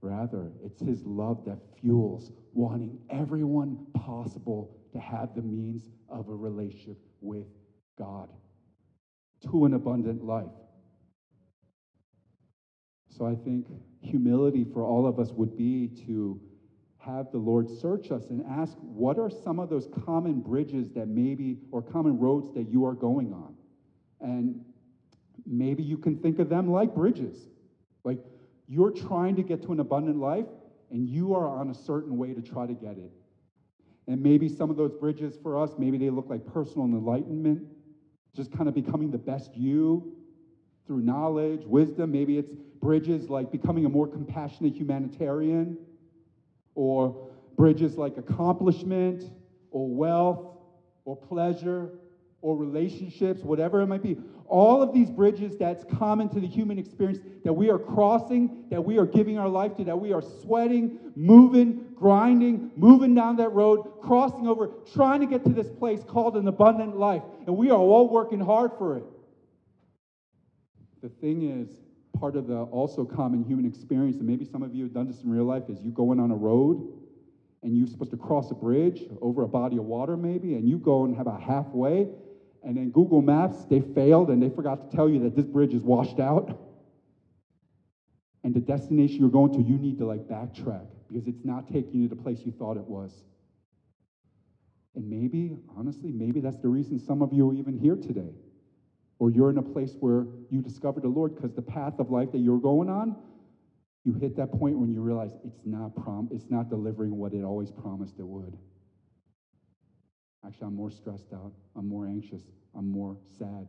Rather, 0.00 0.52
it's 0.62 0.80
his 0.80 1.04
love 1.04 1.44
that 1.46 1.58
fuels 1.80 2.32
wanting 2.52 2.98
everyone 3.10 3.86
possible 3.94 4.76
to 4.92 4.98
have 4.98 5.34
the 5.34 5.42
means 5.42 5.88
of 6.08 6.28
a 6.28 6.34
relationship 6.34 6.98
with 7.20 7.46
God 7.98 8.28
to 9.50 9.64
an 9.64 9.74
abundant 9.74 10.24
life. 10.24 10.46
So 13.10 13.26
I 13.26 13.34
think 13.34 13.66
humility 14.00 14.64
for 14.64 14.84
all 14.84 15.06
of 15.06 15.18
us 15.18 15.30
would 15.32 15.56
be 15.56 15.88
to 16.06 16.40
have 16.98 17.30
the 17.30 17.38
Lord 17.38 17.68
search 17.68 18.10
us 18.10 18.30
and 18.30 18.44
ask, 18.48 18.76
what 18.80 19.18
are 19.18 19.30
some 19.30 19.58
of 19.58 19.68
those 19.68 19.88
common 20.04 20.40
bridges 20.40 20.90
that 20.92 21.06
maybe, 21.06 21.58
or 21.70 21.82
common 21.82 22.18
roads 22.18 22.52
that 22.54 22.68
you 22.68 22.84
are 22.86 22.94
going 22.94 23.32
on? 23.32 23.54
And 24.20 24.64
maybe 25.46 25.82
you 25.82 25.96
can 25.96 26.16
think 26.18 26.38
of 26.38 26.48
them 26.48 26.70
like 26.70 26.94
bridges. 26.94 27.36
Like 28.04 28.18
you're 28.66 28.90
trying 28.90 29.36
to 29.36 29.42
get 29.42 29.62
to 29.62 29.72
an 29.72 29.80
abundant 29.80 30.18
life 30.18 30.46
and 30.90 31.08
you 31.08 31.34
are 31.34 31.48
on 31.48 31.70
a 31.70 31.74
certain 31.74 32.16
way 32.16 32.34
to 32.34 32.42
try 32.42 32.66
to 32.66 32.74
get 32.74 32.98
it. 32.98 33.12
And 34.06 34.22
maybe 34.22 34.48
some 34.48 34.70
of 34.70 34.76
those 34.76 34.92
bridges 34.92 35.36
for 35.42 35.58
us, 35.58 35.72
maybe 35.78 35.96
they 35.96 36.10
look 36.10 36.28
like 36.28 36.46
personal 36.46 36.86
enlightenment, 36.86 37.62
just 38.34 38.52
kind 38.52 38.68
of 38.68 38.74
becoming 38.74 39.10
the 39.10 39.18
best 39.18 39.56
you 39.56 40.14
through 40.86 41.00
knowledge, 41.00 41.64
wisdom. 41.64 42.12
Maybe 42.12 42.36
it's 42.36 42.52
bridges 42.80 43.30
like 43.30 43.50
becoming 43.50 43.86
a 43.86 43.88
more 43.88 44.06
compassionate 44.06 44.74
humanitarian, 44.74 45.78
or 46.74 47.30
bridges 47.56 47.96
like 47.96 48.18
accomplishment, 48.18 49.24
or 49.70 49.88
wealth, 49.88 50.58
or 51.06 51.16
pleasure, 51.16 51.92
or 52.44 52.54
relationships, 52.58 53.42
whatever 53.42 53.80
it 53.80 53.86
might 53.86 54.02
be. 54.02 54.18
All 54.46 54.82
of 54.82 54.92
these 54.92 55.08
bridges 55.08 55.56
that's 55.56 55.82
common 55.96 56.28
to 56.28 56.40
the 56.40 56.46
human 56.46 56.78
experience 56.78 57.18
that 57.42 57.54
we 57.54 57.70
are 57.70 57.78
crossing, 57.78 58.66
that 58.70 58.84
we 58.84 58.98
are 58.98 59.06
giving 59.06 59.38
our 59.38 59.48
life 59.48 59.74
to, 59.78 59.84
that 59.84 59.98
we 59.98 60.12
are 60.12 60.20
sweating, 60.20 60.98
moving, 61.16 61.86
grinding, 61.94 62.70
moving 62.76 63.14
down 63.14 63.36
that 63.36 63.48
road, 63.48 63.98
crossing 64.02 64.46
over, 64.46 64.68
trying 64.92 65.20
to 65.20 65.26
get 65.26 65.42
to 65.44 65.54
this 65.54 65.70
place 65.70 66.04
called 66.06 66.36
an 66.36 66.46
abundant 66.46 66.98
life. 66.98 67.22
And 67.46 67.56
we 67.56 67.70
are 67.70 67.78
all 67.78 68.10
working 68.10 68.40
hard 68.40 68.72
for 68.76 68.98
it. 68.98 69.04
The 71.02 71.08
thing 71.08 71.48
is, 71.62 71.80
part 72.18 72.36
of 72.36 72.46
the 72.46 72.58
also 72.58 73.06
common 73.06 73.42
human 73.42 73.64
experience, 73.64 74.18
and 74.18 74.26
maybe 74.26 74.44
some 74.44 74.62
of 74.62 74.74
you 74.74 74.82
have 74.82 74.92
done 74.92 75.06
this 75.06 75.22
in 75.22 75.30
real 75.30 75.44
life, 75.44 75.62
is 75.70 75.80
you 75.80 75.90
going 75.90 76.20
on 76.20 76.30
a 76.30 76.36
road 76.36 76.92
and 77.62 77.74
you're 77.74 77.86
supposed 77.86 78.10
to 78.10 78.18
cross 78.18 78.50
a 78.50 78.54
bridge 78.54 79.04
over 79.22 79.42
a 79.42 79.48
body 79.48 79.78
of 79.78 79.84
water, 79.84 80.18
maybe, 80.18 80.54
and 80.54 80.68
you 80.68 80.76
go 80.76 81.06
and 81.06 81.16
have 81.16 81.26
a 81.26 81.38
halfway, 81.38 82.06
and 82.64 82.76
then 82.76 82.90
Google 82.90 83.20
Maps, 83.20 83.64
they 83.66 83.80
failed 83.80 84.30
and 84.30 84.42
they 84.42 84.48
forgot 84.48 84.90
to 84.90 84.96
tell 84.96 85.08
you 85.08 85.20
that 85.20 85.36
this 85.36 85.44
bridge 85.44 85.74
is 85.74 85.82
washed 85.82 86.18
out. 86.18 86.58
And 88.42 88.54
the 88.54 88.60
destination 88.60 89.20
you're 89.20 89.30
going 89.30 89.52
to, 89.52 89.62
you 89.62 89.76
need 89.76 89.98
to 89.98 90.06
like 90.06 90.28
backtrack 90.28 90.86
because 91.08 91.26
it's 91.26 91.44
not 91.44 91.68
taking 91.68 92.00
you 92.00 92.08
to 92.08 92.14
the 92.14 92.22
place 92.22 92.40
you 92.44 92.52
thought 92.52 92.76
it 92.76 92.84
was. 92.84 93.24
And 94.94 95.08
maybe, 95.08 95.56
honestly, 95.76 96.10
maybe 96.10 96.40
that's 96.40 96.58
the 96.58 96.68
reason 96.68 96.98
some 96.98 97.20
of 97.20 97.32
you 97.32 97.50
are 97.50 97.54
even 97.54 97.78
here 97.78 97.96
today. 97.96 98.32
Or 99.18 99.30
you're 99.30 99.50
in 99.50 99.58
a 99.58 99.62
place 99.62 99.96
where 100.00 100.26
you 100.50 100.60
discovered 100.60 101.02
the 101.02 101.08
Lord 101.08 101.34
because 101.34 101.52
the 101.52 101.62
path 101.62 101.98
of 101.98 102.10
life 102.10 102.32
that 102.32 102.38
you're 102.38 102.58
going 102.58 102.88
on, 102.88 103.16
you 104.04 104.12
hit 104.14 104.36
that 104.36 104.52
point 104.52 104.78
when 104.78 104.92
you 104.92 105.00
realize 105.00 105.32
it's 105.44 105.60
not 105.64 105.94
prom- 105.96 106.28
it's 106.30 106.50
not 106.50 106.68
delivering 106.68 107.16
what 107.16 107.32
it 107.32 107.42
always 107.42 107.70
promised 107.70 108.18
it 108.18 108.26
would. 108.26 108.56
Actually, 110.46 110.66
I'm 110.68 110.76
more 110.76 110.90
stressed 110.90 111.32
out. 111.32 111.52
I'm 111.76 111.88
more 111.88 112.06
anxious. 112.06 112.42
I'm 112.76 112.90
more 112.90 113.16
sad. 113.38 113.68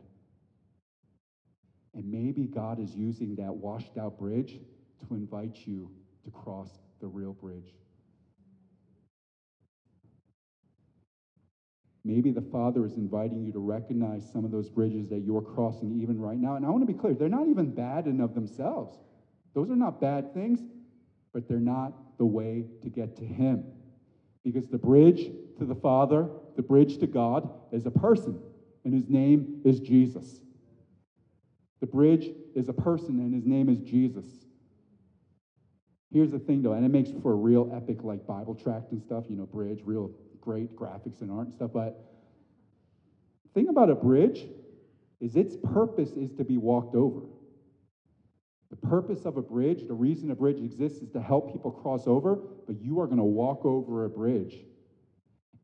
And 1.94 2.10
maybe 2.10 2.46
God 2.46 2.78
is 2.78 2.94
using 2.94 3.36
that 3.36 3.54
washed 3.54 3.96
out 3.96 4.18
bridge 4.18 4.58
to 5.06 5.14
invite 5.14 5.66
you 5.66 5.90
to 6.24 6.30
cross 6.30 6.68
the 7.00 7.06
real 7.06 7.32
bridge. 7.32 7.72
Maybe 12.04 12.30
the 12.30 12.42
Father 12.42 12.84
is 12.84 12.96
inviting 12.96 13.42
you 13.42 13.52
to 13.52 13.58
recognize 13.58 14.30
some 14.30 14.44
of 14.44 14.52
those 14.52 14.68
bridges 14.68 15.08
that 15.08 15.20
you're 15.20 15.42
crossing 15.42 16.00
even 16.00 16.20
right 16.20 16.38
now. 16.38 16.54
And 16.54 16.64
I 16.64 16.70
want 16.70 16.86
to 16.86 16.92
be 16.92 16.96
clear, 16.96 17.14
they're 17.14 17.28
not 17.28 17.48
even 17.48 17.70
bad 17.70 18.06
in 18.06 18.20
of 18.20 18.34
themselves. 18.34 18.96
Those 19.54 19.70
are 19.70 19.76
not 19.76 20.00
bad 20.00 20.32
things, 20.32 20.60
but 21.32 21.48
they're 21.48 21.58
not 21.58 22.16
the 22.18 22.26
way 22.26 22.66
to 22.82 22.90
get 22.90 23.16
to 23.16 23.24
Him. 23.24 23.64
Because 24.46 24.68
the 24.68 24.78
bridge 24.78 25.32
to 25.58 25.64
the 25.64 25.74
Father, 25.74 26.28
the 26.54 26.62
bridge 26.62 26.98
to 26.98 27.08
God, 27.08 27.50
is 27.72 27.84
a 27.84 27.90
person, 27.90 28.38
and 28.84 28.94
his 28.94 29.08
name 29.08 29.60
is 29.64 29.80
Jesus. 29.80 30.40
The 31.80 31.88
bridge 31.88 32.30
is 32.54 32.68
a 32.68 32.72
person, 32.72 33.18
and 33.18 33.34
his 33.34 33.44
name 33.44 33.68
is 33.68 33.80
Jesus. 33.80 34.24
Here's 36.12 36.30
the 36.30 36.38
thing, 36.38 36.62
though, 36.62 36.74
and 36.74 36.86
it 36.86 36.90
makes 36.90 37.10
for 37.20 37.32
a 37.32 37.34
real 37.34 37.72
epic, 37.74 38.04
like 38.04 38.24
Bible 38.24 38.54
tract 38.54 38.92
and 38.92 39.02
stuff, 39.02 39.24
you 39.28 39.34
know, 39.34 39.46
bridge, 39.46 39.80
real 39.84 40.12
great 40.40 40.76
graphics 40.76 41.22
and 41.22 41.32
art 41.32 41.46
and 41.46 41.52
stuff. 41.52 41.72
But 41.74 42.00
the 43.42 43.48
thing 43.52 43.68
about 43.68 43.90
a 43.90 43.96
bridge 43.96 44.46
is 45.20 45.34
its 45.34 45.56
purpose 45.56 46.12
is 46.12 46.30
to 46.34 46.44
be 46.44 46.56
walked 46.56 46.94
over. 46.94 47.22
The 48.70 48.76
purpose 48.76 49.24
of 49.24 49.36
a 49.36 49.42
bridge, 49.42 49.86
the 49.86 49.94
reason 49.94 50.30
a 50.30 50.34
bridge 50.34 50.58
exists 50.58 51.00
is 51.00 51.10
to 51.10 51.20
help 51.20 51.52
people 51.52 51.70
cross 51.70 52.06
over, 52.06 52.36
but 52.66 52.80
you 52.80 53.00
are 53.00 53.06
going 53.06 53.18
to 53.18 53.24
walk 53.24 53.64
over 53.64 54.04
a 54.04 54.10
bridge. 54.10 54.56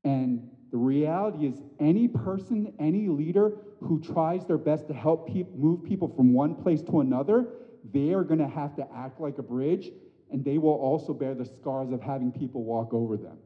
And 0.04 0.48
the 0.70 0.78
reality 0.78 1.46
is, 1.46 1.60
any 1.80 2.08
person, 2.08 2.72
any 2.78 3.08
leader 3.08 3.58
who 3.80 4.00
tries 4.00 4.46
their 4.46 4.58
best 4.58 4.86
to 4.88 4.94
help 4.94 5.28
pe- 5.28 5.44
move 5.54 5.82
people 5.84 6.08
from 6.08 6.32
one 6.32 6.54
place 6.54 6.80
to 6.82 7.00
another, 7.00 7.48
they 7.92 8.12
are 8.12 8.24
going 8.24 8.38
to 8.38 8.48
have 8.48 8.74
to 8.76 8.86
act 8.94 9.20
like 9.20 9.38
a 9.38 9.42
bridge, 9.42 9.90
and 10.30 10.44
they 10.44 10.58
will 10.58 10.70
also 10.70 11.12
bear 11.12 11.34
the 11.34 11.44
scars 11.44 11.90
of 11.90 12.00
having 12.00 12.30
people 12.30 12.62
walk 12.62 12.94
over 12.94 13.16
them. 13.16 13.36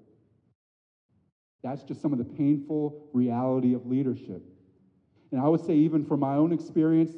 That's 1.62 1.82
just 1.82 2.00
some 2.00 2.12
of 2.12 2.18
the 2.18 2.24
painful 2.24 3.08
reality 3.12 3.74
of 3.74 3.86
leadership. 3.86 4.42
And 5.32 5.40
I 5.40 5.48
would 5.48 5.64
say, 5.64 5.74
even 5.74 6.04
from 6.04 6.20
my 6.20 6.36
own 6.36 6.52
experience, 6.52 7.12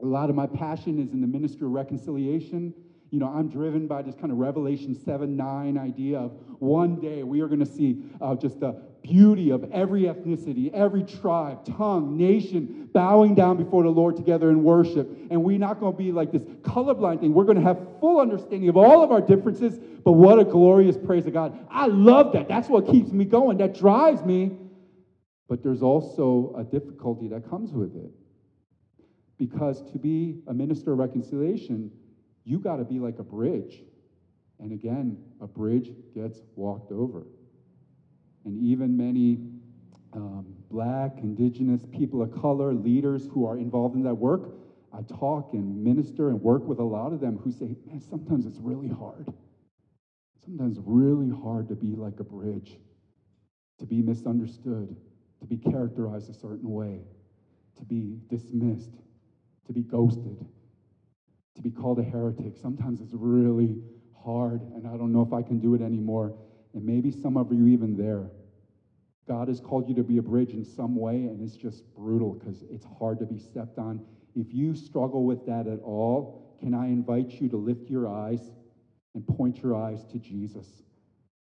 a 0.00 0.06
lot 0.06 0.30
of 0.30 0.36
my 0.36 0.46
passion 0.46 0.98
is 0.98 1.12
in 1.12 1.20
the 1.20 1.26
ministry 1.26 1.66
of 1.66 1.72
reconciliation 1.72 2.74
you 3.10 3.20
know, 3.20 3.28
I'm 3.28 3.48
driven 3.48 3.86
by 3.86 4.02
this 4.02 4.14
kind 4.16 4.32
of 4.32 4.38
Revelation 4.38 4.94
7 4.94 5.36
9 5.36 5.78
idea 5.78 6.18
of 6.18 6.32
one 6.58 7.00
day 7.00 7.22
we 7.22 7.40
are 7.40 7.46
going 7.46 7.60
to 7.60 7.66
see 7.66 8.02
uh, 8.20 8.34
just 8.34 8.58
the 8.58 8.72
beauty 9.02 9.50
of 9.50 9.70
every 9.72 10.02
ethnicity, 10.02 10.72
every 10.72 11.04
tribe, 11.04 11.64
tongue, 11.64 12.16
nation 12.16 12.90
bowing 12.92 13.34
down 13.34 13.56
before 13.56 13.84
the 13.84 13.90
Lord 13.90 14.16
together 14.16 14.50
in 14.50 14.64
worship. 14.64 15.08
And 15.30 15.44
we're 15.44 15.58
not 15.58 15.78
going 15.78 15.92
to 15.92 15.98
be 15.98 16.10
like 16.10 16.32
this 16.32 16.42
colorblind 16.42 17.20
thing. 17.20 17.32
We're 17.32 17.44
going 17.44 17.58
to 17.58 17.62
have 17.62 17.78
full 18.00 18.20
understanding 18.20 18.68
of 18.68 18.76
all 18.76 19.04
of 19.04 19.12
our 19.12 19.20
differences, 19.20 19.78
but 20.04 20.12
what 20.12 20.40
a 20.40 20.44
glorious 20.44 20.96
praise 20.96 21.26
of 21.26 21.32
God. 21.32 21.56
I 21.70 21.86
love 21.86 22.32
that. 22.32 22.48
That's 22.48 22.68
what 22.68 22.86
keeps 22.86 23.12
me 23.12 23.24
going, 23.24 23.58
that 23.58 23.74
drives 23.74 24.24
me. 24.24 24.58
But 25.48 25.62
there's 25.62 25.82
also 25.82 26.54
a 26.58 26.64
difficulty 26.64 27.28
that 27.28 27.48
comes 27.48 27.72
with 27.72 27.94
it. 27.94 28.10
Because 29.38 29.82
to 29.92 29.98
be 29.98 30.42
a 30.46 30.54
minister 30.54 30.92
of 30.92 30.98
reconciliation, 30.98 31.90
you 32.44 32.58
got 32.58 32.76
to 32.76 32.84
be 32.84 32.98
like 32.98 33.18
a 33.18 33.22
bridge. 33.22 33.82
And 34.58 34.72
again, 34.72 35.18
a 35.40 35.46
bridge 35.46 35.90
gets 36.14 36.40
walked 36.54 36.90
over. 36.92 37.26
And 38.44 38.58
even 38.58 38.96
many 38.96 39.40
um, 40.12 40.46
black, 40.70 41.18
indigenous, 41.18 41.84
people 41.92 42.22
of 42.22 42.32
color, 42.32 42.72
leaders 42.72 43.26
who 43.26 43.46
are 43.46 43.58
involved 43.58 43.96
in 43.96 44.02
that 44.04 44.14
work, 44.14 44.54
I 44.92 45.02
talk 45.02 45.52
and 45.52 45.84
minister 45.84 46.30
and 46.30 46.40
work 46.40 46.66
with 46.66 46.78
a 46.78 46.84
lot 46.84 47.12
of 47.12 47.20
them 47.20 47.36
who 47.36 47.50
say, 47.50 47.76
man, 47.86 48.00
sometimes 48.00 48.46
it's 48.46 48.58
really 48.58 48.88
hard. 48.88 49.26
Sometimes 50.42 50.78
really 50.84 51.28
hard 51.28 51.68
to 51.68 51.74
be 51.74 51.96
like 51.96 52.20
a 52.20 52.24
bridge, 52.24 52.78
to 53.78 53.84
be 53.84 54.00
misunderstood, 54.00 54.96
to 55.40 55.46
be 55.46 55.56
characterized 55.56 56.30
a 56.30 56.34
certain 56.34 56.70
way, 56.70 57.00
to 57.76 57.84
be 57.84 58.20
dismissed, 58.30 58.94
to 59.66 59.72
be 59.72 59.82
ghosted, 59.82 60.44
to 61.54 61.62
be 61.62 61.70
called 61.70 61.98
a 61.98 62.02
heretic. 62.02 62.56
Sometimes 62.56 63.00
it's 63.00 63.12
really 63.12 63.82
hard, 64.14 64.60
and 64.74 64.86
I 64.86 64.96
don't 64.96 65.12
know 65.12 65.22
if 65.22 65.32
I 65.32 65.42
can 65.42 65.58
do 65.58 65.74
it 65.74 65.82
anymore. 65.82 66.34
And 66.74 66.84
maybe 66.84 67.10
some 67.10 67.36
of 67.36 67.52
you 67.52 67.66
even 67.68 67.96
there. 67.96 68.30
God 69.26 69.48
has 69.48 69.60
called 69.60 69.88
you 69.88 69.94
to 69.96 70.04
be 70.04 70.18
a 70.18 70.22
bridge 70.22 70.52
in 70.52 70.64
some 70.64 70.94
way, 70.94 71.24
and 71.24 71.40
it's 71.40 71.56
just 71.56 71.82
brutal 71.94 72.34
because 72.34 72.62
it's 72.70 72.84
hard 72.98 73.18
to 73.18 73.26
be 73.26 73.38
stepped 73.38 73.78
on. 73.78 74.04
If 74.34 74.52
you 74.52 74.74
struggle 74.74 75.24
with 75.24 75.46
that 75.46 75.66
at 75.66 75.80
all, 75.80 76.56
can 76.60 76.74
I 76.74 76.86
invite 76.86 77.40
you 77.40 77.48
to 77.48 77.56
lift 77.56 77.90
your 77.90 78.06
eyes 78.06 78.40
and 79.14 79.26
point 79.26 79.62
your 79.62 79.74
eyes 79.74 80.04
to 80.12 80.18
Jesus? 80.18 80.66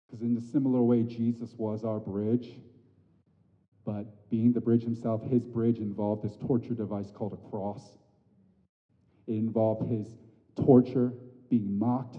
Because 0.08 0.22
in 0.22 0.38
a 0.38 0.42
similar 0.42 0.82
way, 0.82 1.04
Jesus 1.04 1.56
was 1.58 1.84
our 1.84 2.00
bridge. 2.00 2.52
But 3.86 4.30
being 4.30 4.54
the 4.54 4.62
bridge 4.62 4.84
himself, 4.84 5.24
his 5.24 5.44
bridge 5.44 5.80
involved 5.80 6.24
this 6.24 6.38
torture 6.38 6.74
device 6.74 7.12
called 7.12 7.34
a 7.34 7.50
cross. 7.50 7.82
It 9.28 9.34
involved 9.34 9.90
his 9.90 10.08
torture, 10.66 11.14
being 11.50 11.78
mocked. 11.80 12.18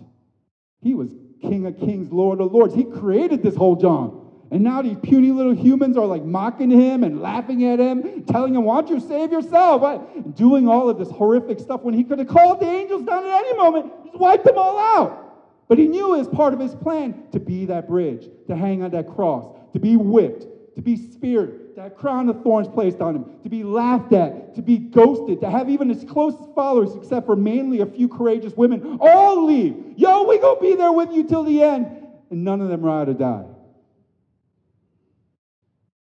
He 0.83 0.95
was 0.95 1.11
King 1.41 1.67
of 1.67 1.79
Kings, 1.79 2.11
Lord 2.13 2.41
of 2.41 2.53
Lords. 2.53 2.75
He 2.75 2.85
created 2.85 3.43
this 3.43 3.55
whole 3.55 3.77
John. 3.77 4.21
And 4.51 4.63
now 4.63 4.83
these 4.83 4.97
puny 5.03 5.31
little 5.31 5.55
humans 5.55 5.97
are 5.97 6.07
like 6.07 6.25
mocking 6.25 6.71
him 6.71 7.03
and 7.03 7.21
laughing 7.21 7.65
at 7.65 7.81
him, 7.81 8.25
telling 8.25 8.55
him, 8.55 8.65
Why 8.65 8.81
don't 8.81 8.91
you 8.91 9.01
save 9.01 9.33
yourself? 9.33 9.83
What? 9.83 10.37
Doing 10.37 10.69
all 10.69 10.89
of 10.89 10.99
this 10.99 11.11
horrific 11.11 11.59
stuff 11.59 11.83
when 11.83 11.95
he 11.95 12.05
could 12.05 12.19
have 12.19 12.29
called 12.29 12.61
the 12.61 12.69
angels 12.69 13.05
down 13.05 13.25
at 13.25 13.33
any 13.33 13.57
moment, 13.57 13.93
just 14.05 14.19
wiped 14.19 14.45
them 14.45 14.57
all 14.57 14.79
out. 14.79 15.67
But 15.69 15.79
he 15.79 15.89
knew 15.89 16.15
as 16.15 16.29
part 16.29 16.53
of 16.53 16.61
his 16.61 16.75
plan 16.75 17.25
to 17.33 17.41
be 17.41 17.65
that 17.67 17.89
bridge, 17.89 18.29
to 18.49 18.55
hang 18.55 18.83
on 18.83 18.91
that 18.91 19.09
cross, 19.15 19.47
to 19.73 19.81
be 19.81 19.97
whipped, 19.97 20.47
to 20.77 20.83
be 20.83 20.97
speared, 20.97 21.64
to 21.75 21.83
have 21.83 21.97
crown 21.97 22.29
of 22.29 22.43
thorns 22.43 22.69
placed 22.69 23.01
on 23.01 23.17
him, 23.17 23.25
to 23.43 23.49
be 23.49 23.63
laughed 23.63 24.13
at, 24.13 24.55
to 24.55 24.63
be 24.63 24.79
ghosted, 24.79 25.41
to 25.41 25.51
have 25.51 25.69
even 25.69 25.89
his 25.89 26.05
closest 26.05 26.55
followers, 26.55 26.95
except 26.95 27.27
for 27.27 27.37
mainly 27.37 27.81
a 27.81 27.87
few 27.87 28.09
courageous 28.09 28.55
women, 28.55 28.99
all 29.01 29.47
leave. 29.47 29.77
Yo, 29.97 30.25
we 30.25 30.39
gonna 30.39 30.61
be 30.61 30.75
there 30.75 30.93
with 30.93 31.13
you 31.13 31.25
till 31.25 31.43
the 31.43 31.63
end. 31.63 31.87
And 32.31 32.45
none 32.45 32.61
of 32.61 32.69
them 32.69 32.83
ride 32.83 33.09
or 33.09 33.15
die. 33.15 33.47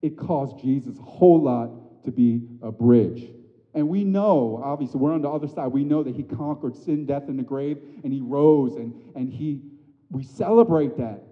It 0.02 0.16
cost 0.16 0.58
Jesus 0.58 0.98
a 0.98 1.02
whole 1.02 1.42
lot 1.42 2.04
to 2.04 2.12
be 2.12 2.42
a 2.62 2.70
bridge. 2.70 3.30
And 3.74 3.88
we 3.88 4.04
know, 4.04 4.60
obviously, 4.62 5.00
we're 5.00 5.12
on 5.12 5.22
the 5.22 5.30
other 5.30 5.48
side. 5.48 5.68
We 5.68 5.82
know 5.82 6.02
that 6.02 6.14
he 6.14 6.22
conquered 6.22 6.76
sin, 6.76 7.06
death, 7.06 7.24
and 7.28 7.38
the 7.38 7.42
grave, 7.42 7.78
and 8.04 8.12
he 8.12 8.20
rose, 8.20 8.76
and, 8.76 8.94
and 9.16 9.28
he 9.28 9.62
we 10.10 10.22
celebrate 10.22 10.96
that. 10.98 11.24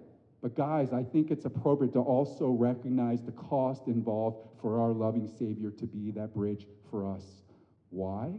But, 0.43 0.57
guys, 0.57 0.91
I 0.91 1.03
think 1.03 1.31
it's 1.31 1.45
appropriate 1.45 1.93
to 1.93 2.01
also 2.01 2.49
recognize 2.49 3.23
the 3.23 3.31
cost 3.31 3.87
involved 3.87 4.59
for 4.59 4.81
our 4.81 4.91
loving 4.91 5.25
Savior 5.25 5.71
to 5.71 5.85
be 5.85 6.11
that 6.11 6.33
bridge 6.33 6.67
for 6.91 7.09
us. 7.09 7.23
Why? 7.89 8.33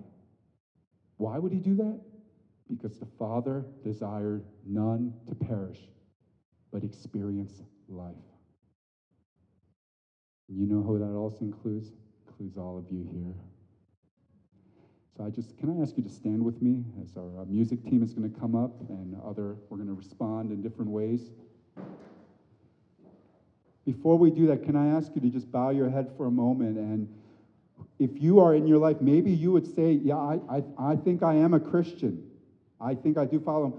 Why 1.17 1.39
would 1.39 1.51
he 1.51 1.61
do 1.61 1.75
that? 1.77 1.99
Because 2.69 2.99
the 2.99 3.07
Father 3.19 3.65
desired 3.83 4.45
none 4.67 5.15
to 5.29 5.35
perish, 5.35 5.79
but 6.71 6.85
experience 6.85 7.63
life. 7.89 8.15
You 10.49 10.67
know 10.67 10.83
who 10.83 10.99
that 10.99 11.15
also 11.15 11.41
includes? 11.41 11.91
Includes 12.27 12.59
all 12.59 12.77
of 12.77 12.91
you 12.91 13.09
here. 13.11 13.35
So 15.17 15.25
I 15.25 15.31
just, 15.31 15.57
can 15.57 15.71
I 15.71 15.81
ask 15.81 15.97
you 15.97 16.03
to 16.03 16.11
stand 16.11 16.45
with 16.45 16.61
me 16.61 16.85
as 17.03 17.17
our 17.17 17.41
uh, 17.41 17.45
music 17.47 17.83
team 17.85 18.03
is 18.03 18.13
going 18.13 18.31
to 18.31 18.39
come 18.39 18.55
up 18.55 18.91
and 18.91 19.17
other, 19.25 19.57
we're 19.71 19.79
going 19.79 19.89
to 19.89 19.95
respond 19.95 20.51
in 20.51 20.61
different 20.61 20.91
ways. 20.91 21.31
Before 23.85 24.17
we 24.17 24.31
do 24.31 24.47
that, 24.47 24.65
can 24.65 24.77
I 24.77 24.97
ask 24.97 25.11
you 25.15 25.21
to 25.21 25.29
just 25.29 25.51
bow 25.53 25.71
your 25.71 25.91
head 25.91 26.11
for 26.17 26.27
a 26.27 26.31
moment? 26.31 26.79
And 26.79 27.09
if 27.99 28.11
you 28.23 28.41
are 28.41 28.55
in 28.55 28.67
your 28.67 28.79
life, 28.79 29.01
maybe 29.01 29.31
you 29.31 29.53
would 29.53 29.75
say, 29.75 29.93
Yeah, 29.93 30.17
I, 30.17 30.41
I, 30.49 30.63
I 30.79 30.97
think 30.97 31.23
I 31.23 31.35
am 31.35 31.53
a 31.55 31.61
Christian. 31.61 32.31
I 32.81 32.95
think 32.95 33.19
I 33.19 33.25
do 33.25 33.41
follow 33.41 33.67
him. 33.67 33.75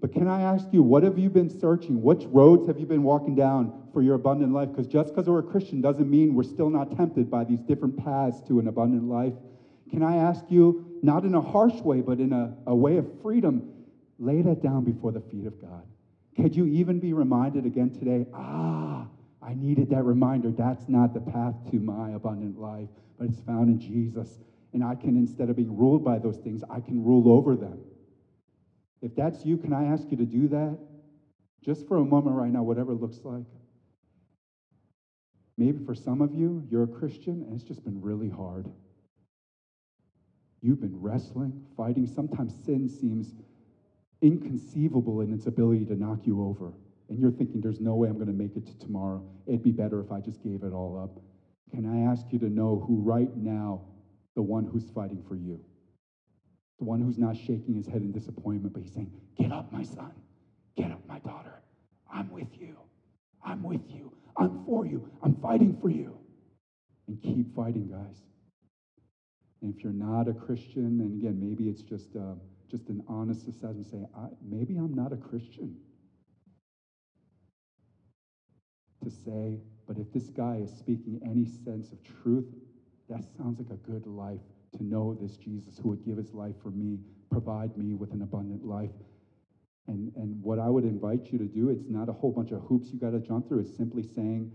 But 0.00 0.12
can 0.12 0.28
I 0.28 0.42
ask 0.42 0.66
you, 0.72 0.82
what 0.82 1.02
have 1.02 1.18
you 1.18 1.30
been 1.30 1.48
searching? 1.48 2.02
Which 2.02 2.24
roads 2.26 2.66
have 2.66 2.78
you 2.78 2.86
been 2.86 3.02
walking 3.02 3.34
down 3.34 3.88
for 3.94 4.02
your 4.02 4.14
abundant 4.14 4.52
life? 4.52 4.68
Because 4.68 4.86
just 4.86 5.08
because 5.08 5.26
we're 5.26 5.38
a 5.38 5.42
Christian 5.42 5.80
doesn't 5.80 6.08
mean 6.08 6.34
we're 6.34 6.42
still 6.42 6.68
not 6.68 6.96
tempted 6.96 7.30
by 7.30 7.44
these 7.44 7.60
different 7.60 7.96
paths 8.04 8.42
to 8.48 8.58
an 8.58 8.68
abundant 8.68 9.04
life. 9.04 9.32
Can 9.90 10.02
I 10.02 10.16
ask 10.16 10.44
you, 10.50 10.98
not 11.02 11.24
in 11.24 11.34
a 11.34 11.40
harsh 11.40 11.80
way, 11.80 12.02
but 12.02 12.18
in 12.18 12.32
a, 12.32 12.54
a 12.66 12.74
way 12.74 12.98
of 12.98 13.06
freedom, 13.22 13.72
lay 14.18 14.42
that 14.42 14.62
down 14.62 14.84
before 14.84 15.12
the 15.12 15.20
feet 15.20 15.46
of 15.46 15.60
God? 15.60 15.82
Could 16.36 16.54
you 16.54 16.66
even 16.66 17.00
be 17.00 17.12
reminded 17.12 17.64
again 17.64 17.90
today, 17.90 18.26
ah, 18.34 19.08
I 19.42 19.54
needed 19.54 19.90
that 19.90 20.04
reminder. 20.04 20.50
That's 20.50 20.88
not 20.88 21.14
the 21.14 21.20
path 21.20 21.54
to 21.70 21.78
my 21.78 22.10
abundant 22.10 22.60
life, 22.60 22.88
but 23.18 23.28
it's 23.28 23.40
found 23.40 23.70
in 23.70 23.80
Jesus. 23.80 24.38
And 24.72 24.84
I 24.84 24.94
can, 24.94 25.16
instead 25.16 25.48
of 25.48 25.56
being 25.56 25.74
ruled 25.74 26.04
by 26.04 26.18
those 26.18 26.36
things, 26.36 26.62
I 26.68 26.80
can 26.80 27.02
rule 27.02 27.30
over 27.30 27.56
them. 27.56 27.80
If 29.00 29.14
that's 29.14 29.44
you, 29.44 29.56
can 29.56 29.72
I 29.72 29.86
ask 29.86 30.10
you 30.10 30.16
to 30.18 30.26
do 30.26 30.48
that? 30.48 30.78
Just 31.64 31.86
for 31.88 31.96
a 31.96 32.04
moment 32.04 32.36
right 32.36 32.52
now, 32.52 32.62
whatever 32.62 32.92
it 32.92 33.00
looks 33.00 33.20
like. 33.24 33.46
Maybe 35.56 35.78
for 35.78 35.94
some 35.94 36.20
of 36.20 36.34
you, 36.34 36.66
you're 36.70 36.82
a 36.82 36.88
Christian 36.88 37.42
and 37.42 37.54
it's 37.54 37.64
just 37.64 37.82
been 37.82 38.00
really 38.02 38.28
hard. 38.28 38.70
You've 40.60 40.80
been 40.80 41.00
wrestling, 41.00 41.62
fighting. 41.76 42.06
Sometimes 42.06 42.54
sin 42.64 42.88
seems 42.88 43.32
inconceivable 44.22 45.20
in 45.20 45.32
its 45.32 45.46
ability 45.46 45.84
to 45.86 45.94
knock 45.94 46.20
you 46.24 46.44
over. 46.44 46.72
And 47.08 47.18
you're 47.18 47.30
thinking, 47.30 47.60
there's 47.60 47.80
no 47.80 47.94
way 47.94 48.08
I'm 48.08 48.14
going 48.14 48.26
to 48.26 48.32
make 48.32 48.56
it 48.56 48.66
to 48.66 48.78
tomorrow. 48.78 49.24
It'd 49.46 49.62
be 49.62 49.70
better 49.70 50.00
if 50.00 50.10
I 50.10 50.20
just 50.20 50.42
gave 50.42 50.62
it 50.62 50.72
all 50.72 50.98
up. 51.00 51.22
Can 51.70 51.86
I 51.86 52.10
ask 52.10 52.26
you 52.30 52.38
to 52.40 52.48
know 52.48 52.84
who 52.86 53.00
right 53.00 53.34
now, 53.36 53.82
the 54.34 54.42
one 54.42 54.66
who's 54.66 54.90
fighting 54.90 55.22
for 55.28 55.36
you? 55.36 55.60
The 56.78 56.84
one 56.84 57.00
who's 57.00 57.18
not 57.18 57.36
shaking 57.36 57.74
his 57.74 57.86
head 57.86 58.02
in 58.02 58.12
disappointment, 58.12 58.72
but 58.72 58.82
he's 58.82 58.92
saying, 58.92 59.10
Get 59.38 59.52
up, 59.52 59.72
my 59.72 59.82
son. 59.82 60.12
Get 60.76 60.90
up, 60.90 61.06
my 61.08 61.18
daughter. 61.20 61.62
I'm 62.12 62.30
with 62.30 62.60
you. 62.60 62.76
I'm 63.44 63.62
with 63.62 63.82
you. 63.88 64.12
I'm 64.36 64.64
for 64.64 64.84
you. 64.86 65.08
I'm 65.22 65.34
fighting 65.36 65.78
for 65.80 65.90
you. 65.90 66.18
And 67.08 67.22
keep 67.22 67.54
fighting, 67.54 67.88
guys. 67.88 68.22
And 69.62 69.74
if 69.74 69.82
you're 69.82 69.92
not 69.92 70.28
a 70.28 70.34
Christian, 70.34 71.00
and 71.00 71.20
again, 71.20 71.38
maybe 71.40 71.68
it's 71.68 71.82
just, 71.82 72.14
uh, 72.16 72.34
just 72.70 72.88
an 72.88 73.02
honest 73.08 73.46
assessment, 73.48 73.86
say, 73.86 74.04
maybe 74.42 74.76
I'm 74.76 74.94
not 74.94 75.12
a 75.12 75.16
Christian. 75.16 75.76
To 79.04 79.10
say, 79.10 79.60
but 79.86 79.98
if 79.98 80.12
this 80.12 80.30
guy 80.30 80.56
is 80.56 80.70
speaking 80.70 81.20
any 81.24 81.44
sense 81.44 81.92
of 81.92 81.98
truth, 82.22 82.46
that 83.08 83.24
sounds 83.36 83.58
like 83.58 83.70
a 83.70 83.90
good 83.90 84.06
life 84.06 84.40
to 84.76 84.84
know 84.84 85.14
this 85.14 85.36
Jesus 85.36 85.78
who 85.78 85.90
would 85.90 86.04
give 86.04 86.16
his 86.16 86.34
life 86.34 86.54
for 86.62 86.70
me, 86.70 86.98
provide 87.30 87.76
me 87.76 87.94
with 87.94 88.12
an 88.12 88.22
abundant 88.22 88.64
life. 88.64 88.90
And, 89.86 90.12
and 90.16 90.42
what 90.42 90.58
I 90.58 90.68
would 90.68 90.84
invite 90.84 91.30
you 91.30 91.38
to 91.38 91.44
do, 91.44 91.68
it's 91.68 91.88
not 91.88 92.08
a 92.08 92.12
whole 92.12 92.32
bunch 92.32 92.50
of 92.50 92.62
hoops 92.62 92.88
you 92.92 92.98
got 92.98 93.10
to 93.10 93.20
jump 93.20 93.48
through. 93.48 93.60
It's 93.60 93.76
simply 93.76 94.02
saying, 94.02 94.50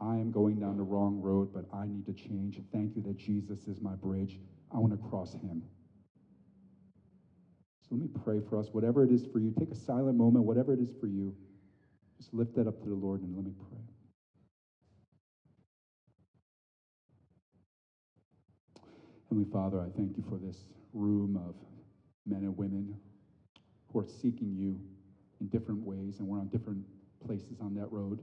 I 0.00 0.14
am 0.14 0.30
going 0.30 0.60
down 0.60 0.76
the 0.76 0.84
wrong 0.84 1.20
road, 1.20 1.52
but 1.52 1.64
I 1.74 1.86
need 1.86 2.06
to 2.06 2.12
change. 2.12 2.60
Thank 2.72 2.94
you 2.94 3.02
that 3.02 3.16
Jesus 3.16 3.66
is 3.66 3.80
my 3.80 3.96
bridge. 3.96 4.38
I 4.72 4.78
want 4.78 4.92
to 4.92 5.08
cross 5.08 5.32
him. 5.32 5.64
So 7.88 7.94
let 7.94 8.02
me 8.02 8.08
pray 8.22 8.40
for 8.50 8.58
us. 8.58 8.68
Whatever 8.72 9.02
it 9.02 9.10
is 9.10 9.26
for 9.32 9.38
you, 9.38 9.54
take 9.58 9.70
a 9.70 9.74
silent 9.74 10.18
moment, 10.18 10.44
whatever 10.44 10.74
it 10.74 10.80
is 10.80 10.90
for 11.00 11.06
you, 11.06 11.34
just 12.18 12.34
lift 12.34 12.54
that 12.56 12.66
up 12.66 12.82
to 12.82 12.88
the 12.88 12.94
Lord 12.94 13.22
and 13.22 13.34
let 13.34 13.46
me 13.46 13.52
pray. 13.70 13.78
Heavenly 19.30 19.50
Father, 19.50 19.80
I 19.80 19.88
thank 19.96 20.16
you 20.16 20.24
for 20.28 20.38
this 20.38 20.66
room 20.92 21.36
of 21.36 21.54
men 22.26 22.42
and 22.42 22.56
women 22.58 22.94
who 23.90 24.00
are 24.00 24.06
seeking 24.06 24.54
you 24.54 24.80
in 25.40 25.48
different 25.48 25.80
ways, 25.80 26.18
and 26.18 26.28
we're 26.28 26.40
on 26.40 26.48
different 26.48 26.84
places 27.24 27.60
on 27.60 27.74
that 27.74 27.90
road. 27.90 28.22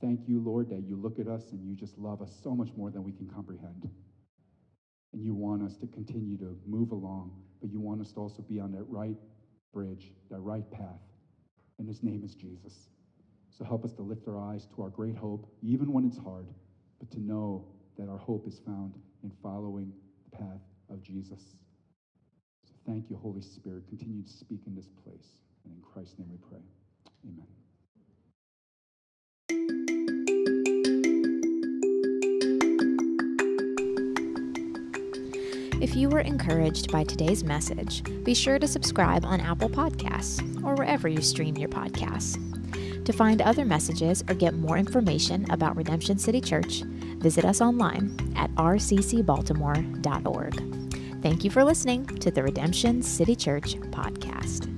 Thank 0.00 0.26
you, 0.26 0.40
Lord, 0.40 0.68
that 0.70 0.82
you 0.82 0.96
look 0.96 1.18
at 1.18 1.28
us 1.28 1.52
and 1.52 1.64
you 1.64 1.74
just 1.74 1.98
love 1.98 2.20
us 2.20 2.32
so 2.42 2.54
much 2.54 2.70
more 2.76 2.90
than 2.90 3.04
we 3.04 3.12
can 3.12 3.28
comprehend. 3.28 3.88
And 5.12 5.24
you 5.24 5.34
want 5.34 5.62
us 5.62 5.76
to 5.78 5.86
continue 5.86 6.36
to 6.38 6.58
move 6.66 6.90
along, 6.90 7.32
but 7.60 7.70
you 7.70 7.80
want 7.80 8.00
us 8.00 8.12
to 8.12 8.20
also 8.20 8.42
be 8.42 8.60
on 8.60 8.72
that 8.72 8.84
right 8.88 9.16
bridge, 9.72 10.12
that 10.30 10.40
right 10.40 10.68
path. 10.70 11.00
And 11.78 11.86
his 11.86 12.02
name 12.02 12.22
is 12.24 12.34
Jesus. 12.34 12.88
So 13.50 13.64
help 13.64 13.84
us 13.84 13.92
to 13.94 14.02
lift 14.02 14.28
our 14.28 14.38
eyes 14.38 14.66
to 14.74 14.82
our 14.82 14.90
great 14.90 15.16
hope, 15.16 15.46
even 15.62 15.92
when 15.92 16.04
it's 16.04 16.18
hard, 16.18 16.46
but 16.98 17.10
to 17.12 17.20
know 17.20 17.66
that 17.98 18.08
our 18.08 18.18
hope 18.18 18.46
is 18.46 18.58
found 18.58 18.94
in 19.22 19.30
following 19.42 19.92
the 20.30 20.36
path 20.36 20.60
of 20.90 21.02
Jesus. 21.02 21.56
So 22.64 22.74
thank 22.86 23.08
you, 23.08 23.16
Holy 23.16 23.42
Spirit. 23.42 23.88
Continue 23.88 24.22
to 24.22 24.32
speak 24.32 24.60
in 24.66 24.74
this 24.74 24.88
place. 25.04 25.38
And 25.64 25.74
in 25.74 25.82
Christ's 25.82 26.18
name 26.18 26.28
we 26.30 26.38
pray. 26.48 26.62
Amen. 27.24 27.65
If 35.78 35.94
you 35.94 36.08
were 36.08 36.20
encouraged 36.20 36.90
by 36.90 37.04
today's 37.04 37.44
message, 37.44 38.02
be 38.24 38.32
sure 38.34 38.58
to 38.58 38.66
subscribe 38.66 39.26
on 39.26 39.42
Apple 39.42 39.68
Podcasts 39.68 40.40
or 40.64 40.74
wherever 40.74 41.06
you 41.06 41.20
stream 41.20 41.54
your 41.56 41.68
podcasts. 41.68 42.40
To 43.04 43.12
find 43.12 43.42
other 43.42 43.66
messages 43.66 44.24
or 44.28 44.34
get 44.34 44.54
more 44.54 44.78
information 44.78 45.48
about 45.50 45.76
Redemption 45.76 46.16
City 46.18 46.40
Church, 46.40 46.82
visit 47.18 47.44
us 47.44 47.60
online 47.60 48.16
at 48.36 48.50
rccbaltimore.org. 48.54 51.22
Thank 51.22 51.44
you 51.44 51.50
for 51.50 51.62
listening 51.62 52.06
to 52.06 52.30
the 52.30 52.42
Redemption 52.42 53.02
City 53.02 53.36
Church 53.36 53.76
podcast. 53.90 54.75